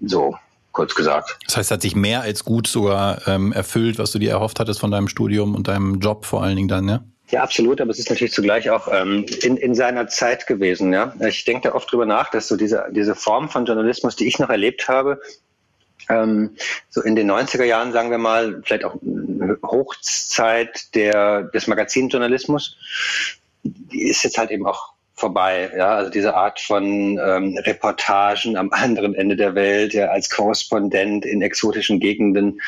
So, 0.02 0.36
kurz 0.76 0.94
gesagt. 0.94 1.38
Das 1.46 1.56
heißt, 1.56 1.70
hat 1.70 1.82
sich 1.82 1.96
mehr 1.96 2.20
als 2.20 2.44
gut 2.44 2.68
sogar 2.68 3.26
ähm, 3.26 3.52
erfüllt, 3.52 3.98
was 3.98 4.12
du 4.12 4.18
dir 4.18 4.30
erhofft 4.30 4.60
hattest 4.60 4.78
von 4.78 4.90
deinem 4.90 5.08
Studium 5.08 5.54
und 5.54 5.68
deinem 5.68 6.00
Job 6.00 6.26
vor 6.26 6.42
allen 6.42 6.56
Dingen 6.56 6.68
dann, 6.68 6.88
ja? 6.88 7.02
Ja, 7.30 7.42
absolut, 7.42 7.80
aber 7.80 7.90
es 7.90 7.98
ist 7.98 8.08
natürlich 8.08 8.32
zugleich 8.32 8.70
auch 8.70 8.86
ähm, 8.92 9.26
in, 9.42 9.56
in 9.56 9.74
seiner 9.74 10.06
Zeit 10.06 10.46
gewesen. 10.46 10.92
Ja? 10.92 11.12
Ich 11.26 11.44
denke 11.44 11.68
da 11.68 11.74
oft 11.74 11.90
drüber 11.90 12.06
nach, 12.06 12.30
dass 12.30 12.46
so 12.46 12.56
diese, 12.56 12.84
diese 12.92 13.16
Form 13.16 13.48
von 13.48 13.66
Journalismus, 13.66 14.14
die 14.14 14.28
ich 14.28 14.38
noch 14.38 14.50
erlebt 14.50 14.86
habe, 14.86 15.20
ähm, 16.08 16.54
so 16.88 17.02
in 17.02 17.16
den 17.16 17.28
90er 17.28 17.64
Jahren, 17.64 17.90
sagen 17.90 18.12
wir 18.12 18.18
mal, 18.18 18.62
vielleicht 18.64 18.84
auch 18.84 18.94
Hochzeit 19.62 20.94
der, 20.94 21.44
des 21.44 21.66
Magazinjournalismus, 21.66 22.76
die 23.64 24.04
ist 24.04 24.22
jetzt 24.22 24.38
halt 24.38 24.52
eben 24.52 24.66
auch 24.66 24.92
vorbei. 25.16 25.70
Ja, 25.76 25.96
also 25.96 26.11
diese 26.11 26.35
Art 26.35 26.61
von 26.61 27.18
ähm, 27.18 27.59
Reportagen 27.64 28.57
am 28.57 28.70
anderen 28.70 29.14
Ende 29.14 29.37
der 29.37 29.55
Welt, 29.55 29.94
ja, 29.94 30.07
als 30.07 30.31
Korrespondent 30.31 31.24
in 31.24 31.42
exotischen 31.42 32.00
Gegenden 32.00 32.61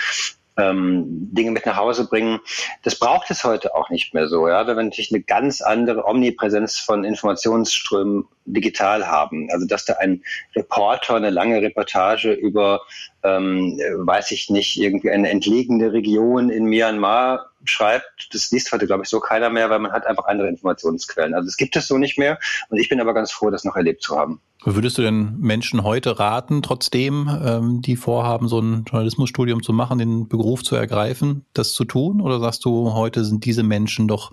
ähm, 0.57 1.05
Dinge 1.33 1.53
mit 1.53 1.67
nach 1.67 1.77
Hause 1.77 2.09
bringen. 2.09 2.41
Das 2.83 2.99
braucht 2.99 3.31
es 3.31 3.45
heute 3.45 3.75
auch 3.75 3.91
nicht 3.91 4.13
mehr 4.13 4.29
so, 4.29 4.49
ja, 4.49 4.67
weil 4.67 4.77
wir 4.77 4.83
natürlich 4.83 5.13
eine 5.13 5.23
ganz 5.23 5.61
andere 5.61 6.05
Omnipräsenz 6.05 6.79
von 6.79 7.05
Informationsströmen 7.05 8.27
digital 8.53 9.07
haben. 9.07 9.49
Also 9.51 9.67
dass 9.67 9.85
da 9.85 9.95
ein 9.95 10.23
Reporter 10.55 11.17
eine 11.17 11.31
lange 11.31 11.61
Reportage 11.61 12.33
über, 12.33 12.83
ähm, 13.23 13.79
weiß 13.97 14.31
ich 14.31 14.51
nicht, 14.51 14.79
irgendwie 14.79 15.11
eine 15.11 15.31
entlegene 15.31 15.93
Region 15.93 16.51
in 16.51 16.65
Myanmar 16.65 17.47
schreibt, 17.65 18.29
das 18.33 18.51
liest 18.51 18.73
heute, 18.73 18.87
glaube 18.87 19.03
ich, 19.05 19.09
so 19.09 19.21
keiner 19.21 19.51
mehr, 19.51 19.69
weil 19.71 19.79
man 19.79 19.93
hat 19.93 20.07
einfach 20.07 20.27
andere 20.27 20.49
Informationsquellen. 20.49 21.35
Also 21.35 21.49
es 21.49 21.57
gibt 21.57 21.77
es 21.77 21.89
so 21.89 21.99
nicht 21.99 22.19
mehr 22.19 22.39
und 22.71 22.79
ich 22.79 22.89
bin 22.89 23.01
aber 23.01 23.15
ganz 23.15 23.31
froh, 23.33 23.51
das 23.51 23.65
noch 23.65 23.77
erlebt 23.77 24.03
zu 24.03 24.17
haben. 24.17 24.41
Würdest 24.65 24.99
du 24.99 25.03
denn 25.03 25.37
Menschen 25.39 25.85
heute 25.85 26.19
raten, 26.19 26.63
trotzdem, 26.63 27.31
ähm, 27.45 27.81
die 27.81 27.95
vorhaben, 27.95 28.49
so 28.49 28.61
ein 28.61 28.85
Journalismusstudium 28.85 29.63
zu 29.63 29.73
machen, 29.73 29.99
den 29.99 30.29
Beruf 30.29 30.65
zu 30.65 30.75
ergreifen, 30.75 31.45
das 31.55 31.75
zu 31.75 31.85
tun? 31.85 32.21
Oder 32.21 32.41
sagst 32.41 32.65
du, 32.65 32.93
heute 32.93 33.25
sind 33.25 33.45
diese 33.45 33.63
Menschen 33.63 34.09
doch 34.09 34.33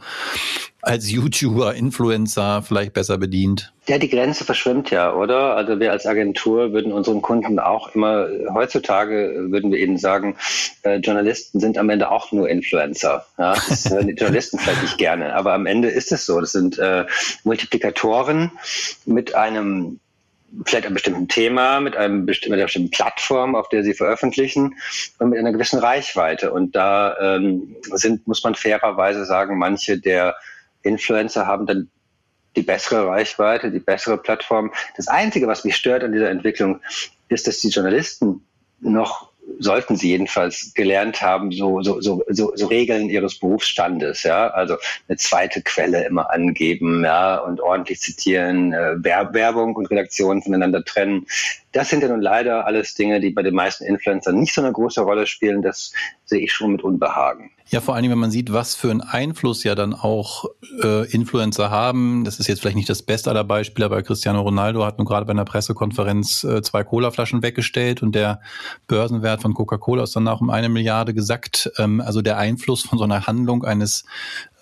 als 0.85 1.09
YouTuber, 1.09 1.73
Influencer 1.75 2.61
vielleicht 2.61 2.93
besser 2.93 3.17
bedient? 3.17 3.73
Ja, 3.87 3.97
die 3.97 4.09
Grenze 4.09 4.45
verschwimmt 4.45 4.91
ja, 4.91 5.13
oder? 5.13 5.55
Also 5.55 5.79
wir 5.79 5.91
als 5.91 6.05
Agentur 6.05 6.73
würden 6.73 6.91
unseren 6.91 7.21
Kunden 7.21 7.59
auch 7.59 7.93
immer, 7.95 8.27
heutzutage 8.53 9.47
würden 9.49 9.71
wir 9.71 9.79
ihnen 9.79 9.97
sagen, 9.97 10.35
äh, 10.83 10.97
Journalisten 10.97 11.59
sind 11.59 11.77
am 11.77 11.89
Ende 11.89 12.09
auch 12.09 12.31
nur 12.31 12.49
Influencer. 12.49 13.25
Ja? 13.37 13.53
Das 13.53 13.85
hören 13.89 14.07
die 14.07 14.13
Journalisten 14.13 14.57
vielleicht 14.59 14.81
nicht 14.81 14.97
gerne, 14.97 15.35
aber 15.35 15.53
am 15.53 15.65
Ende 15.65 15.89
ist 15.89 16.11
es 16.11 16.25
so. 16.25 16.39
Das 16.39 16.51
sind 16.51 16.79
äh, 16.79 17.05
Multiplikatoren 17.43 18.51
mit 19.05 19.35
einem 19.35 19.99
vielleicht 20.65 20.85
einem 20.85 20.93
bestimmten 20.93 21.27
Thema, 21.27 21.81
mit, 21.81 21.97
einem 21.97 22.25
bestimmten, 22.25 22.51
mit 22.51 22.59
einer 22.59 22.65
bestimmten 22.67 22.91
Plattform, 22.91 23.55
auf 23.55 23.67
der 23.69 23.83
sie 23.83 23.93
veröffentlichen 23.93 24.75
und 25.19 25.29
mit 25.29 25.39
einer 25.39 25.51
gewissen 25.51 25.79
Reichweite. 25.79 26.51
Und 26.51 26.75
da 26.75 27.17
ähm, 27.19 27.75
sind, 27.91 28.25
muss 28.27 28.43
man 28.43 28.55
fairerweise 28.55 29.25
sagen, 29.25 29.57
manche 29.57 29.99
der 29.99 30.35
Influencer 30.85 31.47
haben 31.47 31.65
dann 31.65 31.89
die 32.55 32.61
bessere 32.61 33.07
Reichweite, 33.07 33.71
die 33.71 33.79
bessere 33.79 34.17
Plattform. 34.17 34.71
Das 34.95 35.07
Einzige, 35.07 35.47
was 35.47 35.65
mich 35.65 35.75
stört 35.75 36.03
an 36.03 36.13
dieser 36.13 36.29
Entwicklung, 36.29 36.79
ist, 37.27 37.47
dass 37.47 37.59
die 37.59 37.69
Journalisten 37.69 38.45
noch 38.79 39.29
sollten 39.59 39.95
sie 39.95 40.09
jedenfalls 40.09 40.73
gelernt 40.73 41.21
haben, 41.21 41.51
so, 41.51 41.81
so, 41.81 42.01
so, 42.01 42.23
so, 42.27 42.67
Regeln 42.67 43.09
ihres 43.09 43.39
Berufsstandes, 43.39 44.23
ja, 44.23 44.47
also 44.47 44.75
eine 45.07 45.17
zweite 45.17 45.61
Quelle 45.61 46.05
immer 46.05 46.31
angeben, 46.31 47.03
ja, 47.03 47.37
und 47.37 47.61
ordentlich 47.61 47.99
zitieren, 47.99 48.73
äh, 48.73 48.95
Werbung 49.03 49.75
und 49.75 49.89
Redaktion 49.91 50.41
voneinander 50.41 50.83
trennen. 50.83 51.27
Das 51.75 51.89
sind 51.89 52.01
ja 52.01 52.07
nun 52.07 52.21
leider 52.21 52.65
alles 52.65 52.93
Dinge, 52.93 53.19
die 53.19 53.31
bei 53.31 53.43
den 53.43 53.53
meisten 53.53 53.83
Influencern 53.83 54.39
nicht 54.39 54.53
so 54.53 54.61
eine 54.61 54.71
große 54.71 55.01
Rolle 55.01 55.27
spielen. 55.27 55.61
Das 55.61 55.91
sehe 56.23 56.39
ich 56.39 56.53
schon 56.53 56.71
mit 56.71 56.81
Unbehagen. 56.81 57.51
Ja, 57.67 57.81
vor 57.81 57.95
allem, 57.95 58.09
wenn 58.09 58.17
man 58.17 58.31
sieht, 58.31 58.53
was 58.53 58.75
für 58.75 58.89
einen 58.89 59.01
Einfluss 59.01 59.65
ja 59.65 59.75
dann 59.75 59.93
auch 59.93 60.45
äh, 60.81 61.05
Influencer 61.11 61.69
haben. 61.71 62.23
Das 62.23 62.39
ist 62.39 62.47
jetzt 62.47 62.61
vielleicht 62.61 62.77
nicht 62.77 62.89
das 62.89 63.03
beste 63.03 63.29
aller 63.29 63.43
Beispiele, 63.43 63.87
aber 63.87 64.01
Cristiano 64.03 64.39
Ronaldo 64.39 64.85
hat 64.85 64.99
nun 64.99 65.05
gerade 65.05 65.25
bei 65.25 65.31
einer 65.31 65.43
Pressekonferenz 65.43 66.45
äh, 66.45 66.61
zwei 66.61 66.85
Colaflaschen 66.85 67.43
weggestellt 67.43 68.01
und 68.01 68.15
der 68.15 68.39
Börsenwert 68.87 69.41
von 69.41 69.53
Coca-Cola 69.53 70.03
ist 70.03 70.15
danach 70.15 70.39
um 70.39 70.49
eine 70.49 70.69
Milliarde 70.69 71.13
gesackt. 71.13 71.69
Ähm, 71.77 71.99
also 71.99 72.21
der 72.21 72.37
Einfluss 72.37 72.83
von 72.83 72.97
so 72.97 73.03
einer 73.03 73.27
Handlung 73.27 73.65
eines 73.65 74.05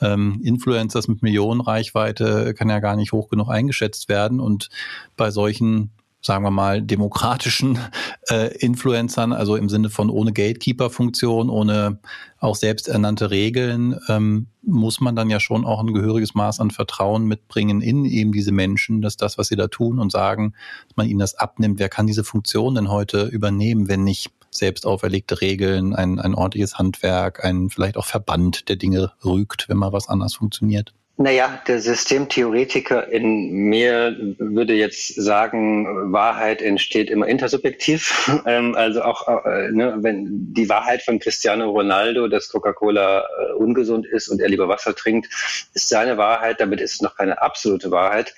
ähm, 0.02 0.42
Influencers 0.44 1.08
mit 1.08 1.22
Millionenreichweite 1.22 2.56
kann 2.56 2.72
ja 2.72 2.80
gar 2.80 2.96
nicht 2.96 3.12
hoch 3.12 3.30
genug 3.30 3.50
eingeschätzt 3.50 4.10
werden. 4.10 4.40
Und 4.40 4.70
bei 5.16 5.30
solchen 5.30 5.92
sagen 6.26 6.44
wir 6.44 6.52
mal, 6.52 6.82
demokratischen 6.82 7.78
äh, 8.30 8.56
Influencern, 8.58 9.34
also 9.34 9.56
im 9.56 9.70
Sinne 9.70 9.90
von 9.90 10.10
ohne 10.10 10.32
Gatekeeper-Funktion, 10.32 11.50
ohne 11.50 12.00
auch 12.40 12.56
selbsternannte 12.56 13.30
Regeln, 13.30 14.00
ähm, 14.08 14.48
muss 14.62 15.02
man 15.02 15.16
dann 15.16 15.30
ja 15.30 15.40
schon 15.40 15.66
auch 15.66 15.82
ein 15.82 15.94
gehöriges 15.94 16.34
Maß 16.34 16.62
an 16.62 16.72
Vertrauen 16.72 17.26
mitbringen 17.26 17.82
in 17.82 18.06
eben 18.06 18.32
diese 18.32 18.54
Menschen, 18.54 19.02
dass 19.02 19.18
das, 19.18 19.38
was 19.38 19.48
sie 19.48 19.58
da 19.58 19.68
tun 19.68 20.00
und 20.00 20.12
sagen, 20.12 20.54
dass 20.88 20.96
man 20.96 21.08
ihnen 21.08 21.20
das 21.20 21.36
abnimmt. 21.36 21.80
Wer 21.80 21.90
kann 21.90 22.08
diese 22.08 22.24
Funktion 22.24 22.76
denn 22.76 22.90
heute 22.90 23.26
übernehmen, 23.26 23.90
wenn 23.90 24.04
nicht 24.04 24.32
selbst 24.50 24.86
auferlegte 24.86 25.42
Regeln, 25.42 25.94
ein, 25.94 26.20
ein 26.20 26.36
ordentliches 26.36 26.78
Handwerk, 26.78 27.44
ein 27.44 27.70
vielleicht 27.70 27.98
auch 27.98 28.06
Verband, 28.06 28.70
der 28.70 28.78
Dinge 28.78 29.12
rügt, 29.26 29.68
wenn 29.68 29.78
mal 29.78 29.92
was 29.92 30.08
anders 30.08 30.36
funktioniert? 30.36 30.94
Naja, 31.16 31.62
der 31.68 31.80
Systemtheoretiker 31.80 33.08
in 33.10 33.52
mir 33.52 34.18
würde 34.40 34.74
jetzt 34.74 35.14
sagen, 35.14 36.12
Wahrheit 36.12 36.60
entsteht 36.60 37.10
immer 37.10 37.28
intersubjektiv. 37.28 38.32
Ähm, 38.46 38.76
also 38.76 39.04
auch, 39.04 39.46
äh, 39.46 39.72
ne, 39.72 39.96
wenn 40.00 40.54
die 40.54 40.68
Wahrheit 40.68 41.02
von 41.04 41.20
Cristiano 41.20 41.70
Ronaldo, 41.70 42.28
dass 42.28 42.50
Coca-Cola 42.50 43.22
äh, 43.22 43.54
ungesund 43.54 44.06
ist 44.06 44.28
und 44.28 44.42
er 44.42 44.50
lieber 44.50 44.68
Wasser 44.68 44.96
trinkt, 44.96 45.28
ist 45.74 45.88
seine 45.88 46.18
Wahrheit. 46.18 46.60
Damit 46.60 46.82
ist 46.82 46.96
es 46.96 47.02
noch 47.02 47.16
keine 47.16 47.42
absolute 47.42 47.92
Wahrheit. 47.92 48.34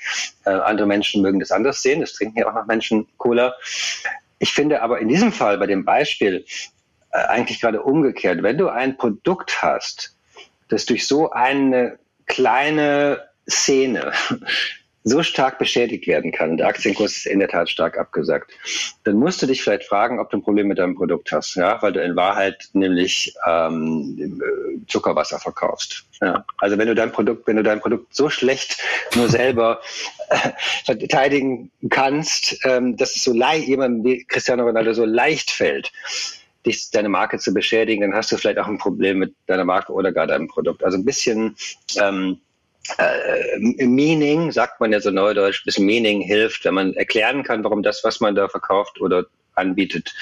Äh, 0.46 0.50
andere 0.52 0.86
Menschen 0.86 1.22
mögen 1.22 1.40
das 1.40 1.52
anders 1.52 1.82
sehen. 1.82 2.04
Es 2.04 2.14
trinken 2.14 2.40
ja 2.40 2.48
auch 2.48 2.54
noch 2.54 2.68
Menschen 2.68 3.08
Cola. 3.18 3.56
Ich 4.38 4.52
finde 4.52 4.82
aber 4.82 5.00
in 5.00 5.08
diesem 5.08 5.32
Fall, 5.32 5.58
bei 5.58 5.66
dem 5.66 5.86
Beispiel, 5.86 6.46
eigentlich 7.12 7.62
gerade 7.62 7.82
umgekehrt. 7.82 8.44
Wenn 8.44 8.58
du 8.58 8.68
ein 8.68 8.98
Produkt 8.98 9.64
hast, 9.64 10.16
das 10.68 10.86
durch 10.86 11.08
so 11.08 11.32
eine 11.32 11.98
kleine 12.26 13.22
Szene 13.50 14.12
so 15.08 15.22
stark 15.22 15.60
beschädigt 15.60 16.08
werden 16.08 16.32
kann, 16.32 16.58
der 16.58 16.68
Aktienkurs 16.68 17.18
ist 17.18 17.26
in 17.28 17.38
der 17.38 17.48
Tat 17.48 17.70
stark 17.70 17.98
abgesagt, 17.98 18.52
dann 19.04 19.18
musst 19.18 19.40
du 19.40 19.46
dich 19.46 19.62
vielleicht 19.62 19.84
fragen, 19.84 20.20
ob 20.20 20.32
du 20.32 20.38
ein 20.38 20.42
Problem 20.42 20.68
mit 20.68 20.80
deinem 20.80 20.96
Produkt 20.96 21.32
hast, 21.32 21.56
ja, 21.56 21.80
weil 21.84 21.94
du 21.94 22.02
in 22.04 22.16
Wahrheit 22.16 22.70
nämlich 22.74 23.36
ähm, 23.48 24.42
Zuckerwasser 24.88 25.40
verkaufst. 25.40 26.06
Ja. 26.22 26.44
Also 26.58 26.80
wenn 26.80 26.88
du 26.88 26.96
dein 26.96 27.12
Produkt, 27.12 27.46
wenn 27.46 27.56
du 27.56 27.62
dein 27.62 27.82
Produkt 27.82 28.16
so 28.16 28.32
schlecht 28.32 28.82
nur 29.16 29.30
selber 29.30 29.80
äh, 30.30 30.50
verteidigen 30.86 31.72
kannst, 31.92 32.58
ähm, 32.66 32.98
dass 32.98 33.16
es 33.16 33.24
so 33.24 33.32
leicht 33.32 33.68
jemandem 33.68 34.04
wie 34.04 34.26
Cristiano 34.26 34.64
Ronaldo 34.64 34.94
so 34.94 35.06
leicht 35.06 35.52
fällt, 35.52 35.92
dich, 36.66 36.92
deine 36.92 37.10
Marke 37.10 37.40
zu 37.40 37.54
beschädigen, 37.54 38.02
dann 38.02 38.14
hast 38.14 38.32
du 38.32 38.38
vielleicht 38.38 38.60
auch 38.60 38.68
ein 38.68 38.78
Problem 38.78 39.20
mit 39.20 39.36
deiner 39.48 39.66
Marke 39.66 39.94
oder 39.94 40.12
gar 40.12 40.28
deinem 40.28 40.48
Produkt. 40.48 40.84
Also 40.84 40.98
ein 40.98 41.06
bisschen 41.06 41.56
ähm, 41.98 42.40
äh, 42.98 43.86
Meaning, 43.86 44.52
sagt 44.52 44.80
man 44.80 44.92
ja 44.92 45.00
so 45.00 45.12
neudeutsch, 45.12 45.66
bisschen 45.66 45.86
Meaning 45.86 46.22
hilft, 46.22 46.66
wenn 46.66 46.74
man 46.74 46.94
erklären 46.94 47.44
kann, 47.44 47.64
warum 47.64 47.84
das, 47.84 48.04
was 48.04 48.20
man 48.20 48.36
da 48.36 48.48
verkauft 48.48 49.02
oder 49.02 49.26
anbietet, 49.56 50.14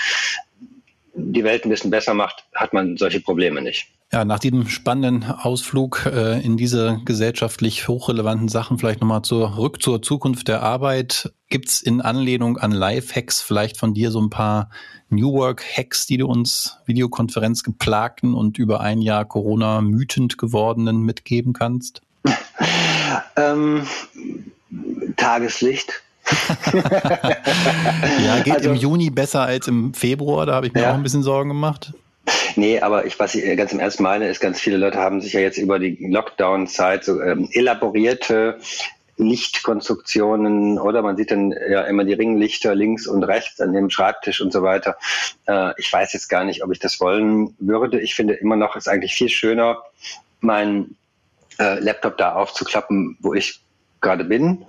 die 1.15 1.43
Welt 1.43 1.65
ein 1.65 1.69
bisschen 1.69 1.91
besser 1.91 2.13
macht, 2.13 2.45
hat 2.53 2.73
man 2.73 2.97
solche 2.97 3.19
Probleme 3.19 3.61
nicht. 3.61 3.87
Ja, 4.11 4.25
nach 4.25 4.37
diesem 4.37 4.67
spannenden 4.67 5.23
Ausflug 5.23 6.05
äh, 6.05 6.39
in 6.41 6.55
diese 6.55 6.99
gesellschaftlich 7.03 7.87
hochrelevanten 7.87 8.47
Sachen 8.47 8.77
vielleicht 8.77 9.01
nochmal 9.01 9.23
zurück 9.23 9.81
zur 9.81 10.03
Zukunft 10.03 10.47
der 10.47 10.61
Arbeit. 10.61 11.33
Gibt's 11.49 11.81
in 11.81 11.99
Anlehnung 11.99 12.57
an 12.57 12.71
Live-Hacks 12.71 13.41
vielleicht 13.41 13.77
von 13.77 13.95
dir 13.95 14.11
so 14.11 14.21
ein 14.21 14.29
paar 14.29 14.69
New 15.09 15.33
Work-Hacks, 15.33 16.05
die 16.05 16.17
du 16.17 16.27
uns 16.27 16.77
Videokonferenz 16.85 17.63
geplagten 17.63 18.35
und 18.35 18.59
über 18.59 18.81
ein 18.81 19.01
Jahr 19.01 19.25
Corona 19.25 19.81
mütend 19.81 20.37
gewordenen 20.37 21.01
mitgeben 21.01 21.53
kannst? 21.53 22.01
ähm, 23.35 23.87
Tageslicht. 25.17 26.03
Ja, 28.25 28.39
geht 28.43 28.53
also, 28.55 28.69
im 28.69 28.75
Juni 28.75 29.09
besser 29.09 29.41
als 29.41 29.67
im 29.67 29.93
Februar, 29.93 30.45
da 30.45 30.53
habe 30.55 30.67
ich 30.67 30.73
mir 30.73 30.81
ja. 30.81 30.91
auch 30.91 30.95
ein 30.95 31.03
bisschen 31.03 31.23
Sorgen 31.23 31.49
gemacht. 31.49 31.93
Nee, 32.55 32.79
aber 32.79 33.05
ich, 33.05 33.19
was 33.19 33.35
ich 33.35 33.57
ganz 33.57 33.73
im 33.73 33.79
Ernst 33.79 33.99
meine, 33.99 34.29
ist, 34.29 34.39
ganz 34.39 34.59
viele 34.59 34.77
Leute 34.77 34.97
haben 34.97 35.21
sich 35.21 35.33
ja 35.33 35.39
jetzt 35.39 35.57
über 35.57 35.79
die 35.79 35.97
Lockdown-Zeit 36.07 37.03
so 37.03 37.21
ähm, 37.21 37.49
elaborierte 37.51 38.59
Lichtkonstruktionen 39.17 40.79
oder 40.79 41.01
man 41.01 41.17
sieht 41.17 41.31
dann 41.31 41.53
ja 41.69 41.81
immer 41.83 42.03
die 42.03 42.13
Ringlichter 42.13 42.73
links 42.73 43.07
und 43.07 43.23
rechts 43.23 43.61
an 43.61 43.73
dem 43.73 43.89
Schreibtisch 43.89 44.41
und 44.41 44.51
so 44.51 44.63
weiter. 44.63 44.97
Äh, 45.47 45.71
ich 45.77 45.91
weiß 45.91 46.13
jetzt 46.13 46.29
gar 46.29 46.43
nicht, 46.43 46.63
ob 46.63 46.71
ich 46.71 46.79
das 46.79 46.99
wollen 46.99 47.55
würde. 47.59 47.99
Ich 48.01 48.15
finde 48.15 48.33
immer 48.33 48.55
noch, 48.55 48.75
ist 48.75 48.87
eigentlich 48.87 49.13
viel 49.13 49.29
schöner, 49.29 49.83
mein 50.39 50.95
äh, 51.59 51.79
Laptop 51.79 52.17
da 52.17 52.33
aufzuklappen, 52.33 53.17
wo 53.19 53.33
ich 53.33 53.62
gerade 54.03 54.23
bin. 54.23 54.65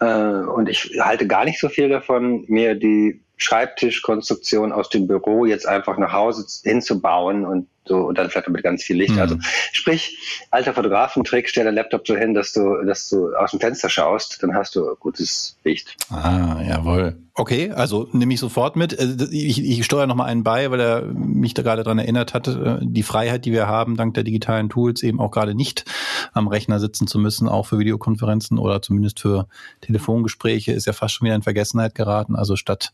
Äh, 0.00 0.04
und 0.06 0.68
ich 0.68 0.98
halte 1.00 1.26
gar 1.26 1.44
nicht 1.44 1.58
so 1.58 1.68
viel 1.68 1.88
davon, 1.88 2.44
mir 2.48 2.74
die 2.74 3.20
Schreibtischkonstruktion 3.36 4.72
aus 4.72 4.90
dem 4.90 5.06
Büro 5.06 5.44
jetzt 5.44 5.66
einfach 5.66 5.98
nach 5.98 6.12
Hause 6.12 6.44
hinzubauen 6.62 7.44
und 7.44 7.68
so 7.86 7.96
und 7.96 8.18
dann 8.18 8.30
vielleicht 8.30 8.48
mit 8.48 8.62
ganz 8.62 8.82
viel 8.82 8.96
Licht. 8.96 9.14
Mhm. 9.14 9.20
Also 9.20 9.36
sprich, 9.72 10.18
alter 10.50 10.74
Fotografentrick, 10.74 11.48
stell 11.48 11.64
dein 11.64 11.74
Laptop 11.74 12.06
so 12.06 12.16
hin, 12.16 12.34
dass 12.34 12.52
du, 12.52 12.82
dass 12.84 13.08
du 13.08 13.34
aus 13.34 13.50
dem 13.50 13.60
Fenster 13.60 13.88
schaust, 13.88 14.42
dann 14.42 14.54
hast 14.54 14.74
du 14.76 14.94
gutes 14.96 15.58
Licht. 15.64 15.96
Ah, 16.10 16.62
jawohl. 16.66 17.16
Okay, 17.36 17.72
also 17.72 18.08
nehme 18.12 18.32
ich 18.32 18.38
sofort 18.38 18.76
mit. 18.76 18.92
Äh, 18.98 19.26
ich, 19.32 19.62
ich 19.62 19.84
steuere 19.84 20.06
noch 20.06 20.14
mal 20.14 20.26
einen 20.26 20.44
bei, 20.44 20.70
weil 20.70 20.80
er 20.80 21.02
mich 21.02 21.52
da 21.52 21.62
gerade 21.62 21.82
dran 21.82 21.98
erinnert 21.98 22.32
hat, 22.32 22.46
äh, 22.46 22.78
die 22.80 23.02
Freiheit, 23.02 23.44
die 23.44 23.52
wir 23.52 23.66
haben, 23.66 23.96
dank 23.96 24.14
der 24.14 24.22
digitalen 24.22 24.68
Tools, 24.68 25.02
eben 25.02 25.20
auch 25.20 25.32
gerade 25.32 25.54
nicht 25.54 25.84
am 26.32 26.46
Rechner 26.46 26.78
sitzen 26.78 27.08
zu 27.08 27.18
müssen, 27.18 27.48
auch 27.48 27.66
für 27.66 27.78
Videokonferenzen 27.78 28.58
oder 28.58 28.82
zumindest 28.82 29.18
für 29.18 29.48
Telefongespräche, 29.80 30.72
ist 30.72 30.86
ja 30.86 30.92
fast 30.92 31.14
schon 31.14 31.26
wieder 31.26 31.34
in 31.34 31.42
Vergessenheit 31.42 31.96
geraten. 31.96 32.36
Also 32.36 32.54
statt 32.54 32.92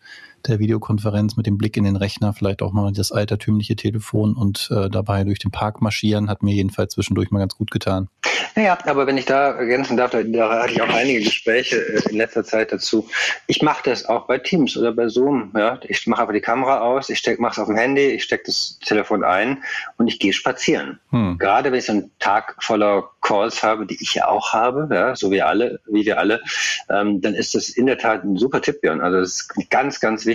der 0.49 0.59
Videokonferenz 0.59 1.37
mit 1.37 1.47
dem 1.47 1.59
Blick 1.59 1.77
in 1.77 1.85
den 1.85 1.97
Rechner 1.97 2.33
vielleicht 2.33 2.63
auch 2.63 2.73
mal 2.73 2.93
das 2.93 3.13
altertümliche 3.13 3.77
Telefon 3.77 4.35
und 4.35 4.69
äh, 4.71 4.89
dabei 4.89 5.25
durch 5.25 5.39
den 5.39 5.51
Park 5.51 5.81
marschieren, 5.81 6.29
hat 6.29 6.43
mir 6.43 6.55
jedenfalls 6.55 6.95
zwischendurch 6.95 7.31
mal 7.31 7.39
ganz 7.39 7.57
gut 7.57 7.71
getan. 7.71 8.09
Naja, 8.57 8.79
aber 8.87 9.07
wenn 9.07 9.17
ich 9.17 9.27
da 9.27 9.53
ergänzen 9.53 9.97
darf, 9.97 10.11
da, 10.11 10.23
da 10.23 10.63
hatte 10.63 10.73
ich 10.73 10.83
auch 10.83 10.89
einige 10.89 11.21
Gespräche 11.21 11.77
äh, 11.77 12.11
in 12.11 12.17
letzter 12.17 12.45
Zeit 12.45 12.73
dazu. 12.73 13.09
Ich 13.47 13.63
mache 13.63 13.83
das 13.85 14.07
auch 14.07 14.27
bei 14.27 14.39
Teams 14.39 14.77
oder 14.77 14.93
bei 14.93 15.09
Zoom. 15.09 15.53
Ja, 15.57 15.79
ich 15.85 16.07
mache 16.07 16.23
aber 16.23 16.33
die 16.33 16.41
Kamera 16.41 16.81
aus, 16.81 17.11
ich 17.11 17.23
mache 17.39 17.53
es 17.53 17.59
auf 17.59 17.69
dem 17.69 17.77
Handy, 17.77 18.09
ich 18.09 18.25
stecke 18.25 18.45
das 18.47 18.79
Telefon 18.85 19.25
ein 19.25 19.63
und 19.99 20.09
ich 20.09 20.19
gehe 20.19 20.33
spazieren. 20.33 20.99
Hm. 21.11 21.39
Gerade 21.39 21.71
wenn 21.71 21.79
ich 21.79 21.87
so 21.87 21.93
einen 21.93 22.11
Tag 22.19 22.57
voller 22.61 23.11
Calls 23.21 23.63
habe, 23.63 23.87
die 23.87 23.99
ich 24.01 24.15
ja 24.15 24.29
auch 24.29 24.53
habe, 24.53 24.89
ja, 24.93 25.15
so 25.15 25.31
wie 25.31 25.43
alle, 25.43 25.81
wie 25.87 26.05
wir 26.05 26.19
alle, 26.19 26.41
ähm, 26.89 27.21
dann 27.21 27.35
ist 27.35 27.55
das 27.55 27.69
in 27.69 27.87
der 27.87 27.99
Tat 27.99 28.25
ein 28.25 28.37
super 28.37 28.61
Tipp, 28.61 28.81
Björn. 28.81 29.01
Also 29.01 29.21
das 29.21 29.29
ist 29.29 29.71
ganz, 29.71 30.01
ganz 30.01 30.27
wichtig. 30.27 30.30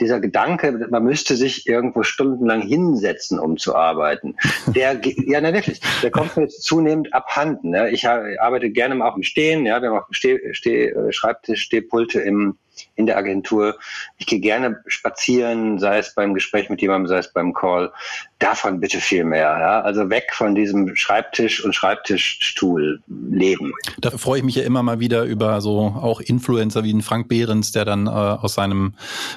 Dieser 0.00 0.20
Gedanke, 0.20 0.86
man 0.90 1.04
müsste 1.04 1.36
sich 1.36 1.66
irgendwo 1.66 2.02
stundenlang 2.02 2.62
hinsetzen, 2.62 3.38
um 3.38 3.56
zu 3.56 3.74
arbeiten, 3.74 4.36
der, 4.66 5.00
ja, 5.26 5.40
na 5.40 5.52
wirklich, 5.52 5.80
der 6.02 6.10
kommt 6.10 6.36
mir 6.36 6.44
jetzt 6.44 6.62
zunehmend 6.62 7.12
abhanden. 7.14 7.70
Ne? 7.70 7.90
Ich 7.90 8.08
arbeite 8.08 8.70
gerne 8.70 8.94
mal 8.94 9.08
auch 9.08 9.16
im 9.16 9.22
Stehen, 9.22 9.66
ja, 9.66 9.80
wir 9.80 9.90
haben 9.90 9.98
auch 9.98 10.06
Steh, 10.10 10.52
Steh, 10.52 10.94
Schreibtisch, 11.10 11.62
Stehpulte 11.62 12.20
im 12.20 12.56
in 12.94 13.06
der 13.06 13.16
Agentur. 13.16 13.78
Ich 14.18 14.26
gehe 14.26 14.40
gerne 14.40 14.82
spazieren, 14.86 15.78
sei 15.78 15.98
es 15.98 16.14
beim 16.14 16.34
Gespräch 16.34 16.68
mit 16.68 16.80
jemandem, 16.80 17.08
sei 17.08 17.18
es 17.18 17.32
beim 17.32 17.54
Call. 17.54 17.92
Davon 18.38 18.80
bitte 18.80 18.98
viel 18.98 19.24
mehr. 19.24 19.56
Ja? 19.58 19.80
Also 19.82 20.10
weg 20.10 20.32
von 20.32 20.54
diesem 20.54 20.94
Schreibtisch 20.96 21.64
und 21.64 21.74
Schreibtischstuhl 21.74 23.00
leben. 23.30 23.72
Da 23.98 24.10
freue 24.10 24.38
ich 24.38 24.44
mich 24.44 24.56
ja 24.56 24.64
immer 24.64 24.82
mal 24.82 25.00
wieder 25.00 25.24
über 25.24 25.60
so 25.60 25.78
auch 25.80 26.20
Influencer 26.20 26.84
wie 26.84 26.92
den 26.92 27.02
Frank 27.02 27.28
Behrens, 27.28 27.72
der 27.72 27.84
dann 27.84 28.06
äh, 28.06 28.10
aus 28.10 28.54
seinem 28.54 28.94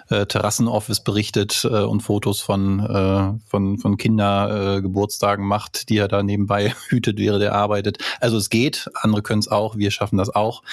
äh, 0.09 0.25
Terrassenoffice 0.25 1.01
berichtet 1.01 1.63
äh, 1.63 1.67
und 1.67 2.01
Fotos 2.01 2.41
von, 2.41 2.79
äh, 2.79 3.49
von, 3.49 3.77
von 3.77 3.97
Kindergeburtstagen 3.97 5.45
äh, 5.45 5.47
macht, 5.47 5.89
die 5.89 5.97
er 5.97 6.07
da 6.07 6.23
nebenbei 6.23 6.73
hütet, 6.89 7.19
während 7.19 7.43
er 7.43 7.53
arbeitet. 7.53 7.99
Also 8.19 8.37
es 8.37 8.49
geht, 8.49 8.89
andere 8.95 9.21
können 9.21 9.39
es 9.39 9.47
auch, 9.47 9.77
wir 9.77 9.91
schaffen 9.91 10.17
das 10.17 10.29
auch. 10.29 10.63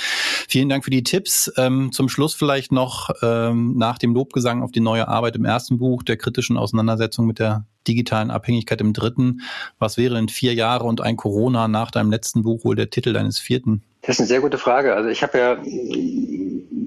Vielen 0.48 0.68
Dank 0.68 0.84
für 0.84 0.90
die 0.90 1.04
Tipps. 1.04 1.52
Ähm, 1.56 1.92
zum 1.92 2.08
Schluss 2.08 2.34
vielleicht 2.34 2.71
noch 2.72 3.10
ähm, 3.22 3.76
nach 3.76 3.98
dem 3.98 4.14
Lobgesang 4.14 4.62
auf 4.62 4.72
die 4.72 4.80
neue 4.80 5.08
Arbeit 5.08 5.36
im 5.36 5.44
ersten 5.44 5.78
Buch, 5.78 6.02
der 6.02 6.16
kritischen 6.16 6.56
Auseinandersetzung 6.56 7.26
mit 7.26 7.38
der 7.38 7.64
digitalen 7.86 8.30
Abhängigkeit 8.30 8.80
im 8.80 8.92
dritten. 8.92 9.42
Was 9.78 9.96
wäre 9.96 10.18
in 10.18 10.28
vier 10.28 10.54
Jahre 10.54 10.84
und 10.84 11.00
ein 11.00 11.16
Corona 11.16 11.68
nach 11.68 11.90
deinem 11.90 12.10
letzten 12.10 12.42
Buch 12.42 12.64
wohl 12.64 12.76
der 12.76 12.90
Titel 12.90 13.12
deines 13.12 13.38
vierten? 13.38 13.82
Das 14.02 14.16
ist 14.16 14.20
eine 14.20 14.28
sehr 14.28 14.40
gute 14.40 14.58
Frage. 14.58 14.96
Also 14.96 15.08
ich 15.08 15.22
habe 15.22 15.38
ja, 15.38 15.56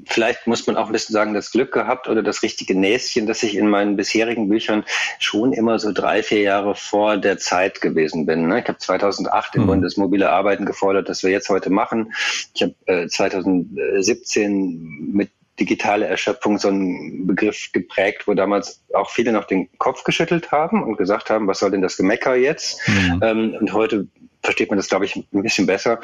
vielleicht 0.06 0.48
muss 0.48 0.68
man 0.68 0.76
auch 0.76 0.88
ein 0.88 0.92
bisschen 0.92 1.14
sagen, 1.14 1.34
das 1.34 1.50
Glück 1.50 1.72
gehabt 1.72 2.10
oder 2.10 2.22
das 2.22 2.44
richtige 2.44 2.78
Näschen, 2.78 3.26
dass 3.26 3.42
ich 3.42 3.56
in 3.56 3.70
meinen 3.70 3.96
bisherigen 3.96 4.50
Büchern 4.50 4.84
schon 5.20 5.54
immer 5.54 5.80
so 5.80 5.94
drei, 5.94 6.24
vier 6.24 6.42
Jahre 6.42 6.76
vor 6.76 7.16
der 7.16 7.38
Zeit 7.38 7.80
gewesen 7.80 8.26
bin. 8.26 8.50
Ne? 8.50 8.60
Ich 8.60 8.68
habe 8.68 8.80
2008 8.80 9.56
im 9.56 9.62
mhm. 9.62 9.68
Bund 9.68 9.86
das 9.86 9.96
mobile 9.96 10.30
Arbeiten 10.30 10.66
gefordert, 10.66 11.08
das 11.08 11.24
wir 11.24 11.32
jetzt 11.32 11.48
heute 11.48 11.70
machen. 11.70 12.12
Ich 12.54 12.64
habe 12.64 12.76
äh, 12.86 13.08
2017 13.08 15.12
mit 15.14 15.30
digitale 15.60 16.06
Erschöpfung 16.06 16.58
so 16.58 16.70
ein 16.70 17.28
Begriff 17.28 17.72
geprägt, 17.72 18.28
wo 18.28 18.34
damals 18.34 18.82
auch 18.94 19.10
viele 19.10 19.32
noch 19.32 19.46
den 19.46 19.70
Kopf 19.78 20.04
geschüttelt 20.04 20.52
haben 20.52 20.84
und 20.84 20.98
gesagt 20.98 21.30
haben, 21.30 21.48
was 21.48 21.60
soll 21.60 21.72
denn 21.72 21.82
das 21.82 21.98
Gemecker 21.98 22.36
jetzt? 22.36 22.80
Mhm. 22.88 23.20
Ähm, 23.24 23.58
und 23.60 23.74
heute 23.74 24.08
versteht 24.44 24.70
man 24.70 24.78
das, 24.78 24.90
glaube 24.90 25.06
ich, 25.06 25.16
ein 25.16 25.44
bisschen 25.44 25.66
besser. 25.66 26.00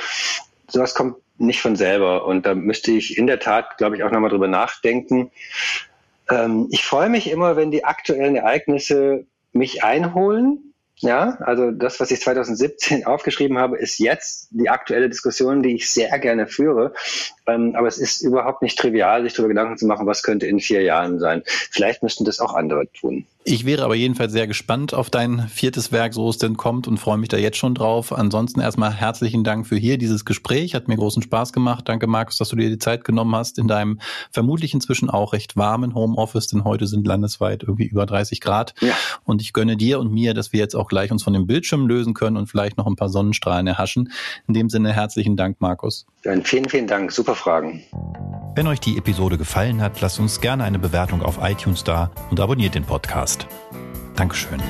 Sowas 0.67 0.95
kommt 0.95 1.17
nicht 1.37 1.61
von 1.61 1.75
selber. 1.75 2.25
Und 2.25 2.45
da 2.45 2.55
müsste 2.55 2.91
ich 2.91 3.17
in 3.17 3.27
der 3.27 3.39
Tat, 3.39 3.77
glaube 3.77 3.97
ich, 3.97 4.03
auch 4.03 4.11
nochmal 4.11 4.29
drüber 4.29 4.47
nachdenken. 4.47 5.31
Ähm, 6.29 6.67
ich 6.71 6.85
freue 6.85 7.09
mich 7.09 7.29
immer, 7.29 7.55
wenn 7.55 7.71
die 7.71 7.83
aktuellen 7.83 8.35
Ereignisse 8.35 9.25
mich 9.51 9.83
einholen 9.83 10.70
ja, 11.01 11.37
also 11.41 11.71
das, 11.71 11.99
was 11.99 12.11
ich 12.11 12.21
2017 12.21 13.05
aufgeschrieben 13.05 13.57
habe, 13.57 13.77
ist 13.77 13.97
jetzt 13.99 14.49
die 14.51 14.69
aktuelle 14.69 15.09
Diskussion, 15.09 15.63
die 15.63 15.75
ich 15.75 15.89
sehr 15.89 16.17
gerne 16.19 16.47
führe. 16.47 16.93
Ähm, 17.47 17.75
aber 17.75 17.87
es 17.87 17.97
ist 17.97 18.21
überhaupt 18.21 18.61
nicht 18.61 18.77
trivial, 18.77 19.23
sich 19.23 19.33
darüber 19.33 19.49
Gedanken 19.49 19.77
zu 19.77 19.87
machen, 19.87 20.05
was 20.05 20.23
könnte 20.23 20.45
in 20.45 20.59
vier 20.59 20.83
Jahren 20.83 21.19
sein. 21.19 21.41
Vielleicht 21.45 22.03
müssten 22.03 22.25
das 22.25 22.39
auch 22.39 22.53
andere 22.53 22.91
tun. 22.91 23.25
Ich 23.43 23.65
wäre 23.65 23.83
aber 23.83 23.95
jedenfalls 23.95 24.31
sehr 24.33 24.45
gespannt 24.45 24.93
auf 24.93 25.09
dein 25.09 25.47
viertes 25.47 25.91
Werk, 25.91 26.13
so 26.13 26.29
es 26.29 26.37
denn 26.37 26.57
kommt 26.57 26.87
und 26.87 26.99
freue 26.99 27.17
mich 27.17 27.29
da 27.29 27.37
jetzt 27.37 27.57
schon 27.57 27.73
drauf. 27.73 28.13
Ansonsten 28.13 28.59
erstmal 28.59 28.93
herzlichen 28.93 29.43
Dank 29.43 29.65
für 29.65 29.77
hier 29.77 29.97
dieses 29.97 30.25
Gespräch. 30.25 30.75
Hat 30.75 30.87
mir 30.87 30.95
großen 30.95 31.23
Spaß 31.23 31.51
gemacht. 31.51 31.89
Danke, 31.89 32.05
Markus, 32.05 32.37
dass 32.37 32.49
du 32.49 32.55
dir 32.55 32.69
die 32.69 32.77
Zeit 32.77 33.03
genommen 33.03 33.35
hast 33.35 33.57
in 33.57 33.67
deinem 33.67 33.99
vermutlich 34.29 34.75
inzwischen 34.75 35.09
auch 35.09 35.33
recht 35.33 35.57
warmen 35.57 35.95
Homeoffice, 35.95 36.47
denn 36.47 36.65
heute 36.65 36.85
sind 36.85 37.07
landesweit 37.07 37.63
irgendwie 37.63 37.85
über 37.85 38.05
30 38.05 38.41
Grad. 38.41 38.75
Ja. 38.79 38.93
Und 39.25 39.41
ich 39.41 39.53
gönne 39.53 39.75
dir 39.75 39.99
und 39.99 40.13
mir, 40.13 40.35
dass 40.35 40.53
wir 40.53 40.59
jetzt 40.59 40.75
auch 40.75 40.87
gleich 40.87 41.11
uns 41.11 41.23
von 41.23 41.33
dem 41.33 41.47
Bildschirm 41.47 41.87
lösen 41.87 42.13
können 42.13 42.37
und 42.37 42.45
vielleicht 42.45 42.77
noch 42.77 42.85
ein 42.85 42.95
paar 42.95 43.09
Sonnenstrahlen 43.09 43.65
erhaschen. 43.65 44.11
In 44.47 44.53
dem 44.53 44.69
Sinne 44.69 44.93
herzlichen 44.93 45.35
Dank, 45.35 45.59
Markus. 45.61 46.05
Ja, 46.23 46.39
vielen, 46.43 46.69
vielen 46.69 46.85
Dank. 46.85 47.11
Super 47.11 47.33
Fragen. 47.33 47.81
Wenn 48.53 48.67
euch 48.67 48.81
die 48.81 48.97
Episode 48.97 49.37
gefallen 49.37 49.81
hat, 49.81 50.01
lasst 50.01 50.19
uns 50.19 50.41
gerne 50.41 50.65
eine 50.65 50.77
Bewertung 50.77 51.23
auf 51.23 51.39
iTunes 51.41 51.83
da 51.83 52.11
und 52.29 52.39
abonniert 52.39 52.75
den 52.75 52.83
Podcast. 53.31 53.47
Dankeschön. 54.15 54.61